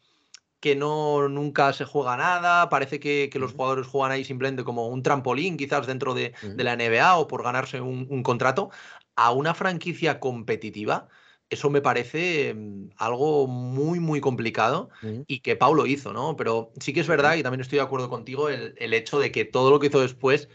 que 0.67 0.75
no 0.75 1.29
nunca 1.29 1.73
se 1.73 1.85
juega 1.85 2.17
nada, 2.17 2.69
parece 2.69 2.99
que, 2.99 3.31
los 3.35 3.53
jugadores 3.53 3.87
juegan 3.87 4.11
ahí 4.11 4.25
simplemente 4.25 4.65
como 4.65 4.89
un 4.89 5.01
trampolín 5.01 5.57
quizás 5.57 5.87
dentro 5.87 6.13
de, 6.13 6.35
la 6.57 6.75
NBA 6.75 7.19
o 7.19 7.29
por 7.29 7.45
ganarse 7.45 7.81
un, 7.81 8.23
contrato, 8.25 8.71
a 9.15 9.31
una 9.31 9.55
franquicia 9.55 10.19
competitiva, 10.19 11.07
eso 11.51 11.71
me 11.71 11.83
parece 11.83 12.53
mm, 12.53 12.89
algo 12.97 13.47
muy, 13.47 14.01
muy 14.01 14.21
complicado 14.21 14.91
y 15.29 15.39
que 15.39 15.55
Paulo 15.55 15.87
hizo, 15.87 16.13
¿no? 16.13 16.35
Pero 16.35 16.73
sí 16.81 16.93
que 16.93 16.99
es 16.99 17.07
verdad, 17.07 17.37
y 17.37 17.45
también 17.45 17.61
estoy 17.61 17.77
de 17.77 17.85
acuerdo 17.85 18.11
contigo, 18.11 18.49
el, 18.49 18.75
el 18.79 18.93
hecho 18.93 19.21
de 19.21 19.31
que 19.31 19.45
todo 19.45 19.71
lo 19.71 19.79
que 19.79 19.87
hizo 19.87 20.01
después 20.01 20.49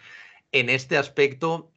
en 0.51 0.70
este 0.70 0.97
aspecto 0.97 1.72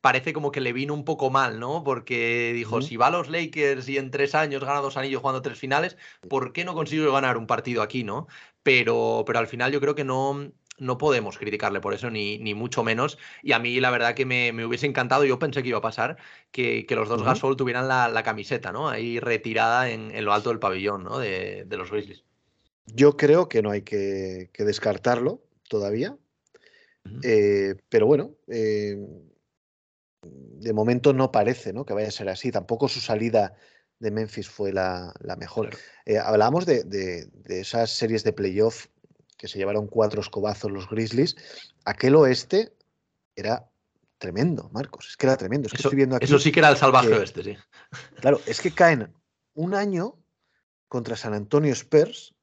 parece 0.00 0.32
como 0.32 0.52
que 0.52 0.60
le 0.60 0.72
vino 0.72 0.94
un 0.94 1.04
poco 1.04 1.30
mal, 1.30 1.58
¿no? 1.58 1.82
Porque 1.84 2.52
dijo, 2.54 2.82
si 2.82 2.96
va 2.96 3.08
a 3.08 3.10
los 3.10 3.28
Lakers 3.28 3.88
y 3.88 3.98
en 3.98 4.10
tres 4.10 4.34
años 4.34 4.64
gana 4.64 4.80
dos 4.80 4.96
anillos 4.96 5.20
jugando 5.20 5.42
tres 5.42 5.58
finales, 5.58 5.96
¿por 6.28 6.52
qué 6.52 6.64
no 6.64 6.74
consigo 6.74 7.12
ganar 7.12 7.36
un 7.36 7.46
partido 7.46 7.82
aquí, 7.82 8.04
no? 8.04 8.28
Pero, 8.62 9.24
pero 9.26 9.38
al 9.38 9.48
final 9.48 9.72
yo 9.72 9.80
creo 9.80 9.94
que 9.94 10.04
no, 10.04 10.52
no 10.78 10.98
podemos 10.98 11.38
criticarle 11.38 11.80
por 11.80 11.94
eso, 11.94 12.10
ni, 12.10 12.38
ni 12.38 12.54
mucho 12.54 12.84
menos. 12.84 13.18
Y 13.42 13.52
a 13.52 13.58
mí 13.58 13.80
la 13.80 13.90
verdad 13.90 14.14
que 14.14 14.24
me, 14.24 14.52
hubiese 14.64 14.86
encantado, 14.86 15.24
yo 15.24 15.38
pensé 15.38 15.62
que 15.62 15.68
iba 15.70 15.78
a 15.78 15.82
pasar, 15.82 16.16
que, 16.50 16.86
los 16.90 17.08
dos 17.08 17.22
Gasol 17.22 17.56
tuvieran 17.56 17.88
la, 17.88 18.22
camiseta, 18.22 18.72
¿no? 18.72 18.88
Ahí 18.88 19.20
retirada 19.20 19.90
en, 19.90 20.24
lo 20.24 20.32
alto 20.32 20.50
del 20.50 20.58
pabellón, 20.58 21.04
¿no? 21.04 21.18
De, 21.18 21.66
los 21.70 21.90
Grizzlies. 21.90 22.24
Yo 22.86 23.16
creo 23.16 23.48
que 23.48 23.62
no 23.62 23.70
hay 23.70 23.82
que, 23.82 24.50
descartarlo 24.58 25.42
todavía. 25.68 26.16
Eh, 27.22 27.76
pero 27.88 28.06
bueno, 28.06 28.34
eh, 28.48 28.98
de 30.22 30.72
momento 30.72 31.12
no 31.12 31.30
parece 31.30 31.72
¿no? 31.72 31.84
que 31.84 31.94
vaya 31.94 32.08
a 32.08 32.12
ser 32.12 32.28
así. 32.28 32.50
Tampoco 32.50 32.88
su 32.88 33.00
salida 33.00 33.54
de 33.98 34.10
Memphis 34.10 34.48
fue 34.48 34.72
la, 34.72 35.14
mejor. 35.38 35.76
Eh, 36.04 36.18
hablábamos 36.18 36.66
de, 36.66 37.28
esas 37.46 37.90
series 37.90 38.24
de 38.24 38.32
playoff 38.32 38.86
que 39.36 39.48
se 39.48 39.58
llevaron 39.58 39.86
cuatro 39.86 40.20
escobazos 40.20 40.70
los 40.70 40.88
Grizzlies. 40.88 41.36
Aquel 41.84 42.16
oeste 42.16 42.72
era 43.36 43.70
tremendo, 44.18 44.68
Marcos. 44.72 45.08
Es 45.10 45.16
que 45.16 45.26
era 45.26 45.36
tremendo. 45.36 45.68
eso, 45.72 45.90
eso 46.20 46.38
sí 46.38 46.50
que 46.50 46.60
era 46.60 46.70
el 46.70 46.76
salvaje 46.76 47.12
oeste, 47.12 47.44
sí. 47.44 47.56
Claro, 48.20 48.40
es 48.46 48.60
que 48.60 48.72
caen 48.72 49.14
un 49.54 49.74
año 49.74 50.16
contra 50.88 51.16
San 51.16 51.34
Antonio 51.34 51.72
Spurs. 51.72 52.34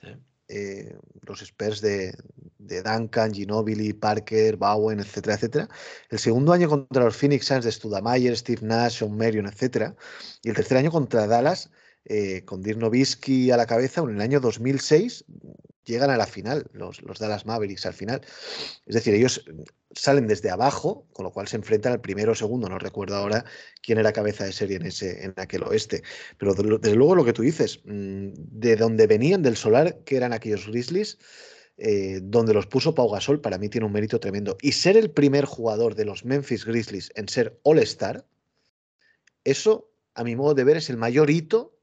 Sí. 0.00 0.08
Eh, 0.48 0.96
los 1.22 1.42
Spurs 1.42 1.80
de, 1.80 2.14
Duncan, 2.58 3.32
Ginobili, 3.32 3.92
Parker, 3.92 4.56
Bowen, 4.56 5.00
etcétera, 5.00 5.34
etcétera. 5.34 5.68
El 6.10 6.18
segundo 6.18 6.52
año 6.52 6.68
contra 6.68 7.04
los 7.04 7.16
Phoenix 7.16 7.46
Suns 7.46 7.64
de 7.64 7.72
Studamayer, 7.72 8.36
Steve 8.36 8.62
Nash, 8.62 8.98
Sean 8.98 9.16
Marion, 9.16 9.46
etcétera. 9.46 9.94
Y 10.42 10.50
el 10.50 10.56
tercer 10.56 10.78
año 10.78 10.90
contra 10.90 11.26
Dallas 11.26 11.70
eh, 12.04 12.44
con 12.44 12.62
Dirk 12.62 12.78
Nowitzki 12.78 13.50
a 13.50 13.56
la 13.56 13.66
cabeza. 13.66 14.02
En 14.02 14.10
el 14.10 14.20
año 14.20 14.40
2006 14.40 15.24
llegan 15.86 16.10
a 16.10 16.16
la 16.16 16.26
final, 16.26 16.66
los, 16.72 17.00
los 17.02 17.18
Dallas 17.18 17.46
Mavericks 17.46 17.86
al 17.86 17.94
final. 17.94 18.20
Es 18.86 18.94
decir, 18.94 19.14
ellos 19.14 19.44
salen 19.92 20.26
desde 20.26 20.50
abajo, 20.50 21.06
con 21.12 21.24
lo 21.24 21.32
cual 21.32 21.48
se 21.48 21.56
enfrentan 21.56 21.92
al 21.92 22.00
primero 22.00 22.32
o 22.32 22.34
segundo. 22.34 22.68
No 22.68 22.78
recuerdo 22.78 23.16
ahora 23.16 23.44
quién 23.82 23.98
era 23.98 24.12
cabeza 24.12 24.44
de 24.44 24.52
serie 24.52 24.76
en, 24.76 24.86
ese, 24.86 25.24
en 25.24 25.32
aquel 25.36 25.62
oeste. 25.62 26.02
Pero 26.38 26.54
desde 26.54 26.96
luego 26.96 27.14
lo 27.14 27.24
que 27.24 27.32
tú 27.32 27.42
dices, 27.42 27.80
mm, 27.84 28.32
de 28.34 28.76
donde 28.76 29.06
venían, 29.06 29.42
del 29.42 29.56
solar 29.56 29.98
que 30.04 30.16
eran 30.16 30.32
aquellos 30.32 30.66
Grizzlies, 30.66 31.18
eh, 31.78 32.20
donde 32.22 32.54
los 32.54 32.66
puso 32.66 32.94
Pau 32.94 33.10
Gasol, 33.10 33.40
para 33.40 33.58
mí 33.58 33.68
tiene 33.68 33.86
un 33.86 33.92
mérito 33.92 34.18
tremendo. 34.18 34.56
Y 34.60 34.72
ser 34.72 34.96
el 34.96 35.10
primer 35.10 35.44
jugador 35.44 35.94
de 35.94 36.04
los 36.04 36.24
Memphis 36.24 36.64
Grizzlies 36.64 37.12
en 37.14 37.28
ser 37.28 37.58
All-Star, 37.62 38.26
eso, 39.44 39.90
a 40.14 40.24
mi 40.24 40.34
modo 40.34 40.54
de 40.54 40.64
ver, 40.64 40.78
es 40.78 40.90
el 40.90 40.96
mayor 40.96 41.30
hito 41.30 41.78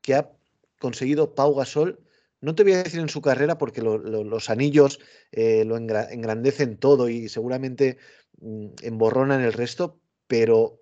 que 0.00 0.14
ha 0.14 0.30
conseguido 0.78 1.34
Pau 1.34 1.54
Gasol 1.54 2.03
no 2.44 2.54
te 2.54 2.62
voy 2.62 2.74
a 2.74 2.82
decir 2.82 3.00
en 3.00 3.08
su 3.08 3.22
carrera 3.22 3.56
porque 3.56 3.80
los 3.80 4.50
anillos 4.50 5.00
eh, 5.32 5.64
lo 5.64 5.76
engrandecen 5.76 6.76
todo 6.76 7.08
y 7.08 7.28
seguramente 7.28 7.96
mm, 8.40 8.66
emborronan 8.82 9.40
el 9.40 9.54
resto, 9.54 9.98
pero 10.26 10.80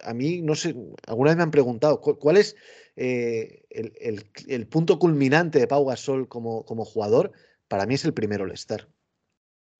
a 0.00 0.12
mí, 0.12 0.42
no 0.42 0.56
sé, 0.56 0.74
alguna 1.06 1.30
vez 1.30 1.36
me 1.36 1.44
han 1.44 1.50
preguntado, 1.52 2.00
¿cuál 2.00 2.36
es 2.36 2.56
eh, 2.96 3.62
el, 3.70 4.66
punto 4.66 4.98
culminante 4.98 5.60
de 5.60 5.68
Pau 5.68 5.84
Gasol 5.84 6.28
como, 6.28 6.64
como 6.64 6.84
jugador? 6.84 7.30
Para 7.68 7.86
mí 7.86 7.94
es 7.94 8.04
el 8.04 8.12
primero 8.12 8.44
All-Star. 8.44 8.88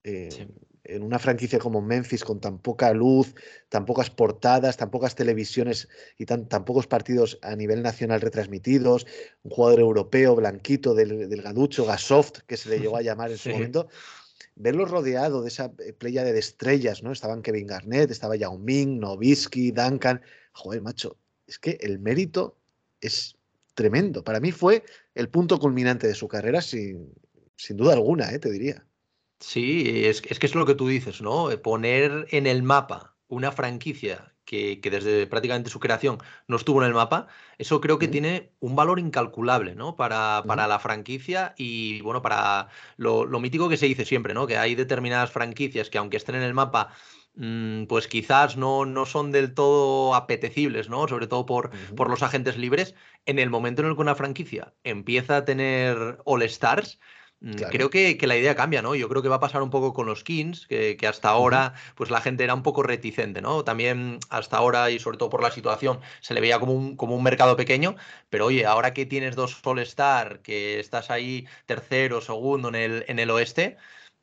Eh, 0.03 0.47
en 0.85 1.03
una 1.03 1.19
franquicia 1.19 1.59
como 1.59 1.81
Memphis, 1.81 2.23
con 2.23 2.39
tan 2.39 2.59
poca 2.59 2.93
luz, 2.93 3.35
tan 3.69 3.85
pocas 3.85 4.09
portadas, 4.09 4.77
tan 4.77 4.91
pocas 4.91 5.15
televisiones 5.15 5.87
y 6.17 6.25
tan, 6.25 6.47
pocos 6.47 6.87
partidos 6.87 7.39
a 7.41 7.55
nivel 7.55 7.81
nacional 7.81 8.21
retransmitidos, 8.21 9.05
un 9.43 9.51
jugador 9.51 9.79
europeo, 9.79 10.35
blanquito, 10.35 10.93
del, 10.93 11.29
del 11.29 11.41
gaducho, 11.41 11.85
Gasoft, 11.85 12.39
que 12.47 12.57
se 12.57 12.69
le 12.69 12.79
llegó 12.79 12.97
a 12.97 13.01
llamar 13.03 13.31
en 13.31 13.37
su 13.37 13.49
momento, 13.49 13.87
verlo 14.55 14.85
rodeado 14.85 15.41
de 15.41 15.49
esa 15.49 15.73
eh, 15.79 15.93
playa 15.93 16.23
de 16.23 16.37
estrellas, 16.37 17.03
¿no? 17.03 17.11
Estaban 17.11 17.41
Kevin 17.41 17.67
Garnett, 17.67 18.11
estaba 18.11 18.35
Yao 18.35 18.57
Ming, 18.57 18.99
Novisky, 18.99 19.71
Duncan. 19.71 20.21
Joder, 20.53 20.81
macho, 20.81 21.17
es 21.47 21.59
que 21.59 21.77
el 21.81 21.99
mérito 21.99 22.57
es 23.01 23.37
tremendo. 23.73 24.23
Para 24.23 24.39
mí 24.39 24.51
fue 24.51 24.83
el 25.13 25.29
punto 25.29 25.59
culminante 25.59 26.07
de 26.07 26.15
su 26.15 26.27
carrera, 26.27 26.61
sin, 26.61 27.13
sin 27.57 27.77
duda 27.77 27.93
alguna, 27.93 28.31
¿eh? 28.31 28.39
te 28.39 28.49
diría. 28.49 28.85
Sí, 29.47 30.07
es, 30.07 30.23
es 30.27 30.39
que 30.39 30.47
es 30.47 30.55
lo 30.55 30.65
que 30.65 30.73
tú 30.73 30.87
dices, 30.87 31.21
¿no? 31.21 31.51
Eh, 31.51 31.57
poner 31.59 32.25
en 32.31 32.47
el 32.47 32.63
mapa 32.63 33.15
una 33.27 33.51
franquicia 33.51 34.33
que, 34.43 34.79
desde 34.81 35.27
prácticamente 35.27 35.69
su 35.69 35.79
creación 35.79 36.17
no 36.47 36.55
estuvo 36.55 36.81
en 36.81 36.87
el 36.87 36.95
mapa, 36.95 37.27
eso 37.59 37.79
creo 37.79 37.99
que 37.99 38.07
tiene 38.07 38.53
un 38.59 38.75
valor 38.75 38.99
incalculable, 38.99 39.75
¿no? 39.75 39.95
Para, 39.95 40.43
para 40.47 40.67
la 40.67 40.79
franquicia 40.79 41.53
y, 41.57 42.01
bueno, 42.01 42.23
para 42.23 42.69
lo, 42.97 43.27
mítico 43.39 43.69
que 43.69 43.77
se 43.77 43.85
dice 43.85 44.03
siempre, 44.03 44.33
¿no? 44.33 44.47
Que 44.47 44.57
hay 44.57 44.73
determinadas 44.73 45.31
franquicias 45.31 45.91
que 45.91 45.99
aunque 45.99 46.17
estén 46.17 46.35
en 46.35 46.41
el 46.41 46.55
mapa, 46.55 46.89
mm, 47.35 47.83
pues 47.85 48.07
quizás 48.07 48.57
no, 48.57 48.85
no 48.85 49.05
son 49.05 49.31
del 49.31 49.53
todo 49.53 50.15
apetecibles, 50.15 50.89
¿no? 50.89 51.07
Sobre 51.07 51.27
todo 51.27 51.45
por, 51.45 51.69
por 51.95 52.09
los 52.09 52.23
agentes 52.23 52.57
libres. 52.57 52.95
En 53.27 53.37
el 53.37 53.51
momento 53.51 53.83
en 53.83 53.89
el 53.89 53.95
que 53.95 54.01
una 54.01 54.15
franquicia 54.15 54.73
empieza 54.83 55.37
a 55.37 55.45
tener 55.45 56.17
All-Stars, 56.25 56.99
Mm, 57.45 57.61
creo 57.69 57.91
que, 57.91 58.17
la 58.25 58.35
idea 58.35 58.55
cambia, 58.55 58.81
¿no? 58.81 58.95
Yo 58.95 59.07
creo 59.07 59.21
que 59.21 59.29
va 59.29 59.35
a 59.35 59.39
pasar 59.39 59.61
un 59.61 59.69
poco 59.69 59.93
con 59.93 60.07
los 60.07 60.23
Kings, 60.23 60.65
que, 60.65 60.97
hasta 61.07 61.29
ahora 61.29 61.73
pues 61.93 62.09
la 62.09 62.19
gente 62.19 62.43
era 62.43 62.55
un 62.55 62.63
poco 62.63 62.81
reticente, 62.81 63.39
¿no? 63.39 63.63
También 63.63 64.17
hasta 64.31 64.57
ahora 64.57 64.89
y 64.89 64.97
sobre 64.97 65.19
todo 65.19 65.29
por 65.29 65.43
la 65.43 65.51
situación 65.51 65.99
se 66.21 66.33
le 66.33 66.41
veía 66.41 66.59
como 66.59 66.73
un, 66.73 66.97
como 66.97 67.15
un 67.15 67.21
mercado 67.21 67.55
pequeño, 67.55 67.97
pero 68.31 68.47
oye, 68.47 68.65
ahora 68.65 68.95
que 68.95 69.05
tienes 69.05 69.35
dos 69.35 69.61
All-Star, 69.63 70.39
que 70.39 70.79
estás 70.79 71.11
ahí 71.11 71.45
tercero, 71.67 72.19
segundo 72.19 72.69
en 72.69 72.75
el, 72.75 73.05
en 73.09 73.19
el 73.19 73.29
oeste, 73.29 73.77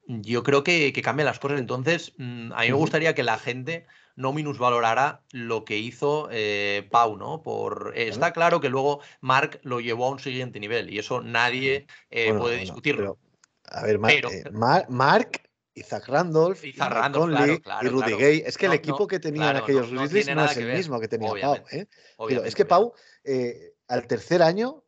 yo 0.06 0.42
creo 0.42 0.64
que, 0.64 0.92
que 0.92 1.02
cambian 1.02 1.26
las 1.26 1.38
cosas. 1.38 1.58
Entonces, 1.58 2.12
mm, 2.16 2.52
a 2.52 2.62
mí 2.62 2.68
me 2.68 2.74
gustaría 2.74 3.14
que 3.14 3.22
la 3.22 3.38
gente 3.38 3.86
no 4.14 4.32
minusvalorara 4.32 5.22
lo 5.32 5.64
que 5.64 5.78
hizo 5.78 6.28
eh, 6.30 6.86
Pau, 6.90 7.16
¿no? 7.16 7.42
Por, 7.42 7.92
está 7.96 8.32
claro 8.32 8.60
que 8.60 8.68
luego 8.68 9.00
Mark 9.20 9.60
lo 9.62 9.80
llevó 9.80 10.06
a 10.06 10.10
un 10.10 10.18
siguiente 10.18 10.60
nivel 10.60 10.92
y 10.92 10.98
eso 10.98 11.22
nadie 11.22 11.86
eh, 12.10 12.34
puede 12.34 12.58
discutirlo. 12.58 13.18
a 13.64 13.82
ver, 13.84 13.98
eh, 14.08 14.44
Mark 14.88 15.42
y 15.74 15.82
Zach 15.82 16.06
Randolph, 16.06 16.62
y, 16.62 16.74
Conley, 16.74 17.62
y 17.80 17.88
Rudy 17.88 18.14
Gay. 18.14 18.42
Es 18.44 18.58
que 18.58 18.66
el 18.66 18.74
equipo 18.74 19.06
que 19.06 19.18
tenían 19.18 19.56
aquellos 19.56 19.90
Grizzlies 19.90 20.34
no, 20.34 20.44
es 20.44 20.56
el 20.58 20.72
mismo 20.72 21.00
que 21.00 21.08
tenía 21.08 21.32
Pau. 21.40 21.58
Pero 22.28 22.44
es 22.44 22.54
que 22.54 22.66
Pau, 22.66 22.92
al 23.88 24.06
tercer 24.06 24.42
año, 24.42 24.84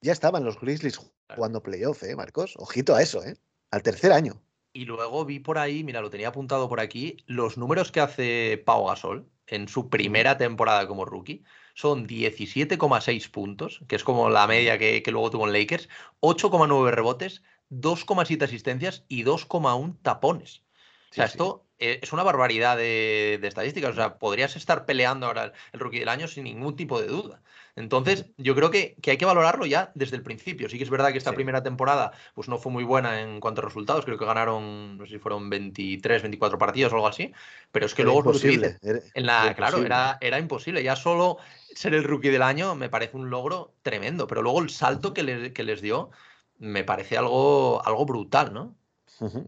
ya 0.00 0.12
estaban 0.12 0.44
los 0.44 0.60
Grizzlies 0.60 0.98
jugando 1.34 1.62
playoff, 1.62 2.02
¿eh, 2.02 2.14
Marcos? 2.16 2.54
Ojito 2.56 2.94
a 2.94 3.02
eso, 3.02 3.24
¿eh? 3.24 3.36
Al 3.70 3.82
tercer 3.82 4.12
año. 4.12 4.40
Y 4.76 4.84
luego 4.84 5.24
vi 5.24 5.38
por 5.38 5.56
ahí, 5.56 5.82
mira, 5.84 6.02
lo 6.02 6.10
tenía 6.10 6.28
apuntado 6.28 6.68
por 6.68 6.80
aquí, 6.80 7.16
los 7.26 7.56
números 7.56 7.90
que 7.90 8.00
hace 8.00 8.62
Pau 8.62 8.84
Gasol 8.88 9.26
en 9.46 9.68
su 9.68 9.88
primera 9.88 10.36
temporada 10.36 10.86
como 10.86 11.06
rookie. 11.06 11.44
Son 11.72 12.06
17,6 12.06 13.30
puntos, 13.30 13.80
que 13.88 13.96
es 13.96 14.04
como 14.04 14.28
la 14.28 14.46
media 14.46 14.76
que, 14.76 15.02
luego 15.10 15.30
tuvo 15.30 15.46
en 15.46 15.54
Lakers, 15.54 15.88
8,9 16.20 16.90
rebotes, 16.90 17.42
2,7 17.70 18.42
asistencias 18.42 19.06
y 19.08 19.24
2,1 19.24 19.96
tapones. 20.02 20.62
o 21.10 21.14
sea, 21.14 21.24
esto 21.24 21.65
es 21.78 22.12
una 22.12 22.22
barbaridad 22.22 22.76
de, 22.76 23.40
estadísticas. 23.42 23.90
O 23.90 23.94
sea, 23.94 24.18
podrías 24.18 24.56
estar 24.56 24.86
peleando 24.86 25.26
ahora 25.26 25.52
el 25.72 25.80
rookie 25.80 25.98
del 25.98 26.08
año 26.08 26.28
sin 26.28 26.44
ningún 26.44 26.76
tipo 26.76 27.00
de 27.00 27.08
duda. 27.08 27.42
Entonces, 27.74 28.24
yo 28.38 28.54
creo 28.54 28.70
que, 28.70 28.96
hay 29.06 29.18
que 29.18 29.26
valorarlo 29.26 29.66
ya 29.66 29.92
desde 29.94 30.16
el 30.16 30.22
principio. 30.22 30.68
Sí 30.70 30.78
que 30.78 30.84
es 30.84 30.90
verdad 30.90 31.12
que 31.12 31.18
esta 31.18 31.32
primera 31.32 31.62
temporada 31.62 32.12
pues 32.34 32.48
no 32.48 32.58
fue 32.58 32.72
muy 32.72 32.84
buena 32.84 33.20
en 33.20 33.38
cuanto 33.38 33.60
a 33.60 33.64
resultados. 33.64 34.06
Creo 34.06 34.16
que 34.16 34.24
ganaron, 34.24 34.96
no 34.96 35.04
sé 35.04 35.12
si 35.12 35.18
fueron 35.18 35.50
23, 35.50 36.22
24 36.22 36.58
partidos 36.58 36.92
o 36.92 36.96
algo 36.96 37.08
así. 37.08 37.32
Pero 37.72 37.84
es 37.84 37.94
que 37.94 38.02
luego 38.04 38.20
imposible. 38.20 38.78
en 38.82 39.26
la, 39.26 39.52
claro, 39.54 39.84
era, 39.84 40.16
era 40.22 40.38
imposible. 40.38 40.82
Ya 40.82 40.96
solo 40.96 41.36
ser 41.74 41.94
el 41.94 42.04
rookie 42.04 42.30
del 42.30 42.42
año 42.42 42.74
me 42.74 42.88
parece 42.88 43.18
un 43.18 43.28
logro 43.28 43.74
tremendo. 43.82 44.26
Pero 44.26 44.40
luego 44.40 44.62
el 44.62 44.70
salto 44.70 45.12
que, 45.12 45.52
que 45.52 45.62
les 45.62 45.82
dio 45.82 46.10
me 46.58 46.84
parece 46.84 47.18
algo, 47.18 47.86
algo 47.86 48.06
brutal, 48.06 48.54
¿no? 48.54 48.74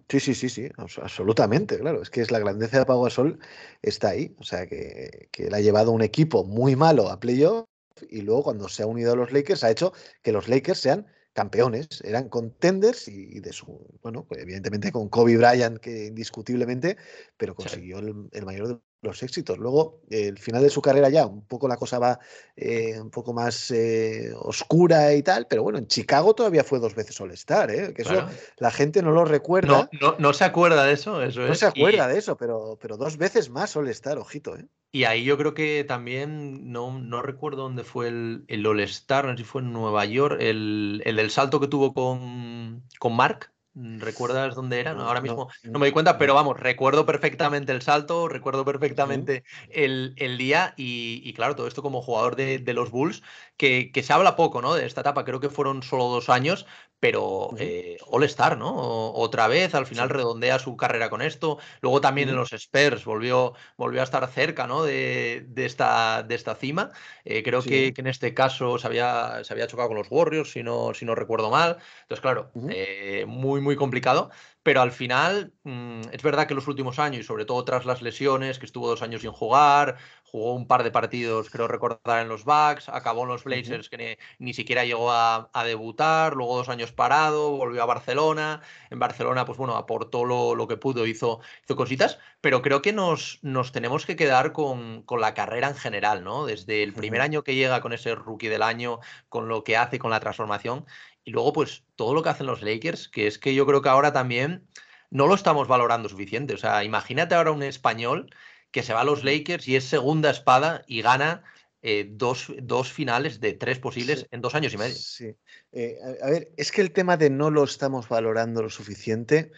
Sí, 0.09 0.21
sí, 0.21 0.35
sí, 0.35 0.49
sí, 0.49 0.69
absolutamente, 0.77 1.79
claro. 1.79 2.01
Es 2.03 2.11
que 2.11 2.21
es 2.23 2.31
la 2.31 2.39
grandeza 2.39 2.79
de 2.79 2.87
Pau 2.87 3.03
Gasol 3.03 3.39
está 3.83 4.11
ahí. 4.11 4.35
O 4.39 4.45
sea, 4.45 4.66
que, 4.66 5.29
que 5.31 5.49
él 5.49 5.55
ha 5.55 5.61
llevado 5.61 5.93
un 5.93 6.03
equipo 6.03 6.45
muy 6.45 6.75
malo 6.77 7.11
a 7.11 7.21
playoff 7.21 7.66
y 8.09 8.23
luego 8.23 8.45
cuando 8.45 8.69
se 8.69 8.83
ha 8.83 8.87
unido 8.87 9.12
a 9.12 9.16
los 9.16 9.33
Lakers 9.33 9.64
ha 9.64 9.71
hecho 9.71 9.93
que 10.23 10.33
los 10.33 10.49
Lakers 10.49 10.79
sean 10.79 11.07
campeones, 11.33 11.87
eran 12.03 12.29
contenders 12.29 13.07
y, 13.07 13.39
de 13.41 13.53
su, 13.53 13.87
bueno, 14.03 14.25
pues 14.27 14.43
evidentemente 14.43 14.91
con 14.91 15.09
Kobe 15.09 15.37
Bryant, 15.37 15.79
que 15.79 16.07
indiscutiblemente, 16.07 16.97
pero 17.37 17.55
consiguió 17.55 18.01
el, 18.01 18.29
el, 18.33 18.45
mayor 18.45 18.69
de 18.69 18.81
los 19.01 19.22
éxitos. 19.22 19.59
Luego, 19.59 20.01
el 20.11 20.38
final 20.38 20.62
de 20.62 20.70
su 20.70 20.82
carrera 20.82 21.09
ya, 21.09 21.26
un 21.26 21.46
poco 21.46 21.68
la 21.68 21.76
cosa 21.76 21.99
va 21.99 22.18
eh, 22.57 23.01
un 23.01 23.11
poco 23.11 23.32
más 23.32 23.70
eh, 23.70 24.32
oscura 24.34 25.14
y 25.14 25.22
tal, 25.22 25.46
pero 25.49 25.62
bueno, 25.62 25.78
en 25.78 25.86
Chicago 25.86 26.34
todavía 26.34 26.64
fue 26.64 26.80
dos 26.80 26.94
veces 26.94 27.20
All-Star, 27.20 27.70
¿eh? 27.70 27.94
que 27.94 28.03
eso 28.03 28.26
la 28.59 28.70
gente 28.70 29.03
no 29.03 29.12
lo 29.12 29.24
recuerda. 29.24 29.88
No, 30.01 30.16
no, 30.18 30.32
se 30.32 30.44
acuerda 30.44 30.84
de 30.84 30.92
eso, 30.92 31.22
eso 31.22 31.46
No 31.46 31.55
se 31.55 31.66
acuerda 31.66 32.09
de 32.09 32.18
eso, 32.18 32.36
pero, 32.36 32.78
pero 32.80 32.96
dos 32.96 33.16
veces 33.16 33.51
más 33.51 33.76
All-Star, 33.76 34.18
ojito, 34.18 34.57
¿eh? 34.57 34.66
Y 34.90 35.05
ahí 35.05 35.22
yo 35.22 35.36
creo 35.36 35.53
que 35.53 35.84
también, 35.86 36.72
no, 36.72 36.99
no 36.99 37.20
recuerdo 37.20 37.62
dónde 37.62 37.84
fue 37.84 38.09
el, 38.09 38.44
el 38.49 38.66
All-Star, 38.66 39.26
no 39.26 39.32
sé 39.32 39.38
si 39.38 39.44
fue 39.44 39.61
en 39.61 39.72
Nueva 39.72 40.05
York, 40.07 40.38
el, 40.40 41.03
el 41.05 41.16
del 41.16 41.30
salto 41.30 41.61
que 41.61 41.68
tuvo 41.68 41.92
con, 41.92 42.82
con 42.99 43.14
Mark, 43.14 43.53
¿Recuerdas 43.81 44.57
dónde 44.57 44.81
era? 44.81 44.91
Ahora 44.91 45.20
mismo 45.20 45.49
no, 45.62 45.79
me 45.79 45.87
di 45.87 45.93
cuenta, 45.93 46.18
pero 46.18 46.35
vamos, 46.35 46.59
recuerdo 46.59 47.07
perfectamente 47.07 47.70
el 47.70 47.83
salto, 47.83 48.29
recuerdo 48.29 48.64
perfectamente 48.64 49.45
el, 49.70 50.14
día 50.37 50.74
y, 50.76 51.33
claro, 51.35 51.55
todo 51.55 51.68
esto 51.68 51.83
como 51.83 52.03
jugador 52.03 52.35
de, 52.35 52.72
los 52.74 52.91
Bulls, 52.91 53.22
que, 53.57 53.93
que, 53.93 54.03
se 54.03 54.12
habla 54.12 54.35
poco 54.35 54.62
¿no? 54.62 54.74
de 54.74 54.85
esta 54.85 55.03
etapa, 55.03 55.24
creo 55.24 55.39
que 55.39 55.49
fueron 55.49 55.85
solo 55.85 56.05
dos 56.09 56.29
años, 56.29 56.66
pero 57.01 57.51
eh, 57.59 57.97
All 58.09 58.24
Star, 58.24 58.59
¿no? 58.59 58.74
otra 59.12 59.47
vez, 59.47 59.74
al 59.74 59.87
final 59.87 60.09
redondea 60.09 60.59
su 60.59 60.76
carrera 60.76 61.09
con 61.11 61.22
esto. 61.22 61.59
Luego 61.81 62.01
también 62.01 62.29
en 62.29 62.37
los 62.37 62.53
Spurs 62.53 63.05
volvió, 63.05 63.55
volvió 63.76 64.01
a 64.01 64.05
estar 64.05 64.26
cerca, 64.29 64.66
¿no? 64.66 64.83
De, 64.83 65.47
esta, 65.57 66.24
de 66.24 66.35
esta 66.35 66.57
cima. 66.57 66.91
Eh, 67.24 67.43
creo 67.45 67.62
que, 67.62 67.93
en 67.97 68.07
este 68.09 68.35
caso 68.35 68.79
se 68.79 68.87
había, 68.87 69.45
se 69.45 69.53
había 69.53 69.68
chocado 69.68 69.89
con 69.89 69.99
los 69.99 70.09
Warriors, 70.11 70.51
si 70.51 70.62
no, 70.62 70.93
si 70.93 71.05
no 71.05 71.14
recuerdo 71.14 71.51
mal. 71.51 71.79
Entonces, 72.03 72.20
claro, 72.20 72.51
eh, 72.68 73.24
muy, 73.29 73.61
muy 73.61 73.68
complicado 73.77 74.31
pero 74.69 74.83
al 74.83 74.93
final 74.93 75.55
mm, 75.64 76.03
es 76.12 76.23
verdad 76.23 76.47
que 76.47 76.53
los 76.53 76.69
últimos 76.69 76.99
años, 76.99 77.21
y 77.21 77.25
sobre 77.25 77.47
todo 77.47 77.64
tras 77.64 77.87
las 77.87 78.03
lesiones, 78.03 78.59
que 78.59 78.66
estuvo 78.66 78.87
dos 78.87 79.01
años 79.01 79.23
sin 79.23 79.33
jugar, 79.33 79.97
jugó 80.25 80.55
un 80.55 80.66
par 80.66 80.83
de 80.83 80.91
partidos, 80.91 81.49
creo 81.49 81.69
recordar, 81.69 82.21
en 82.21 82.29
los 82.29 82.45
Bucks, 82.45 82.91
acabó 82.91 83.23
en 83.23 83.29
los 83.29 83.45
Blazers, 83.45 83.89
que 83.89 84.19
ni, 84.39 84.53
siquiera 84.53 84.85
llegó 84.85 85.11
a, 85.11 85.49
debutar, 85.64 86.35
luego 86.35 86.59
dos 86.59 86.69
años 86.69 86.93
parado, 86.93 87.53
volvió 87.53 87.83
a 87.83 87.87
Barcelona, 87.87 88.61
en 88.91 88.99
Barcelona, 88.99 89.47
pues 89.47 89.57
bueno, 89.57 89.75
aportó 89.75 90.27
lo, 90.27 90.69
que 90.69 90.77
pudo, 90.77 91.07
hizo, 91.07 91.41
hizo 91.64 91.75
cositas, 91.75 92.19
pero 92.43 92.61
creo 92.61 92.83
que 92.83 92.93
nos, 92.93 93.39
nos 93.41 93.73
tenemos 93.73 94.05
que 94.05 94.16
quedar 94.16 94.53
con, 94.53 95.03
con, 95.05 95.23
la 95.23 95.33
carrera 95.33 95.69
en 95.69 95.77
general, 95.77 96.25
¿no? 96.25 96.45
Desde 96.45 96.83
el 96.83 96.93
primer 96.93 97.23
año 97.23 97.43
que 97.43 97.55
llega 97.55 97.81
con 97.81 97.95
ese 97.95 98.14
rookie 98.14 98.49
del 98.49 98.62
año, 98.62 99.01
con 99.31 99.49
lo 99.49 99.64
que 99.64 99.79
hace, 99.79 99.99
con 99.99 100.11
la 100.11 100.21
transformación, 100.21 100.85
y 101.25 101.31
luego, 101.31 101.53
pues, 101.53 101.85
todo 101.97 102.14
lo 102.14 102.23
que 102.23 102.31
hacen 102.31 102.47
los 102.47 102.62
Lakers, 102.62 103.09
que 103.09 103.27
es 103.27 103.39
que 103.39 103.55
yo 103.55 103.66
creo 103.66 103.83
que 103.83 103.89
ahora 103.89 104.12
también 104.12 104.66
no 105.11 105.27
lo 105.27 105.35
estamos 105.35 105.69
valorando 105.69 106.09
suficiente. 106.09 106.55
O 106.55 106.59
sea, 106.59 106.85
imagínate 106.85 107.35
ahora 107.35 107.53
un 107.53 107.62
español 107.62 108.31
que 108.71 108.83
se 108.83 108.93
va 108.93 109.03
a 109.03 109.05
los 109.05 109.25
Lakers 109.25 109.66
y 109.69 109.77
es 109.77 109.85
segunda 109.85 110.31
espada 110.31 110.83
y 110.87 111.03
gana 111.03 111.45
eh, 111.83 112.09
dos, 112.11 112.53
dos, 112.62 112.93
finales 112.93 113.41
de 113.41 113.53
tres 113.53 113.79
posibles 113.79 114.27
en 114.31 114.41
dos 114.41 114.55
años 114.55 114.75
y 114.75 114.79
medio. 114.79 114.97
Sí. 114.97 115.35
Eh, 115.73 115.97
a, 116.23 116.31
ver, 116.31 116.53
es 116.57 116.73
que 116.73 116.81
el 116.81 116.93
tema 116.93 117.16
de 117.16 117.31
no 117.31 117.51
lo 117.51 117.64
estamos 117.64 118.09
valorando 118.09 118.62
lo 118.62 118.71
suficiente, 118.71 119.53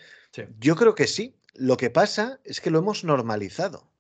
yo 0.59 0.77
creo 0.77 0.95
que 0.95 1.07
sí. 1.07 1.37
Lo 1.55 1.77
que 1.77 1.91
pasa 1.91 2.41
es 2.45 2.61
que 2.61 2.71
lo 2.71 2.79
hemos 2.79 3.05
normalizado. 3.05 3.91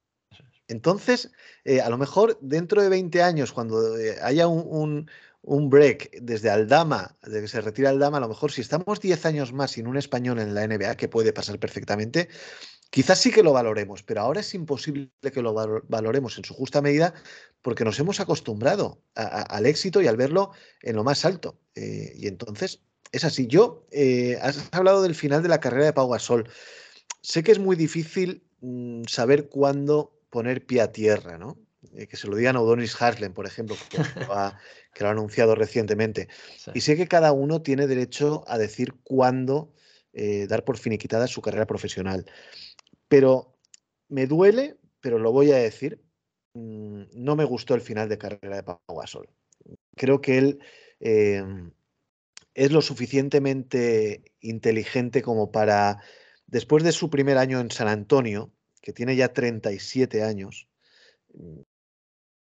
Entonces, 0.68 1.32
eh, 1.64 1.80
a 1.80 1.90
lo 1.90 1.98
mejor 1.98 2.38
dentro 2.40 2.80
de 2.80 2.88
20 2.88 3.22
años, 3.22 3.52
cuando 3.52 3.96
haya 4.22 4.46
un, 4.46 4.64
un 4.68 5.10
break 5.42 6.20
desde 6.20 6.50
Aldama, 6.50 7.16
desde 7.22 7.40
que 7.42 7.48
se 7.48 7.60
retira 7.60 7.90
Aldama, 7.90 8.18
a 8.18 8.20
lo 8.20 8.28
mejor 8.28 8.52
si 8.52 8.60
estamos 8.60 9.00
10 9.00 9.26
años 9.26 9.52
más 9.52 9.72
sin 9.72 9.86
un 9.86 9.96
español 9.96 10.38
en 10.38 10.54
la 10.54 10.66
NBA, 10.66 10.96
que 10.96 11.08
puede 11.08 11.32
pasar 11.32 11.58
perfectamente, 11.58 12.28
quizás 12.90 13.18
sí 13.20 13.30
que 13.30 13.42
lo 13.42 13.52
valoremos, 13.52 14.02
pero 14.02 14.20
ahora 14.20 14.40
es 14.40 14.54
imposible 14.54 15.10
que 15.32 15.42
lo 15.42 15.54
valoremos 15.88 16.36
en 16.38 16.44
su 16.44 16.54
justa 16.54 16.82
medida 16.82 17.14
porque 17.62 17.84
nos 17.84 17.98
hemos 17.98 18.20
acostumbrado 18.20 19.02
al 19.14 19.66
éxito 19.66 20.02
y 20.02 20.06
al 20.06 20.16
verlo 20.16 20.52
en 20.82 20.96
lo 20.96 21.04
más 21.04 21.24
alto. 21.24 21.58
Eh, 21.74 22.12
y 22.16 22.26
entonces, 22.26 22.80
es 23.12 23.24
así. 23.24 23.46
Yo, 23.46 23.86
eh, 23.90 24.38
has 24.40 24.68
hablado 24.72 25.02
del 25.02 25.14
final 25.14 25.42
de 25.42 25.48
la 25.48 25.60
carrera 25.60 25.86
de 25.86 25.92
Pau 25.92 26.08
Gasol. 26.08 26.48
Sé 27.22 27.42
que 27.42 27.52
es 27.52 27.58
muy 27.58 27.76
difícil 27.76 28.42
mm, 28.60 29.04
saber 29.04 29.48
cuándo 29.48 30.18
poner 30.30 30.64
pie 30.64 30.80
a 30.80 30.92
tierra, 30.92 31.38
¿no? 31.38 31.58
Eh, 31.94 32.06
que 32.06 32.16
se 32.16 32.28
lo 32.28 32.36
digan 32.36 32.56
a 32.56 32.60
Odonis 32.60 33.00
Haslem, 33.00 33.32
por 33.32 33.46
ejemplo, 33.46 33.76
que 33.90 33.98
lo, 34.20 34.32
ha, 34.34 34.58
anunciado 35.10 35.54
recientemente. 35.54 36.28
Y 36.74 36.82
sé 36.82 36.96
que 36.96 37.08
cada 37.08 37.32
uno 37.32 37.62
tiene 37.62 37.86
derecho 37.86 38.44
a 38.46 38.58
decir 38.58 38.94
cuándo 39.02 39.72
eh, 40.12 40.46
dar 40.46 40.64
por 40.64 40.76
finiquitada 40.76 41.26
su 41.26 41.40
carrera 41.40 41.66
profesional. 41.66 42.26
Pero 43.08 43.56
me 44.08 44.26
duele, 44.26 44.76
pero 45.00 45.18
lo 45.18 45.32
voy 45.32 45.52
a 45.52 45.56
decir, 45.56 46.02
mm, 46.54 47.02
no 47.14 47.36
me 47.36 47.44
gustó 47.44 47.74
el 47.74 47.80
final 47.80 48.08
de 48.08 48.18
carrera 48.18 48.56
de 48.56 48.62
Pau 48.62 48.80
Gasol. 48.88 49.28
Creo 49.96 50.20
que 50.20 50.38
él 50.38 50.58
em, 51.00 51.72
es 52.54 52.72
lo 52.72 52.82
suficientemente 52.82 54.32
inteligente 54.40 55.22
como 55.22 55.50
para, 55.50 56.02
después 56.46 56.84
de 56.84 56.92
su 56.92 57.08
primer 57.08 57.38
año 57.38 57.60
en 57.60 57.70
San 57.70 57.88
Antonio, 57.88 58.52
que 58.82 58.92
tiene 58.92 59.16
ya 59.16 59.32
37 59.32 60.22
años, 60.22 60.68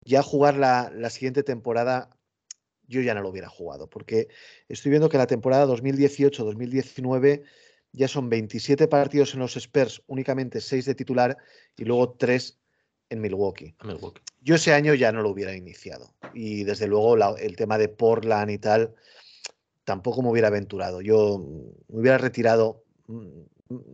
ya 0.04 0.24
jugar 0.24 0.58
la, 0.58 1.10
siguiente 1.10 1.44
temporada 1.44 2.10
yo 2.88 3.02
ya 3.02 3.14
no 3.14 3.22
lo 3.22 3.30
hubiera 3.30 3.50
jugado, 3.50 3.88
porque 3.88 4.30
estoy 4.68 4.90
viendo 4.90 5.10
que 5.10 5.18
la 5.18 5.28
temporada 5.28 5.68
2018-2019 5.68 7.44
ya 7.92 8.08
son 8.08 8.30
27 8.30 8.88
partidos 8.88 9.34
en 9.34 9.42
los 9.42 9.56
Spurs, 9.58 10.02
únicamente 10.08 10.60
6 10.60 10.86
de 10.86 10.96
titular 10.96 11.38
y 11.78 11.86
luego 11.86 12.14
3 12.14 12.58
en 13.10 13.22
Milwaukee. 13.22 13.76
Yo 14.42 14.56
ese 14.56 14.74
año 14.74 14.94
ya 14.94 15.12
no 15.12 15.22
lo 15.22 15.30
hubiera 15.30 15.56
iniciado. 15.56 16.14
Y 16.34 16.64
desde 16.64 16.88
luego 16.88 17.16
el 17.38 17.56
tema 17.56 17.78
de 17.78 17.90
Portland 17.90 18.52
y 18.52 18.58
tal, 18.58 18.96
tampoco 19.84 20.22
me 20.22 20.30
hubiera 20.30 20.48
aventurado. 20.48 21.02
Yo 21.02 21.40
me 21.90 22.00
hubiera 22.00 22.18
retirado, 22.18 22.84
mm, 23.08 23.42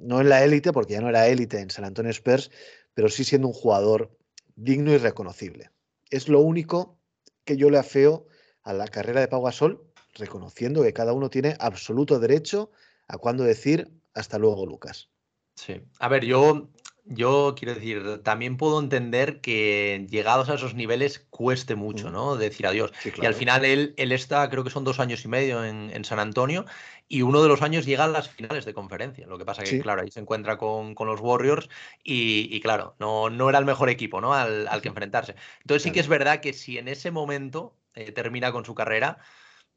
no 0.03 0.21
en 0.21 0.29
la 0.29 0.43
élite, 0.43 0.71
porque 0.71 0.93
ya 0.93 1.01
no 1.01 1.09
era 1.09 1.27
élite 1.27 1.59
en 1.59 1.69
San 1.69 1.85
Antonio 1.85 2.11
Spurs, 2.11 2.51
pero 2.93 3.09
sí 3.09 3.23
siendo 3.23 3.47
un 3.47 3.53
jugador 3.53 4.11
digno 4.55 4.91
y 4.91 4.97
reconocible. 4.97 5.69
Es 6.09 6.27
lo 6.27 6.41
único 6.41 6.99
que 7.43 7.57
yo 7.57 7.69
le 7.69 7.77
afeo 7.77 8.27
a 8.63 8.73
la 8.73 8.87
carrera 8.87 9.21
de 9.21 9.27
Pau 9.27 9.43
Gasol, 9.43 9.83
reconociendo 10.13 10.81
que 10.83 10.93
cada 10.93 11.13
uno 11.13 11.29
tiene 11.29 11.55
absoluto 11.59 12.19
derecho 12.19 12.71
a 13.07 13.17
cuando 13.17 13.43
decir 13.43 13.91
hasta 14.13 14.39
luego, 14.39 14.65
Lucas. 14.65 15.09
Sí. 15.55 15.81
A 15.99 16.07
ver, 16.07 16.25
yo 16.25 16.69
yo 17.07 17.53
quiero 17.55 17.75
decir, 17.75 18.21
también 18.23 18.57
puedo 18.57 18.79
entender 18.79 19.39
que 19.39 20.07
llegados 20.09 20.49
a 20.49 20.55
esos 20.55 20.73
niveles 20.73 21.19
cueste 21.29 21.75
mucho, 21.75 22.09
¿no? 22.09 22.35
Decir 22.35 22.65
adiós. 22.65 22.91
Y 23.21 23.25
al 23.27 23.35
final 23.35 23.63
él, 23.63 23.93
él 23.97 24.11
está, 24.11 24.49
creo 24.49 24.63
que 24.63 24.71
son 24.71 24.83
dos 24.83 24.99
años 24.99 25.23
y 25.23 25.27
medio 25.27 25.63
en, 25.63 26.03
San 26.03 26.19
Antonio, 26.19 26.65
y 27.07 27.21
uno 27.21 27.43
de 27.43 27.47
los 27.47 27.61
años 27.61 27.85
llega 27.85 28.05
a 28.05 28.07
las 28.07 28.29
finales 28.29 28.65
de 28.65 28.73
conferencia. 28.73 29.27
Lo 29.27 29.37
que 29.37 29.45
pasa 29.45 29.63
que, 29.63 29.79
claro, 29.81 30.01
ahí 30.01 30.09
se 30.09 30.19
encuentra 30.19 30.57
con, 30.57 30.95
los 30.97 31.21
Warriors 31.21 31.69
y, 32.03 32.59
claro, 32.61 32.95
no, 32.99 33.29
no 33.29 33.49
era 33.49 33.59
el 33.59 33.65
mejor 33.65 33.89
equipo, 33.89 34.19
¿no? 34.19 34.33
Al, 34.33 34.81
que 34.81 34.89
enfrentarse. 34.89 35.35
Entonces 35.61 35.83
sí 35.83 35.91
que 35.91 35.99
es 35.99 36.07
verdad 36.07 36.41
que 36.41 36.53
si 36.53 36.79
en 36.79 36.87
ese 36.87 37.11
momento 37.11 37.77
eh, 37.93 38.11
termina 38.11 38.51
con 38.51 38.65
su 38.65 38.73
carrera, 38.73 39.19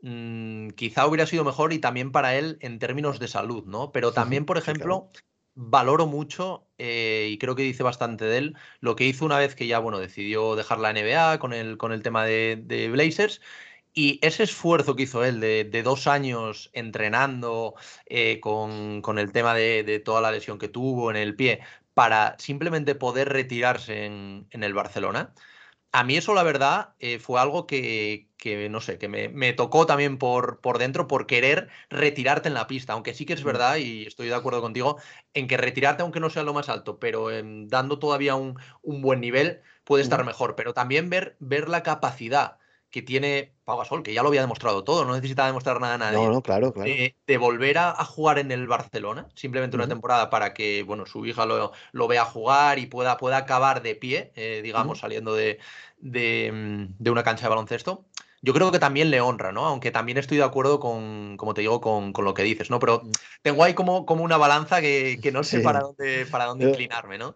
mm, 0.00 0.70
quizá 0.70 1.06
hubiera 1.06 1.26
sido 1.26 1.44
mejor 1.44 1.74
y 1.74 1.78
también 1.78 2.10
para 2.10 2.36
él 2.36 2.56
en 2.62 2.78
términos 2.78 3.18
de 3.18 3.28
salud, 3.28 3.66
¿no? 3.66 3.92
Pero 3.92 4.12
también, 4.12 4.46
por 4.46 4.56
ejemplo 4.56 5.10
valoro 5.59 6.06
mucho, 6.06 6.68
eh, 6.78 7.28
y 7.32 7.38
creo 7.38 7.56
que 7.56 7.62
dice 7.62 7.82
bastante 7.82 8.24
de 8.24 8.38
él, 8.38 8.56
lo 8.80 8.94
que 8.96 9.04
hizo 9.06 9.24
una 9.24 9.38
vez 9.38 9.56
que 9.56 9.66
ya, 9.66 9.80
bueno, 9.80 9.98
decidió 9.98 10.54
dejar 10.54 10.78
la 10.78 10.92
NBA 10.92 11.40
con 11.40 11.52
el, 11.52 11.76
con 11.78 11.92
el 11.92 12.02
tema 12.02 12.24
de, 12.24 12.88
Blazers. 12.92 13.40
Y 13.92 14.20
ese 14.22 14.44
esfuerzo 14.44 14.94
que 14.94 15.04
hizo 15.04 15.24
él 15.24 15.40
de, 15.40 15.82
dos 15.82 16.06
años 16.06 16.70
entrenando 16.74 17.74
eh, 18.06 18.38
con, 18.40 19.02
el 19.18 19.32
tema 19.32 19.54
de, 19.54 20.00
toda 20.04 20.20
la 20.20 20.30
lesión 20.30 20.59
que 20.59 20.68
tuvo 20.68 21.11
en 21.11 21.16
el 21.16 21.34
pie 21.34 21.61
para 21.94 22.36
simplemente 22.38 22.94
poder 22.94 23.28
retirarse 23.30 24.06
en, 24.06 24.46
en 24.50 24.62
el 24.62 24.74
Barcelona, 24.74 25.34
a 25.93 26.05
mí 26.05 26.16
eso, 26.16 26.34
la 26.34 26.43
verdad, 26.43 26.95
eh, 26.99 27.18
fue 27.18 27.41
algo 27.41 27.66
que, 27.66 28.28
no 28.70 28.80
sé, 28.80 28.99
que 28.99 29.09
me, 29.09 29.53
tocó 29.55 29.86
también 29.86 30.18
por, 30.18 30.61
por, 30.61 30.78
dentro 30.78 31.07
por 31.09 31.26
querer 31.26 31.68
retirarte 31.91 32.49
en 32.49 32.55
la 32.55 32.66
pista, 32.66 32.93
aunque 32.93 33.14
sí 33.14 33.24
que 33.24 33.32
es 33.32 33.43
verdad, 33.43 33.76
y 33.76 34.07
estoy 34.07 34.28
de 34.28 34.34
acuerdo 34.34 34.61
contigo, 34.61 34.99
en 35.34 35.49
que 35.49 35.57
retirarte, 35.57 36.03
aunque 36.03 36.20
no 36.20 36.30
sea 36.30 36.43
lo 36.43 36.55
más 36.55 36.68
alto, 36.68 36.99
pero 36.99 37.28
dando 37.66 37.99
todavía 37.99 38.34
un, 38.34 38.59
buen 38.82 39.20
nivel, 39.20 39.62
puede 39.84 40.03
estar 40.03 40.24
mejor. 40.24 40.57
Pero 40.57 40.74
también 40.74 41.11
ver, 41.11 41.36
ver 41.41 41.68
la 41.68 41.82
capacidad 41.82 42.59
que 42.91 43.03
tiene 43.03 43.53
Pau 43.64 43.78
Gasol, 43.78 44.03
que 44.03 44.14
ya 44.14 44.22
lo 44.22 44.28
había 44.28 44.41
demostrado 44.41 44.82
todo, 44.82 45.05
no 45.05 45.14
necesita 45.14 45.47
demostrar 45.47 45.80
nada 45.80 45.95
a 45.95 45.99
nadie. 45.99 46.16
No, 46.16 46.32
no, 46.32 46.43
claro, 46.43 46.72
claro. 46.72 46.91
De, 46.91 47.36
volver 47.36 47.76
a, 47.78 47.93
jugar 48.05 48.39
en 48.39 48.51
el 48.51 48.66
Barcelona, 48.66 49.28
simplemente 49.34 49.76
una 49.76 49.89
temporada 49.89 50.30
para 50.30 50.55
que, 50.55 50.82
bueno, 50.84 51.05
su 51.05 51.26
hija 51.26 51.45
lo, 51.45 51.72
lo, 51.93 52.09
vea 52.09 52.24
jugar 52.24 52.78
y 52.78 52.86
pueda, 52.86 53.18
pueda 53.18 53.36
acabar 53.36 53.82
de 53.82 53.95
pie, 53.95 54.32
eh, 54.36 54.61
digamos, 54.62 55.01
saliendo 55.01 55.34
de, 55.34 55.59
de, 55.99 56.89
de, 56.99 57.11
una 57.11 57.24
cancha 57.24 57.43
de 57.43 57.51
baloncesto. 57.51 58.07
Yo 58.41 58.55
creo 58.55 58.70
que 58.70 58.78
también 58.78 59.11
le 59.11 59.20
honra, 59.20 59.53
¿no? 59.53 59.66
Aunque 59.66 59.91
también 59.91 60.16
estoy 60.16 60.39
de 60.39 60.45
acuerdo 60.45 60.80
con, 60.80 61.36
como 61.36 61.55
te 61.55 61.61
digo, 61.61 61.80
con, 61.80 62.12
con 62.12 62.24
lo 62.24 62.34
que 62.34 62.45
dices, 62.45 62.70
¿no? 62.70 62.78
Pero 62.78 63.03
tengo 63.43 63.64
ahí 63.64 63.74
como, 63.74 64.07
como 64.07 64.24
una 64.24 64.36
balanza 64.36 64.80
que, 64.80 65.18
que 65.20 65.32
no 65.32 65.43
sé 65.45 65.61
para 65.61 65.80
dónde, 65.80 66.24
para 66.30 66.47
dónde 66.47 66.70
inclinarme, 66.70 67.18
¿no? 67.18 67.34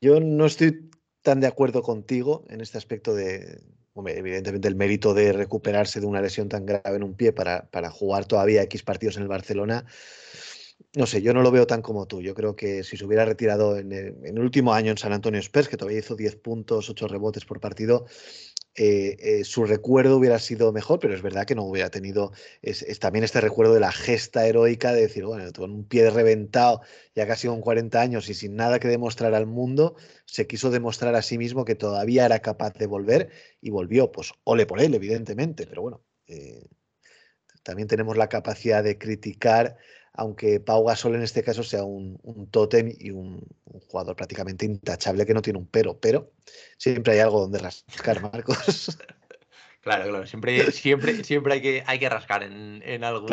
Yo 0.00 0.20
no 0.20 0.46
estoy 0.46 0.90
tan 1.22 1.40
de 1.40 1.46
acuerdo 1.46 1.82
contigo 1.82 2.44
en 2.48 2.60
este 2.60 2.76
aspecto 2.76 3.14
de, 3.14 3.62
evidentemente 3.94 4.68
el 4.68 4.76
mérito 4.76 5.14
de 5.14 5.32
recuperarse 5.32 6.00
de 6.00 6.06
una 6.06 6.20
lesión 6.20 6.48
tan 6.48 6.66
grave 6.66 6.96
en 6.96 7.02
un 7.02 7.14
pie 7.14 7.32
para, 7.32 7.68
para, 7.70 7.90
jugar 7.90 8.24
todavía 8.24 8.62
X 8.62 8.82
partidos 8.82 9.16
en 9.16 9.22
el 9.22 9.28
Barcelona. 9.28 9.84
No 10.94 11.06
sé, 11.06 11.22
yo 11.22 11.32
no 11.32 11.42
lo 11.42 11.50
veo 11.50 11.66
tan 11.66 11.80
como 11.80 12.06
tú. 12.06 12.20
Yo 12.20 12.34
creo 12.34 12.56
que 12.56 12.84
si 12.84 12.96
se 12.96 13.04
hubiera 13.04 13.24
retirado 13.24 13.78
en 13.78 13.92
el, 13.92 14.16
en 14.24 14.36
el 14.36 14.40
último 14.40 14.74
año 14.74 14.90
en 14.90 14.98
San 14.98 15.12
Antonio 15.12 15.40
Spurs, 15.40 15.68
que 15.68 15.76
todavía 15.76 16.00
hizo 16.00 16.16
10 16.16 16.36
puntos, 16.36 16.90
8 16.90 17.08
rebotes 17.08 17.44
por 17.44 17.60
partido, 17.60 18.06
eh, 18.74 19.16
eh, 19.20 19.44
su 19.44 19.64
recuerdo 19.66 20.16
hubiera 20.16 20.38
sido 20.38 20.72
mejor, 20.72 20.98
pero 20.98 21.14
es 21.14 21.20
verdad 21.20 21.44
que 21.44 21.54
no 21.54 21.64
hubiera 21.64 21.90
tenido 21.90 22.32
es, 22.62 22.98
también 22.98 23.22
este 23.22 23.40
recuerdo 23.42 23.74
de 23.74 23.80
la 23.80 23.92
gesta 23.92 24.46
heroica 24.46 24.94
de 24.94 25.02
decir, 25.02 25.26
bueno, 25.26 25.52
con 25.52 25.70
un 25.72 25.84
pie 25.84 26.08
reventado, 26.10 26.80
ya 27.14 27.26
casi 27.26 27.48
con 27.48 27.60
40 27.60 28.00
años 28.00 28.30
y 28.30 28.34
sin 28.34 28.56
nada 28.56 28.78
que 28.78 28.88
demostrar 28.88 29.34
al 29.34 29.46
mundo, 29.46 29.96
se 30.24 30.46
quiso 30.46 30.70
demostrar 30.70 31.14
a 31.14 31.22
sí 31.22 31.36
mismo 31.36 31.66
que 31.66 31.74
todavía 31.74 32.24
era 32.24 32.38
capaz 32.38 32.72
de 32.74 32.86
volver 32.86 33.30
y 33.60 33.70
volvió, 33.70 34.10
pues 34.10 34.32
ole 34.44 34.64
por 34.64 34.80
él, 34.80 34.94
evidentemente, 34.94 35.66
pero 35.66 35.82
bueno, 35.82 36.02
eh, 36.26 36.66
también 37.62 37.88
tenemos 37.88 38.16
la 38.16 38.28
capacidad 38.28 38.82
de 38.82 38.96
criticar 38.96 39.76
aunque 40.14 40.60
Pau 40.60 40.84
Gasol 40.84 41.14
en 41.14 41.22
este 41.22 41.42
caso 41.42 41.62
sea 41.62 41.84
un, 41.84 42.18
un 42.22 42.50
tótem 42.50 42.92
y 42.98 43.10
un, 43.10 43.42
jugador 43.88 44.14
prácticamente 44.16 44.66
intachable 44.66 45.24
que 45.24 45.34
no 45.34 45.42
tiene 45.42 45.58
un 45.58 45.66
pero, 45.66 45.98
pero 45.98 46.30
siempre 46.76 47.14
hay 47.14 47.20
algo 47.20 47.40
donde 47.40 47.58
rascar, 47.58 48.20
Marcos. 48.32 48.98
Claro, 49.82 50.08
claro, 50.10 50.26
siempre, 50.28 50.70
siempre, 50.70 51.24
siempre 51.24 51.54
hay, 51.54 51.60
que, 51.60 51.82
hay 51.84 51.98
que 51.98 52.08
rascar 52.08 52.44
en, 52.44 53.02
algún, 53.02 53.32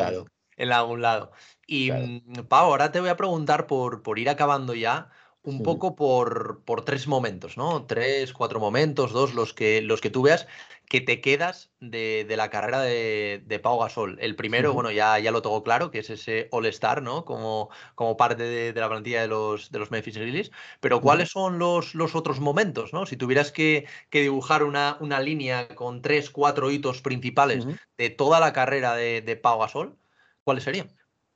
en 0.58 0.72
algún 0.72 1.02
lado. 1.04 1.32
Y 1.68 1.92
mm, 1.92 2.48
Pau, 2.48 2.72
ahora 2.72 2.92
te 2.92 3.00
voy 3.00 3.10
a 3.10 3.18
preguntar 3.18 3.68
por, 3.68 4.02
por 4.02 4.18
ir 4.18 4.30
acabando 4.30 4.74
ya, 4.74 5.12
un 5.44 5.62
poco 5.62 5.96
por, 5.96 6.64
por, 6.66 6.84
tres 6.86 7.08
momentos, 7.08 7.56
¿no? 7.56 7.86
Tres, 7.86 8.34
cuatro 8.34 8.60
momentos, 8.60 9.12
dos, 9.12 9.36
los 9.36 9.54
que, 9.54 9.82
los 9.82 10.02
que 10.02 10.10
tú 10.10 10.24
veas 10.24 10.48
que 10.90 11.02
te 11.02 11.22
quedas 11.22 11.70
de, 11.80 12.26
la 12.36 12.50
carrera 12.50 12.82
de, 12.82 13.44
de, 13.46 13.60
Pau 13.60 13.80
Gasol. 13.80 14.18
El 14.20 14.36
primero, 14.36 14.74
bueno, 14.74 14.90
ya, 14.90 15.20
ya 15.20 15.30
lo 15.30 15.44
tengo 15.44 15.64
claro, 15.64 15.92
que 15.92 16.00
es 16.00 16.10
ese 16.10 16.48
All-Star, 16.50 17.04
¿no? 17.04 17.26
Como, 17.26 17.70
como 17.94 18.18
parte 18.18 18.42
de, 18.44 18.74
la 18.74 18.90
plantilla 18.90 19.22
de 19.22 19.28
los, 19.28 19.72
de 19.72 19.78
los 19.78 19.92
Memphis 19.92 20.18
Grizzlies. 20.18 20.52
Pero 20.80 21.00
¿cuáles 21.00 21.30
son 21.30 21.60
los, 21.60 21.94
los 21.94 22.16
otros 22.16 22.40
momentos, 22.40 22.92
¿no? 22.92 23.06
Si 23.06 23.18
tuvieras 23.18 23.52
que, 23.52 23.86
dibujar 24.12 24.64
una, 24.64 24.98
una, 25.00 25.20
línea 25.20 25.68
con 25.68 26.02
tres, 26.02 26.32
cuatro 26.32 26.72
hitos 26.72 27.04
principales 27.04 27.68
de 27.96 28.10
toda 28.10 28.40
la 28.40 28.52
carrera 28.52 28.96
de, 28.96 29.40
Pau 29.42 29.60
Gasol, 29.60 29.96
¿cuáles 30.44 30.64
serían? 30.64 30.92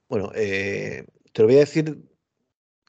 Bueno, 0.09 0.31
eh, 0.33 1.05
te 1.31 1.41
lo 1.43 1.47
voy 1.47 1.57
a 1.57 1.59
decir 1.59 1.99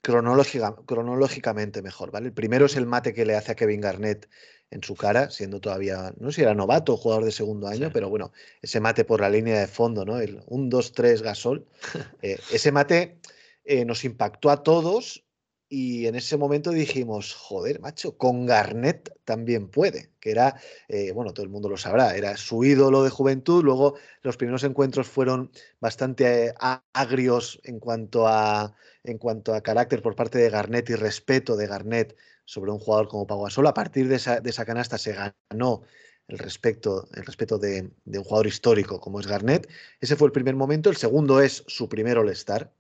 cronológicamente 0.01 1.83
mejor, 1.83 2.11
¿vale? 2.11 2.29
El 2.29 2.33
primero 2.33 2.67
es 2.67 2.77
el 2.77 2.87
mate 2.87 3.13
que 3.13 3.27
le 3.27 3.37
hace 3.37 3.53
a 3.53 3.55
Kevin 3.55 3.81
Garnett 3.81 4.29
en 4.75 4.83
su 4.83 4.97
cara, 4.97 5.31
siendo 5.31 5.61
todavía, 5.61 6.13
no 6.19 6.31
sé 6.31 6.37
si 6.37 6.43
era 6.43 6.53
novato 6.53 6.95
o 6.95 6.97
jugador 6.97 7.25
de 7.25 7.31
segundo 7.31 7.69
año, 7.69 7.91
pero 7.93 8.11
bueno, 8.11 8.33
ese 8.61 8.81
mate 8.81 9.05
por 9.05 9.21
la 9.21 9.31
línea 9.31 9.61
de 9.61 9.69
fondo, 9.69 10.05
¿no? 10.05 10.19
El 10.19 10.43
1, 10.49 10.69
2, 10.69 10.93
3 10.93 11.23
gasol. 11.23 11.67
Eh, 12.23 12.39
ese 12.53 12.73
mate 12.73 13.19
eh, 13.65 13.85
nos 13.85 14.05
impactó 14.05 14.51
a 14.51 14.63
todos 14.63 15.25
y 15.69 16.07
en 16.07 16.15
ese 16.15 16.37
momento 16.37 16.71
dijimos, 16.71 17.35
joder, 17.35 17.81
macho, 17.81 18.17
con 18.17 18.47
Garnett 18.47 19.13
también 19.25 19.69
puede, 19.69 20.11
que 20.21 20.31
era, 20.31 20.59
eh, 20.89 21.13
bueno, 21.13 21.35
todo 21.35 21.45
el 21.45 21.51
mundo 21.51 21.69
lo 21.69 21.77
sabrá, 21.77 22.17
era 22.17 22.37
su 22.37 22.65
ídolo 22.65 23.05
de 23.05 23.11
juventud, 23.11 23.63
luego 23.63 23.95
los 24.23 24.37
primeros 24.37 24.65
encuentros 24.65 25.07
fueron 25.07 25.51
bastante 25.81 26.55
agrios 26.93 27.61
en 27.65 27.79
cuanto 27.79 28.27
a, 28.27 28.75
en 29.05 29.19
cuanto 29.19 29.55
a 29.55 29.61
carácter 29.61 30.01
por 30.03 30.17
parte 30.17 30.39
de 30.39 30.51
Garnett 30.51 30.91
y 30.91 30.95
respeto 30.95 31.57
de 31.57 31.67
Garnett 31.67 32.17
sobre 32.45 32.71
un 32.71 32.79
jugador 32.79 33.09
como 33.09 33.27
Pau 33.27 33.43
Gasol. 33.43 33.67
A 33.67 33.75
partir 33.75 34.09
de 34.09 34.17
esa, 34.17 34.65
canasta 34.65 34.99
se 34.99 35.15
ganó 35.51 35.83
el, 36.29 36.39
respeto, 36.39 37.09
el 37.15 37.25
respeto 37.25 37.59
de, 37.59 37.91
de, 38.05 38.19
un 38.19 38.25
jugador 38.25 38.47
histórico 38.47 39.01
como 39.01 39.21
es 39.21 39.27
Garnett. 39.27 39.69
Ese 40.01 40.17
fue 40.17 40.27
el 40.27 40.33
primer 40.33 40.57
momento. 40.57 40.91
El 40.91 40.97
segundo 40.97 41.41
es 41.41 41.65
su 41.67 41.89
primer 41.89 42.19
All-Star, 42.19 42.73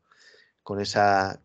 con 0.63 0.81
esa, 0.81 1.43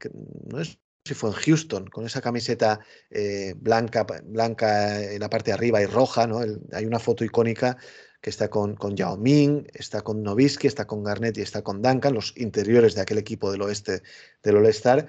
no 0.48 0.60
es 0.62 0.80
si 1.06 1.16
fue 1.16 1.32
en 1.32 1.36
Houston, 1.36 1.88
con 1.88 2.06
esa 2.06 2.22
camiseta 2.22 2.82
eh, 3.10 3.56
blanca, 3.58 4.06
blanca 4.24 5.02
en 5.02 5.20
la 5.20 5.30
parte 5.30 5.50
de 5.50 5.56
arriba 5.56 5.82
y 5.82 5.88
roja, 5.88 6.28
¿no? 6.28 6.42
hay 6.72 6.86
una 6.86 7.00
foto 7.00 7.24
icónica 7.24 7.78
que 8.22 8.30
está 8.30 8.50
con, 8.50 8.76
con 8.76 8.96
Yao 8.96 9.18
Ming, 9.18 9.66
está 9.74 10.02
con 10.02 10.22
Novisky, 10.22 10.68
está 10.68 10.86
con 10.86 11.04
Garnett 11.04 11.38
y 11.38 11.42
está 11.42 11.64
con 11.64 11.82
Duncan, 11.82 12.14
los 12.14 12.34
interiores 12.38 12.94
de 12.94 13.02
aquel 13.02 13.18
equipo 13.18 13.52
del 13.52 13.62
oeste 13.62 14.04
del 14.44 14.58
All-Star. 14.58 15.08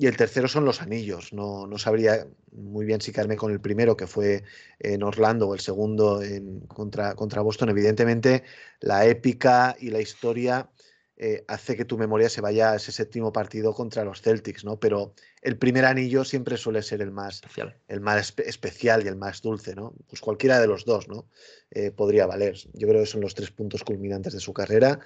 Y 0.00 0.06
el 0.06 0.16
tercero 0.16 0.48
son 0.48 0.64
los 0.64 0.80
anillos. 0.80 1.34
No, 1.34 1.66
no 1.66 1.76
sabría 1.76 2.26
muy 2.52 2.86
bien 2.86 3.02
si 3.02 3.12
quedarme 3.12 3.36
con 3.36 3.52
el 3.52 3.60
primero, 3.60 3.98
que 3.98 4.06
fue 4.06 4.44
en 4.78 5.02
Orlando, 5.02 5.46
o 5.46 5.52
el 5.52 5.60
segundo 5.60 6.22
en, 6.22 6.60
contra, 6.60 7.14
contra 7.14 7.42
Boston. 7.42 7.68
Evidentemente, 7.68 8.42
la 8.80 9.04
épica 9.04 9.76
y 9.78 9.90
la 9.90 10.00
historia 10.00 10.70
eh, 11.18 11.44
hace 11.48 11.76
que 11.76 11.84
tu 11.84 11.98
memoria 11.98 12.30
se 12.30 12.40
vaya 12.40 12.72
a 12.72 12.76
ese 12.76 12.92
séptimo 12.92 13.30
partido 13.30 13.74
contra 13.74 14.02
los 14.02 14.22
Celtics, 14.22 14.64
¿no? 14.64 14.80
Pero 14.80 15.12
el 15.42 15.58
primer 15.58 15.84
anillo 15.84 16.24
siempre 16.24 16.56
suele 16.56 16.80
ser 16.80 17.02
el 17.02 17.10
más 17.10 17.34
especial, 17.34 17.76
el 17.86 18.00
más 18.00 18.32
especial 18.38 19.04
y 19.04 19.08
el 19.08 19.16
más 19.16 19.42
dulce, 19.42 19.74
¿no? 19.74 19.92
Pues 20.08 20.22
cualquiera 20.22 20.58
de 20.60 20.66
los 20.66 20.86
dos, 20.86 21.08
¿no? 21.08 21.28
Eh, 21.70 21.90
podría 21.90 22.26
valer. 22.26 22.56
Yo 22.72 22.88
creo 22.88 23.02
que 23.02 23.06
son 23.06 23.20
los 23.20 23.34
tres 23.34 23.50
puntos 23.50 23.84
culminantes 23.84 24.32
de 24.32 24.40
su 24.40 24.54
carrera. 24.54 24.98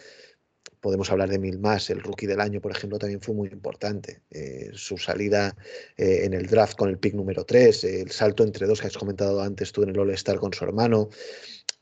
Podemos 0.80 1.10
hablar 1.10 1.30
de 1.30 1.38
mil 1.38 1.58
más. 1.58 1.90
El 1.90 2.02
rookie 2.02 2.26
del 2.26 2.40
año, 2.40 2.60
por 2.60 2.72
ejemplo, 2.72 2.98
también 2.98 3.20
fue 3.20 3.34
muy 3.34 3.48
importante. 3.48 4.22
Eh, 4.30 4.70
su 4.74 4.98
salida 4.98 5.56
en 5.96 6.34
el 6.34 6.46
draft 6.46 6.76
con 6.76 6.88
el 6.88 6.98
pick 6.98 7.14
número 7.14 7.44
3, 7.44 7.84
el 7.84 8.10
salto 8.10 8.44
entre 8.44 8.66
dos 8.66 8.80
que 8.80 8.88
has 8.88 8.98
comentado 8.98 9.42
antes 9.42 9.72
tú 9.72 9.82
en 9.82 9.90
el 9.90 9.98
All-Star 9.98 10.38
con 10.38 10.52
su 10.52 10.64
hermano 10.64 11.08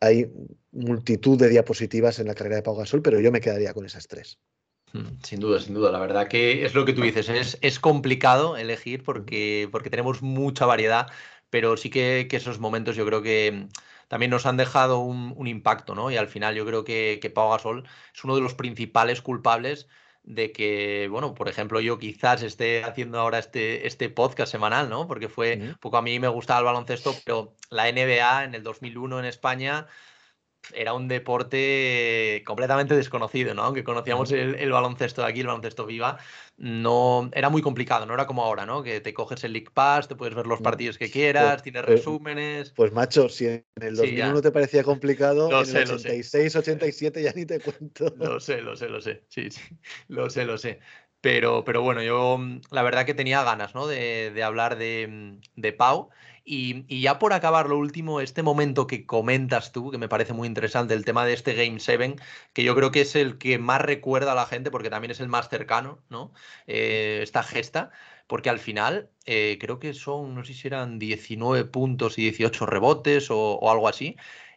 hay 0.02 0.28
multitud 0.72 1.38
de 1.38 1.48
diapositivas 1.48 2.18
en 2.18 2.26
la 2.26 2.34
carrera 2.34 2.56
de 2.56 2.62
Pau 2.62 2.74
Gasol, 2.74 3.02
pero 3.02 3.20
yo 3.20 3.30
me 3.30 3.40
quedaría 3.40 3.72
con 3.72 3.86
esas 3.86 4.08
tres. 4.08 4.40
Hmm, 4.92 5.20
sin 5.22 5.38
duda, 5.38 5.60
sin 5.60 5.74
duda. 5.74 5.92
La 5.92 6.00
verdad 6.00 6.26
que 6.26 6.64
es 6.64 6.74
lo 6.74 6.84
que 6.84 6.92
tú 6.92 7.02
dices. 7.02 7.28
Es, 7.28 7.56
es 7.60 7.78
complicado 7.78 8.56
elegir 8.56 9.04
porque, 9.04 9.68
porque 9.70 9.90
tenemos 9.90 10.20
mucha 10.20 10.66
variedad, 10.66 11.06
pero 11.50 11.76
sí 11.76 11.88
que, 11.88 12.26
esos 12.32 12.58
momentos 12.58 12.96
yo 12.96 13.06
creo 13.06 13.22
que 13.22 13.68
también 14.12 14.30
nos 14.30 14.44
han 14.44 14.58
dejado 14.58 14.98
un, 14.98 15.46
impacto, 15.46 15.94
¿no? 15.94 16.10
Y 16.10 16.18
al 16.18 16.28
final 16.28 16.54
yo 16.54 16.66
creo 16.66 16.84
que, 16.84 17.18
que 17.22 17.30
Pau 17.30 17.50
Gasol 17.50 17.88
es 18.14 18.22
uno 18.24 18.34
de 18.34 18.42
los 18.42 18.52
principales 18.52 19.22
culpables 19.22 19.88
de 20.22 20.52
que, 20.52 21.08
bueno, 21.10 21.32
por 21.32 21.48
ejemplo, 21.48 21.80
yo 21.80 21.98
quizás 21.98 22.42
esté 22.42 22.84
haciendo 22.84 23.18
ahora 23.18 23.38
este, 23.38 23.86
este 23.86 24.10
podcast 24.10 24.52
semanal, 24.52 24.90
¿no? 24.90 25.08
Porque 25.08 25.30
fue, 25.30 25.56
un 25.56 25.76
poco 25.80 25.96
a 25.96 26.02
mí 26.02 26.20
me 26.20 26.28
gustaba 26.28 26.58
el 26.58 26.66
baloncesto, 26.66 27.14
pero 27.24 27.54
la 27.70 27.90
NBA 27.90 28.44
en 28.44 28.54
el 28.54 28.62
2001 28.62 29.20
en 29.20 29.24
España 29.24 29.86
era 30.74 30.94
un 30.94 31.08
deporte 31.08 32.42
completamente 32.46 32.94
desconocido, 32.94 33.54
¿no? 33.54 33.62
Aunque 33.62 33.84
conocíamos 33.84 34.30
el, 34.32 34.70
baloncesto 34.70 35.22
de 35.22 35.28
aquí, 35.28 35.40
el 35.40 35.46
baloncesto 35.46 35.86
viva, 35.86 36.18
no 36.56 37.30
era 37.32 37.48
muy 37.48 37.62
complicado, 37.62 38.06
no 38.06 38.14
era 38.14 38.26
como 38.26 38.44
ahora, 38.44 38.64
¿no? 38.64 38.82
Que 38.82 39.00
te 39.00 39.12
coges 39.12 39.42
el 39.44 39.52
League 39.52 39.70
Pass, 39.72 40.08
te 40.08 40.14
puedes 40.14 40.34
ver 40.34 40.46
los 40.46 40.60
mm, 40.60 40.62
partidos 40.62 40.98
que 40.98 41.10
quieras, 41.10 41.54
pues, 41.54 41.62
tienes 41.62 41.84
resúmenes. 41.84 42.70
Pues 42.70 42.92
macho, 42.92 43.28
si 43.28 43.46
en 43.46 43.64
el 43.80 43.96
2001 43.96 44.40
te 44.42 44.52
parecía 44.52 44.84
complicado, 44.84 45.48
en 45.48 45.76
el 45.76 45.90
86, 45.90 46.56
87 46.56 47.22
ya 47.22 47.32
ni 47.32 47.44
te 47.44 47.60
cuento. 47.60 48.14
Lo 48.16 48.40
sé, 48.40 48.62
lo 48.62 48.76
sé, 48.76 48.88
lo 48.88 49.00
sé. 49.00 49.24
Sí, 49.28 49.50
sí. 49.50 49.60
Lo 50.08 50.30
sé, 50.30 50.44
lo 50.44 50.58
sé. 50.58 50.80
Pero, 51.20 51.64
pero 51.64 51.82
bueno, 51.82 52.02
yo 52.02 52.38
la 52.70 52.82
verdad 52.82 53.06
que 53.06 53.14
tenía 53.14 53.44
ganas, 53.44 53.74
¿no? 53.74 53.86
De, 53.86 54.32
de 54.32 54.42
hablar 54.42 54.76
de, 54.76 55.38
de 55.54 55.72
Pau. 55.72 56.10
Y, 56.44 57.00
ya 57.00 57.18
por 57.18 57.32
acabar 57.32 57.68
lo 57.68 57.78
último, 57.78 58.20
este 58.20 58.42
momento 58.42 58.86
que 58.86 59.06
comentas 59.06 59.72
tú, 59.72 59.90
que 59.90 59.98
me 59.98 60.08
parece 60.08 60.32
muy 60.32 60.48
interesante, 60.48 60.94
el 60.94 61.04
tema 61.04 61.24
de 61.24 61.34
este 61.34 61.54
Game 61.54 61.78
7, 61.78 62.16
que 62.52 62.64
yo 62.64 62.74
creo 62.74 62.90
que 62.90 63.02
es 63.02 63.14
el 63.16 63.38
que 63.38 63.58
más 63.58 63.80
recuerda 63.80 64.32
a 64.32 64.34
la 64.34 64.46
gente 64.46 64.70
porque 64.70 64.90
también 64.90 65.12
es 65.12 65.20
el 65.20 65.28
más 65.28 65.48
cercano, 65.48 66.02
¿no? 66.08 66.32
Eh, 66.66 67.20
esta 67.22 67.42
gesta, 67.42 67.90
porque 68.26 68.50
al 68.50 68.58
final 68.58 69.10
eh, 69.26 69.58
creo 69.60 69.78
que 69.78 69.94
son, 69.94 70.34
no 70.34 70.44
sé 70.44 70.54
si 70.54 70.66
eran 70.66 70.98
19 70.98 71.64
puntos 71.66 72.18
y 72.18 72.22
18 72.22 72.66
rebotes 72.66 73.28
o, 73.30 73.70
algo 73.70 73.88
así, 73.88 74.16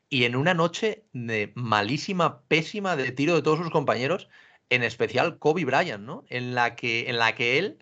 y 0.10 0.24
en 0.26 0.36
una 0.36 0.54
noche 0.54 1.06
de 1.14 1.52
malísima, 1.56 2.42
pésima 2.48 2.96
de 2.96 3.12
tiro 3.12 3.36
de 3.36 3.42
todos 3.42 3.60
sus 3.60 3.70
compañeros, 3.72 4.30
en 4.70 4.84
especial 4.84 5.40
Kobe 5.40 5.66
Bryant, 5.66 6.04
¿no? 6.04 6.26
En 6.30 6.56
la 6.56 6.76
que, 6.76 7.10
en 7.10 7.18
la 7.20 7.36
que 7.36 7.58
él 7.60 7.80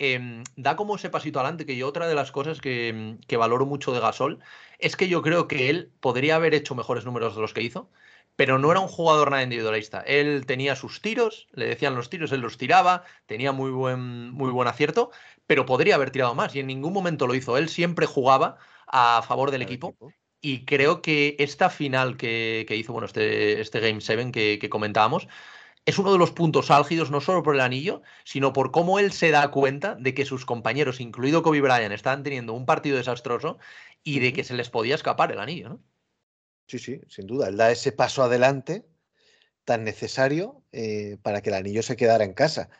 em, 0.00 0.42
da 0.56 0.74
como 0.74 0.96
ese 0.96 1.10
pasito 1.10 1.38
adelante, 1.38 1.66
que 1.66 1.76
yo 1.76 1.86
otra 1.86 2.08
de 2.08 2.14
las 2.16 2.32
cosas 2.32 2.60
que, 2.60 3.16
que 3.28 3.36
valoro 3.36 3.66
mucho 3.66 3.92
de 3.92 4.00
Gasol 4.00 4.40
es 4.78 4.96
que 4.96 5.08
yo 5.08 5.22
creo 5.22 5.46
que 5.46 5.70
él 5.70 5.92
podría 6.00 6.36
haber 6.36 6.54
hecho 6.54 6.74
mejores 6.74 7.04
números 7.04 7.36
de 7.36 7.42
los 7.42 7.52
que 7.52 7.62
hizo, 7.62 7.90
pero 8.36 8.58
no 8.58 8.70
era 8.70 8.80
un 8.80 8.88
jugador 8.88 9.30
nada 9.30 9.42
individualista. 9.42 10.00
Él 10.00 10.46
tenía 10.46 10.74
sus 10.74 11.02
tiros, 11.02 11.46
le 11.52 11.66
decían 11.66 11.94
los 11.94 12.08
tiros, 12.08 12.32
él 12.32 12.40
los 12.40 12.56
tiraba, 12.56 13.04
tenía 13.26 13.52
muy 13.52 13.70
buen, 13.70 14.30
muy 14.30 14.50
buen 14.50 14.66
acierto, 14.66 15.10
pero 15.46 15.66
podría 15.66 15.96
haber 15.96 16.10
tirado 16.10 16.34
más 16.34 16.54
y 16.54 16.60
en 16.60 16.66
ningún 16.66 16.94
momento 16.94 17.26
lo 17.26 17.34
hizo. 17.34 17.58
Él 17.58 17.68
siempre 17.68 18.06
jugaba 18.06 18.56
a 18.86 19.22
favor 19.22 19.50
del 19.50 19.60
equipo. 19.60 19.94
Y 20.40 20.64
creo 20.64 21.02
que 21.02 21.36
esta 21.38 21.68
final 21.68 22.16
que, 22.16 22.66
hizo, 22.70 22.94
bueno, 22.94 23.04
este, 23.04 23.60
este 23.60 23.80
Game 23.80 24.00
7 24.00 24.32
que, 24.32 24.58
que 24.58 24.70
comentábamos, 24.70 25.28
es 25.90 25.98
uno 25.98 26.12
de 26.12 26.18
los 26.18 26.30
puntos 26.30 26.70
álgidos, 26.70 27.10
no 27.10 27.20
solo 27.20 27.42
por 27.42 27.54
el 27.54 27.60
anillo, 27.60 28.02
sino 28.24 28.52
por 28.52 28.70
cómo 28.70 28.98
él 28.98 29.12
se 29.12 29.30
da 29.30 29.50
cuenta 29.50 29.96
de 29.96 30.14
que 30.14 30.24
sus 30.24 30.46
compañeros, 30.46 31.00
incluido 31.00 31.42
Kobe 31.42 31.60
Bryant, 31.60 31.92
estaban 31.92 32.22
teniendo 32.22 32.54
un 32.54 32.64
partido 32.64 32.96
desastroso 32.96 33.58
y 34.02 34.20
de 34.20 34.32
que 34.32 34.44
se 34.44 34.54
les 34.54 34.70
podía 34.70 34.94
escapar 34.94 35.32
el 35.32 35.40
anillo, 35.40 35.68
¿no? 35.68 35.80
Sí, 36.68 36.78
sí, 36.78 37.00
sin 37.08 37.26
duda. 37.26 37.48
Él 37.48 37.56
da 37.56 37.72
ese 37.72 37.90
paso 37.90 38.22
adelante 38.22 38.86
tan 39.64 39.82
necesario 39.82 40.62
eh, 40.70 41.18
para 41.22 41.42
que 41.42 41.50
el 41.50 41.56
anillo 41.56 41.82
se 41.82 41.96
quedara 41.96 42.24
en 42.24 42.34
casa. 42.34 42.70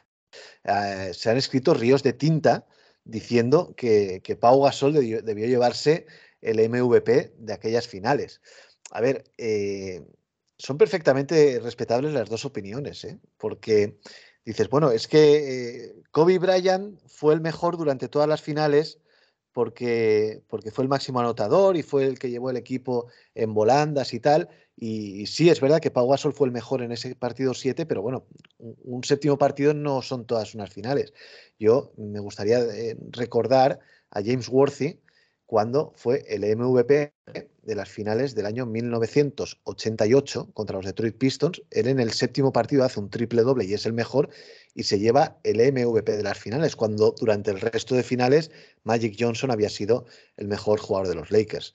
Ah, 0.65 1.09
se 1.13 1.31
han 1.31 1.37
escrito 1.37 1.75
ríos 1.75 2.05
de 2.05 2.13
tinta 2.13 2.67
diciendo 3.03 3.75
que, 3.77 4.23
Pau 4.41 4.63
Gasol 4.63 4.93
debió, 4.93 5.47
llevarse 5.47 6.07
el 6.41 6.61
MVP 6.61 7.35
de 7.37 7.53
aquellas 7.53 7.89
finales. 7.89 8.41
A 8.93 9.01
ver, 9.01 9.25
eh, 9.37 10.05
son 10.61 10.77
perfectamente 10.77 11.59
respetables 11.59 12.13
las 12.13 12.29
dos 12.29 12.45
opiniones, 12.45 13.05
¿eh? 13.05 13.19
porque 13.39 13.99
dices, 14.45 14.69
bueno, 14.69 14.91
es 14.91 15.09
que 15.09 15.95
Kobe 16.11 16.39
Bryant 16.39 17.01
fue 17.07 17.33
el 17.33 17.41
mejor 17.41 17.79
durante 17.79 18.09
todas 18.09 18.29
las 18.29 18.43
finales 18.43 18.99
porque, 19.53 20.43
porque 20.49 20.71
fue 20.71 20.85
el 20.85 20.91
máximo 20.91 21.19
anotador 21.19 21.77
y 21.79 21.83
fue 21.83 22.05
el 22.05 22.19
que 22.19 22.31
llevó 22.31 22.51
el 22.51 22.59
equipo 22.59 23.07
en 23.35 23.55
volandas 23.55 24.13
y 24.13 24.21
tal. 24.21 24.51
Y, 24.77 25.27
sí, 25.27 25.49
es 25.49 25.61
verdad 25.61 25.81
que 25.81 25.91
Pau 25.91 26.09
Gasol 26.09 26.35
fue 26.35 26.47
el 26.47 26.53
mejor 26.53 26.83
en 26.83 26.93
ese 26.93 27.15
partido 27.15 27.55
7, 27.55 27.87
pero 27.87 28.03
bueno, 28.03 28.27
un, 28.59 29.03
séptimo 29.03 29.39
partido 29.39 29.73
no 29.73 30.03
son 30.03 30.27
todas 30.27 30.55
unas 30.55 30.71
finales. 30.71 31.13
Yo 31.59 31.93
me 31.97 32.21
gustaría 32.21 32.61
eh, 32.61 32.97
recordar 33.11 33.81
a 34.11 34.23
James 34.23 34.49
Worthy, 34.49 35.01
cuando 35.51 35.93
fue 35.97 36.25
el 36.29 36.43
MVP 36.43 37.13
de 37.25 37.75
las 37.75 37.89
finales 37.89 38.37
del 38.37 38.47
año 38.47 38.67
1988 38.67 40.53
contra 40.55 40.77
los 40.77 40.87
Detroit 40.87 41.19
Pistons. 41.19 41.61
Él 41.73 41.89
en 41.89 41.99
el 41.99 42.13
séptimo 42.13 42.53
partido 42.53 42.85
hace 42.85 43.01
un 43.01 43.11
triple 43.11 43.43
doble 43.43 43.65
y 43.65 43.75
es 43.75 43.85
el 43.85 43.93
mejor 43.93 44.29
y 44.77 44.85
se 44.85 45.01
lleva 45.01 45.41
el 45.43 45.57
MVP 45.57 46.17
de 46.17 46.23
las 46.23 46.39
finales, 46.39 46.77
cuando 46.77 47.17
durante 47.19 47.51
el 47.51 47.61
resto 47.61 47.97
de 47.97 48.05
finales 48.05 48.53
Magic 48.85 49.17
Johnson 49.19 49.51
había 49.51 49.71
sido 49.71 50.07
el 50.37 50.47
mejor 50.47 50.79
jugador 50.79 51.09
de 51.09 51.17
los 51.17 51.33
Lakers. 51.33 51.75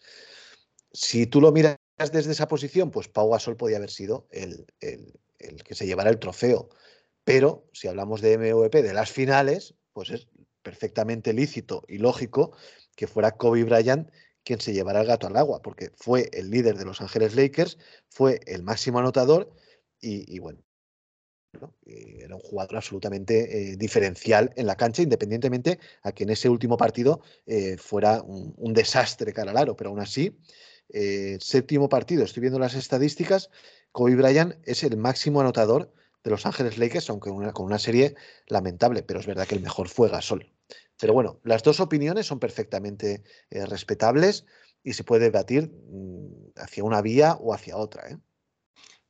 Si 0.93 1.27
tú 1.27 1.41
lo 1.41 1.51
miras 1.51 1.75
desde 1.97 2.31
esa 2.31 2.47
posición, 2.47 2.91
pues 2.91 3.09
Pau 3.09 3.29
Gasol 3.29 3.57
podía 3.57 3.75
haber 3.75 3.91
sido 3.91 4.25
el, 4.31 4.67
el 4.79 5.63
que 5.65 5.75
se 5.75 5.85
llevara 5.85 6.09
el 6.09 6.19
trofeo. 6.19 6.69
Pero 7.25 7.67
si 7.73 7.89
hablamos 7.89 8.21
de 8.21 8.37
MVP 8.37 8.83
de 8.83 8.93
las 8.93 9.11
finales, 9.11 9.75
pues 9.91 10.11
es 10.11 10.29
perfectamente 10.61 11.33
lícito 11.33 11.83
y 11.89 11.97
lógico 11.97 12.55
que 12.95 13.07
fuera 13.07 13.31
Kobe 13.31 13.63
Bryant 13.63 14.09
quien 14.45 14.61
se 14.61 14.73
llevara 14.73 15.01
el 15.01 15.07
gato 15.07 15.27
al 15.27 15.35
agua, 15.35 15.61
porque 15.61 15.91
fue 15.97 16.29
el 16.31 16.51
líder 16.51 16.77
de 16.77 16.85
Los 16.85 17.01
Ángeles 17.01 17.35
Lakers, 17.35 17.77
fue 18.07 18.39
el 18.45 18.63
máximo 18.63 18.99
anotador 18.99 19.51
y, 19.99 20.37
bueno, 20.37 20.59
era 21.85 22.35
un 22.35 22.41
jugador 22.41 22.75
absolutamente 22.77 23.71
eh, 23.71 23.75
diferencial 23.75 24.51
en 24.55 24.67
la 24.67 24.75
cancha, 24.75 25.01
independientemente 25.01 25.79
a 26.03 26.11
que 26.11 26.23
en 26.23 26.29
ese 26.29 26.47
último 26.47 26.77
partido 26.77 27.21
eh, 27.47 27.77
fuera 27.77 28.21
un, 28.21 28.73
desastre 28.73 29.33
cara 29.33 29.49
al 29.51 29.57
aro, 29.57 29.75
pero 29.75 29.89
aún 29.89 29.99
así, 29.99 30.37
eh, 30.89 31.39
séptimo 31.41 31.89
partido, 31.89 32.23
estoy 32.23 32.41
viendo 32.41 32.59
las 32.59 32.75
estadísticas, 32.75 33.49
Kobe 33.91 34.15
Bryant 34.15 34.55
es 34.63 34.83
el 34.83 34.95
máximo 34.97 35.41
anotador 35.41 35.91
de 36.23 36.29
Los 36.29 36.45
Ángeles 36.45 36.77
Lakers, 36.77 37.09
aunque 37.09 37.31
con 37.31 37.65
una 37.65 37.79
serie 37.79 38.15
lamentable, 38.47 39.01
pero 39.01 39.21
es 39.21 39.25
verdad 39.25 39.47
que 39.47 39.55
el 39.55 39.61
mejor 39.61 39.89
fue 39.89 40.09
Gasol. 40.09 40.54
Pero 40.99 41.13
bueno, 41.13 41.39
las 41.43 41.63
dos 41.63 41.79
opiniones 41.79 42.25
son 42.25 42.39
perfectamente 42.39 43.23
eh, 43.49 43.65
respetables 43.65 44.45
y 44.83 44.93
se 44.93 45.03
puede 45.03 45.25
debatir 45.25 45.71
mm, 45.71 46.51
hacia 46.57 46.83
una 46.83 47.01
vía 47.01 47.33
o 47.35 47.53
hacia 47.53 47.77
otra. 47.77 48.09
¿eh? 48.09 48.17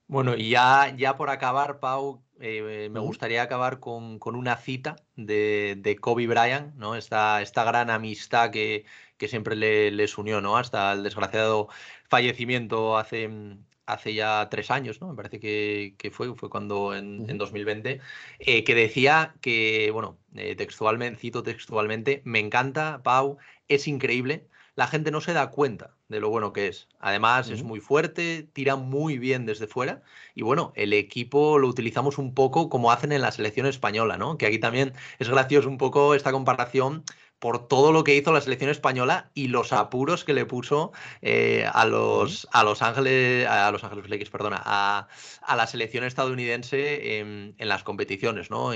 Bueno, 0.07 0.35
y 0.35 0.49
ya, 0.49 0.95
ya 0.95 1.17
por 1.17 1.29
acabar, 1.29 1.79
Pau, 1.79 2.23
eh, 2.39 2.89
me 2.91 2.99
gustaría 2.99 3.41
acabar 3.41 3.79
con, 3.79 4.19
una 4.23 4.57
cita 4.57 4.95
de, 5.15 5.97
Kobe 6.01 6.27
Bryant, 6.27 6.75
¿no? 6.75 6.95
Esta, 6.95 7.41
esta 7.41 7.63
gran 7.63 7.89
amistad 7.89 8.51
que, 8.51 8.85
que 9.17 9.27
siempre 9.27 9.55
les 9.55 10.17
unió, 10.17 10.41
¿no? 10.41 10.57
Hasta 10.57 10.93
el 10.93 11.03
desgraciado 11.03 11.69
fallecimiento 12.07 12.97
hace, 12.97 13.27
mm, 13.27 13.65
hace 13.85 14.13
ya 14.13 14.47
tres 14.49 14.71
años, 14.71 15.01
¿no? 15.01 15.09
Me 15.09 15.15
parece 15.15 15.39
que, 15.39 16.11
fue, 16.11 16.35
fue 16.35 16.49
cuando 16.49 16.95
en, 16.95 17.37
2020, 17.37 18.01
eh, 18.39 18.63
que 18.63 18.75
decía 18.75 19.35
que, 19.41 19.89
bueno, 19.91 20.17
eh, 20.35 20.55
textualmente, 20.55 21.19
cito 21.19 21.43
textualmente, 21.43 22.21
me 22.25 22.39
encanta, 22.39 23.01
Pau, 23.03 23.37
es 23.67 23.87
increíble, 23.87 24.47
la 24.75 24.87
gente 24.87 25.11
no 25.11 25.21
se 25.21 25.33
da 25.33 25.49
cuenta 25.51 25.95
de 26.09 26.19
lo 26.19 26.29
bueno 26.29 26.53
que 26.53 26.67
es. 26.67 26.87
Además, 26.99 27.49
es 27.49 27.63
muy 27.63 27.79
fuerte, 27.79 28.43
tira 28.53 28.75
muy 28.75 29.17
bien 29.17 29.45
desde 29.45 29.67
fuera. 29.67 30.03
Y 30.35 30.43
bueno, 30.43 30.73
el 30.75 30.93
equipo 30.93 31.57
lo 31.59 31.67
utilizamos 31.67 32.17
un 32.17 32.33
poco 32.33 32.69
como 32.69 32.91
hacen 32.91 33.11
en 33.11 33.21
la 33.21 33.31
selección 33.31 33.67
española, 33.67 34.17
¿no? 34.17 34.37
Que 34.37 34.45
aquí 34.45 34.59
también 34.59 34.93
es 35.17 35.29
gracioso 35.29 35.69
un 35.69 35.77
poco 35.77 36.13
esta 36.13 36.31
comparación 36.31 37.03
por 37.45 37.67
todo 37.67 37.91
lo 37.91 38.03
que 38.03 38.15
hizo 38.15 38.33
la 38.33 38.41
selección 38.41 38.71
española 38.71 39.29
y 39.35 39.49
los 39.49 39.71
apuros 39.71 40.23
que 40.23 40.33
le 40.33 40.47
puso 40.47 40.93
eh, 41.21 41.69
a 41.71 41.85
los 41.85 42.47
a 42.51 42.63
Los 42.63 42.81
Ángeles 42.81 43.45
a 43.47 43.69
Los 43.69 43.83
Ángeles 43.83 44.09
Lakers, 44.09 44.31
perdona, 44.31 44.59
a, 44.65 45.07
la 45.55 45.67
selección 45.67 46.05
estadounidense 46.05 47.19
en, 47.19 47.53
las 47.59 47.83
competiciones 47.83 48.49
¿no? 48.49 48.71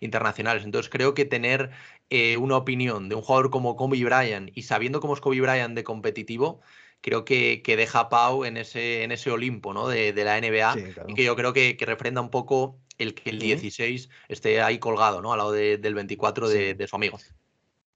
internacionales. 0.00 0.64
Entonces 0.64 0.90
creo 0.90 1.14
que 1.14 1.26
tener 1.26 1.70
eh, 2.10 2.36
una 2.38 2.56
opinión 2.56 3.08
de 3.08 3.14
un 3.14 3.22
jugador 3.22 3.50
como 3.50 3.76
Kobe 3.76 4.02
Bryant 4.02 4.50
y 4.52 4.62
sabiendo 4.62 4.98
cómo 4.98 5.14
es 5.14 5.20
Kobe 5.20 5.40
Bryant 5.40 5.76
de 5.76 5.84
competitivo, 5.84 6.60
creo 7.00 7.24
que, 7.24 7.62
que, 7.62 7.76
deja 7.76 8.00
a 8.00 8.08
Pau 8.08 8.44
en 8.44 8.56
ese, 8.56 9.04
en 9.04 9.12
ese 9.12 9.30
Olimpo 9.30 9.72
¿no? 9.72 9.86
de, 9.86 10.12
la 10.12 10.40
NBA 10.40 10.74
y 11.06 11.14
que 11.14 11.22
yo 11.22 11.36
creo 11.36 11.52
que, 11.52 11.76
que, 11.76 11.86
refrenda 11.86 12.20
un 12.20 12.30
poco 12.30 12.80
el 12.98 13.14
que 13.14 13.30
el 13.30 13.38
16 13.38 14.08
esté 14.26 14.60
ahí 14.60 14.80
colgado 14.80 15.22
¿no? 15.22 15.32
al 15.32 15.38
lado 15.38 15.52
del 15.52 15.94
24 15.94 16.48
de, 16.48 16.74
de, 16.74 16.88
su 16.88 16.96
amigo. 16.96 17.16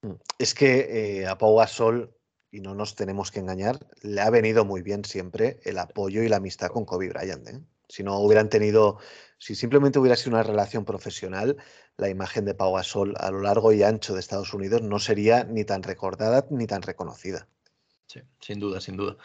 Mm, 0.03 0.13
es 0.39 0.55
que 0.55 1.21
eh, 1.21 1.27
a 1.27 1.39
Pau 1.39 1.57
Gasol, 1.57 2.15
y 2.51 2.61
no 2.61 2.75
nos 2.75 2.95
tenemos 2.95 3.31
que 3.31 3.41
engañar, 3.41 3.79
le 4.03 4.21
ha 4.21 4.29
venido 4.31 4.65
muy 4.65 4.83
bien 4.83 5.05
siempre 5.05 5.61
el 5.65 5.79
apoyo 5.79 6.23
y 6.23 6.29
la 6.29 6.37
amistad 6.37 6.69
con 6.69 6.85
Kobe 6.85 7.09
Bryant. 7.09 7.49
¿eh? 7.49 7.61
Si 7.89 8.03
no 8.03 8.19
hubieran 8.19 8.51
tenido, 8.51 8.99
si 9.39 9.55
simplemente 9.55 9.99
hubiera 9.99 10.17
sido 10.17 10.33
una 10.33 10.43
relación 10.43 10.85
profesional, 10.85 11.57
la 11.97 12.11
imagen 12.11 12.45
de 12.45 12.55
Pau 12.55 12.75
Gasol 12.75 13.15
a 13.19 13.31
lo 13.31 13.41
largo 13.41 13.73
y 13.73 13.83
ancho 13.83 14.13
de 14.15 14.21
Estados 14.21 14.53
Unidos 14.53 14.83
no 14.83 14.99
sería 14.99 15.45
ni 15.45 15.65
tan 15.65 15.83
recordada 15.83 16.47
ni 16.51 16.67
tan 16.67 16.83
reconocida. 16.83 17.49
Sí, 18.07 18.21
sin 18.41 18.61
duda, 18.61 18.81
sin 18.81 18.97
duda. 18.97 19.17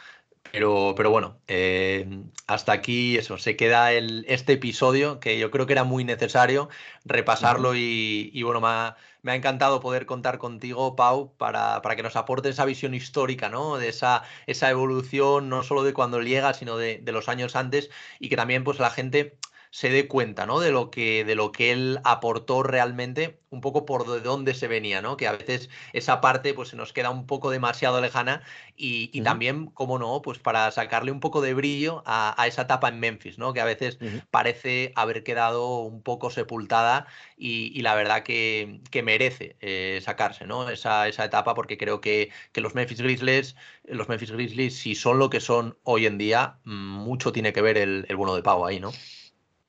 Pero, 0.52 0.94
pero 0.96 1.12
bueno, 1.12 1.42
eh, 1.48 2.24
hasta 2.48 2.72
aquí 2.72 3.18
eso, 3.18 3.38
se 3.38 3.58
queda 3.58 3.92
el, 3.92 4.24
este 4.30 4.54
episodio 4.54 5.20
que 5.20 5.38
yo 5.38 5.52
creo 5.52 5.66
que 5.66 5.74
era 5.74 5.84
muy 5.84 6.06
necesario 6.06 6.70
repasarlo 7.04 7.76
y, 7.76 8.32
y, 8.34 8.44
bueno, 8.44 8.62
ha, 8.66 8.96
me 9.28 9.34
ha, 9.34 9.36
encantado 9.36 9.82
poder 9.82 10.06
contar 10.06 10.38
contigo, 10.38 10.96
Pau, 10.96 11.34
para, 11.38 11.82
para, 11.82 11.96
que 11.98 12.04
nos 12.04 12.16
aporte 12.16 12.50
esa 12.50 12.64
visión 12.64 12.94
histórica, 12.94 13.50
¿no? 13.50 13.78
De 13.78 13.90
esa, 13.90 14.24
esa 14.46 14.70
evolución, 14.70 15.50
no 15.50 15.64
solo 15.64 15.84
de 15.84 15.94
cuando 15.94 16.22
llega, 16.22 16.54
sino 16.54 16.78
de, 16.78 17.00
de 17.00 17.12
los 17.12 17.28
años 17.30 17.56
antes 17.56 17.90
y 18.20 18.30
que 18.30 18.38
también 18.38 18.64
pues 18.64 18.80
la 18.80 18.90
gente 18.90 19.38
se 19.78 19.90
dé 19.90 20.08
cuenta, 20.08 20.48
¿no? 20.48 20.60
De 20.60 20.72
lo 20.72 20.90
que, 20.90 21.24
de 21.24 21.36
lo 21.36 21.52
que 21.52 21.72
él 21.72 22.00
aportó 22.04 22.64
realmente, 22.64 23.40
un 23.52 23.62
poco 23.62 23.86
por 23.86 24.08
de 24.08 24.22
dónde 24.22 24.56
se 24.56 24.68
venía, 24.68 25.04
¿no? 25.04 25.18
Que 25.18 25.28
a 25.28 25.34
veces 25.34 25.70
esa 25.94 26.20
parte 26.20 26.56
pues 26.56 26.70
se 26.70 26.76
nos 26.76 26.94
queda 26.94 27.12
un 27.12 27.28
poco 27.28 27.52
demasiado 27.52 28.02
lejana 28.02 28.42
y, 28.76 29.22
también, 29.22 29.68
como 29.68 30.00
no, 30.00 30.24
pues 30.24 30.40
para 30.40 30.72
sacarle 30.72 31.12
un 31.12 31.20
poco 31.20 31.42
de 31.42 31.54
brillo 31.54 32.02
a, 32.08 32.44
esa 32.48 32.64
etapa 32.64 32.90
en 32.90 33.00
Memphis, 33.00 33.38
¿no? 33.38 33.54
Que 33.54 33.62
a 33.62 33.66
veces 33.66 34.00
parece 34.32 34.94
haber 34.96 35.24
quedado 35.24 35.82
un 35.82 36.02
poco 36.02 36.32
sepultada 36.32 37.06
y, 37.38 37.80
la 37.84 37.94
verdad 37.94 38.24
que, 38.24 38.82
que 38.90 39.04
merece 39.04 39.58
eh, 39.62 40.02
sacarse, 40.04 40.48
¿no? 40.48 40.72
Esa, 40.72 41.08
esa 41.08 41.24
etapa 41.24 41.54
porque 41.54 41.78
creo 41.78 42.02
que, 42.02 42.32
que 42.52 42.62
los 42.62 42.74
Memphis 42.74 43.00
Grizzlies, 43.00 43.56
los 43.84 44.10
Memphis 44.10 44.32
Grizzlies, 44.32 44.76
si 44.76 44.96
son 44.96 45.20
lo 45.20 45.30
que 45.30 45.40
son 45.40 45.78
hoy 45.84 46.08
en 46.08 46.18
día, 46.18 46.58
mm, 46.64 46.72
mucho 46.72 47.32
tiene 47.32 47.54
que 47.54 47.62
ver 47.62 47.78
el, 47.78 48.08
el 48.10 48.16
bueno 48.16 48.36
de 48.36 48.42
Pau 48.42 48.66
ahí, 48.66 48.80
¿no? 48.80 48.92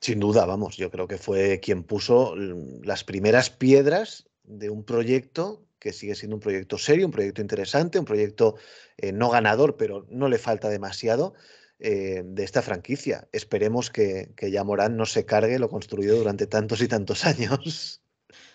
Sin 0.00 0.20
duda, 0.20 0.46
vamos, 0.46 0.76
yo 0.76 0.90
creo 0.90 1.08
que 1.08 1.18
fue 1.18 1.60
quien 1.60 1.82
puso 1.82 2.34
las 2.36 3.04
primeras 3.04 3.50
piedras 3.50 4.28
de 4.44 4.70
un 4.70 4.84
proyecto 4.84 5.64
que 5.78 5.92
sigue 5.92 6.14
siendo 6.14 6.36
un 6.36 6.40
proyecto 6.40 6.78
serio, 6.78 7.06
un 7.06 7.12
proyecto 7.12 7.40
interesante, 7.40 7.98
un 7.98 8.04
proyecto 8.04 8.56
eh, 8.96 9.12
no 9.12 9.30
ganador, 9.30 9.76
pero 9.76 10.06
no 10.10 10.28
le 10.28 10.38
falta 10.38 10.68
demasiado 10.68 11.34
eh, 11.78 12.22
de 12.24 12.44
esta 12.44 12.62
franquicia. 12.62 13.28
Esperemos 13.32 13.90
que, 13.90 14.30
que 14.36 14.50
ya 14.50 14.64
Morán 14.64 14.96
no 14.96 15.06
se 15.06 15.24
cargue 15.24 15.58
lo 15.58 15.68
construido 15.68 16.16
durante 16.16 16.46
tantos 16.46 16.80
y 16.80 16.88
tantos 16.88 17.24
años. 17.26 18.02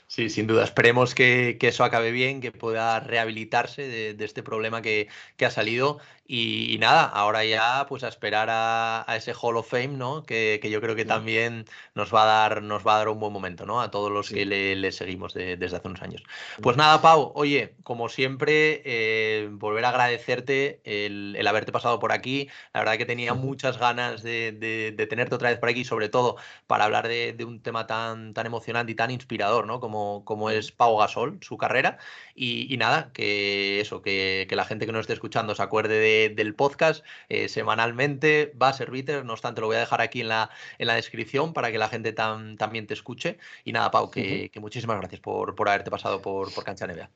Sí, 0.08 0.30
sin 0.30 0.46
duda. 0.46 0.64
Esperemos 0.64 1.16
que, 1.16 1.58
eso 1.60 1.84
acabe 1.84 2.12
bien, 2.12 2.39
que 2.39 2.52
pueda 2.52 3.00
rehabilitarse 3.00 3.88
de, 3.88 4.24
este 4.24 4.44
problema 4.44 4.84
que, 4.84 5.08
ha 5.44 5.50
salido. 5.50 6.00
Y, 6.26 6.78
nada, 6.80 7.03
ahora 7.03 7.43
ya 7.45 7.86
pues 7.88 8.03
a 8.03 8.07
esperar 8.07 8.47
a, 8.51 9.05
ese 9.15 9.34
Hall 9.34 9.57
of 9.57 9.69
Fame, 9.69 9.89
¿no? 9.89 10.24
Que, 10.24 10.59
yo 10.71 10.82
creo 10.82 10.95
que 10.95 11.05
también 11.05 11.65
nos 11.95 12.13
va 12.13 12.24
a 12.24 12.26
dar, 12.26 12.63
nos 12.63 12.86
va 12.86 12.95
a 12.95 12.97
dar 12.99 13.09
un 13.09 13.19
buen 13.19 13.34
momento, 13.34 13.65
¿no? 13.65 13.82
A 13.82 13.91
todos 13.91 14.11
los 14.11 14.30
que 14.30 14.45
le, 14.45 14.91
seguimos 14.91 15.34
desde 15.34 15.65
hace 15.65 15.88
unos 15.88 16.01
años. 16.01 16.24
Pues 16.61 16.78
nada, 16.78 17.01
Pau, 17.01 17.32
oye, 17.36 17.76
como 17.84 18.09
siempre, 18.09 18.82
eh, 18.86 19.49
volver 19.51 19.86
a 19.86 19.89
agradecerte 19.89 20.82
el, 20.84 21.45
haberte 21.47 21.71
pasado 21.71 21.99
por 21.99 22.11
aquí. 22.11 22.49
La 22.74 22.82
verdad 22.82 22.97
que 22.97 23.05
tenía 23.05 23.34
muchas 23.34 23.78
ganas 23.78 24.24
de, 24.24 24.95
tenerte 25.09 25.36
otra 25.36 25.49
vez 25.49 25.59
por 25.59 25.69
aquí, 25.69 25.86
sobre 25.86 26.09
todo 26.09 26.38
para 26.67 26.86
hablar 26.86 27.07
de, 27.07 27.36
un 27.43 27.61
tema 27.61 27.88
tan, 27.88 28.34
tan 28.34 28.45
emocionante 28.45 28.91
y 28.93 28.95
tan 28.95 29.11
inspirador, 29.11 29.67
¿no? 29.67 29.80
Como 29.80 30.03
como, 30.24 30.49
es 30.49 30.71
Pau 30.71 30.97
Gasol, 30.97 31.38
su 31.41 31.57
carrera. 31.57 31.97
Y, 32.36 32.76
nada, 32.78 33.11
que 33.13 33.80
eso, 33.80 34.01
que, 34.01 34.47
la 34.51 34.65
gente 34.65 34.86
que 34.86 34.91
nos 34.91 35.01
esté 35.01 35.13
escuchando 35.13 35.55
se 35.55 35.61
acuerde 35.63 35.99
del 36.36 36.55
podcast 36.55 37.03
eh, 37.30 37.49
semanalmente, 37.49 38.53
va 38.61 38.70
a 38.70 38.74
ser 38.74 38.91
Bitter, 38.91 39.26
no 39.26 39.34
obstante 39.34 39.61
lo 39.61 39.68
voy 39.68 39.78
a 39.78 39.80
dejar 39.80 40.01
aquí 40.01 40.22
en 40.22 40.28
la, 40.28 40.49
en 40.78 40.88
la 40.88 40.95
descripción 40.95 41.53
para 41.53 41.72
que 41.72 41.78
la 41.78 41.89
gente 41.89 42.14
también 42.14 42.88
te 42.88 42.93
escuche. 42.93 43.38
Y 43.64 43.72
nada, 43.72 43.91
Pau, 43.91 44.09
que, 44.09 44.51
muchísimas 44.59 44.97
gracias 44.99 45.22
por, 45.22 45.55
por 45.55 45.70
haberte 45.70 45.91
pasado 45.91 46.22
por, 46.22 46.53
por 46.53 46.64
Cancha 46.64 46.88
NBA. 46.88 47.09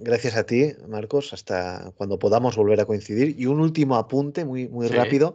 Gracias 0.00 0.36
a 0.36 0.46
ti, 0.46 0.74
Marcos, 0.86 1.32
hasta 1.32 1.92
cuando 1.96 2.20
podamos 2.20 2.54
volver 2.54 2.80
a 2.80 2.84
coincidir. 2.84 3.34
Y 3.36 3.46
un 3.46 3.60
último 3.60 3.96
apunte 3.96 4.44
muy, 4.44 4.68
muy 4.68 4.86
rápido. 4.86 5.34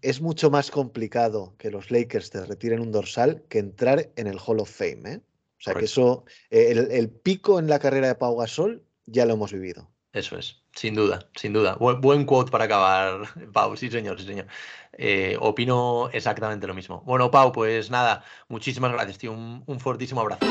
Es 0.00 0.22
mucho 0.22 0.50
más 0.50 0.70
complicado 0.70 1.54
que 1.58 1.70
los 1.70 1.90
Lakers 1.90 2.30
te 2.30 2.44
retiren 2.46 2.80
un 2.80 2.90
dorsal 2.90 3.42
que 3.50 3.58
entrar 3.58 4.08
en 4.16 4.26
el 4.26 4.38
Hall 4.38 4.60
of 4.60 4.70
Fame. 4.70 5.12
¿eh? 5.12 5.20
O 5.58 5.60
sea 5.60 5.74
que 5.74 5.84
eso, 5.84 6.24
el, 6.48 7.10
pico 7.10 7.58
en 7.58 7.68
la 7.68 7.80
carrera 7.80 8.08
de 8.08 8.14
Pau 8.14 8.36
Gasol 8.38 8.82
ya 9.04 9.26
lo 9.26 9.34
hemos 9.34 9.52
vivido. 9.52 9.90
Eso 10.12 10.38
es, 10.38 10.62
sin 10.74 10.94
duda, 10.94 11.28
sin 11.34 11.52
duda. 11.52 11.76
Buen, 11.76 12.24
quote 12.24 12.50
para 12.50 12.64
acabar, 12.64 13.20
Pau. 13.52 13.76
Sí, 13.76 13.90
señor, 13.90 14.18
sí, 14.20 14.26
señor. 14.26 14.46
Eh, 14.92 15.36
opino 15.40 16.08
exactamente 16.12 16.66
lo 16.66 16.74
mismo. 16.74 17.02
Bueno, 17.04 17.30
Pau, 17.30 17.52
pues 17.52 17.90
nada, 17.90 18.24
muchísimas 18.48 18.92
gracias, 18.92 19.18
tío. 19.18 19.32
Un, 19.32 19.62
un 19.66 19.80
fortísimo 19.80 20.20
abrazo. 20.20 20.46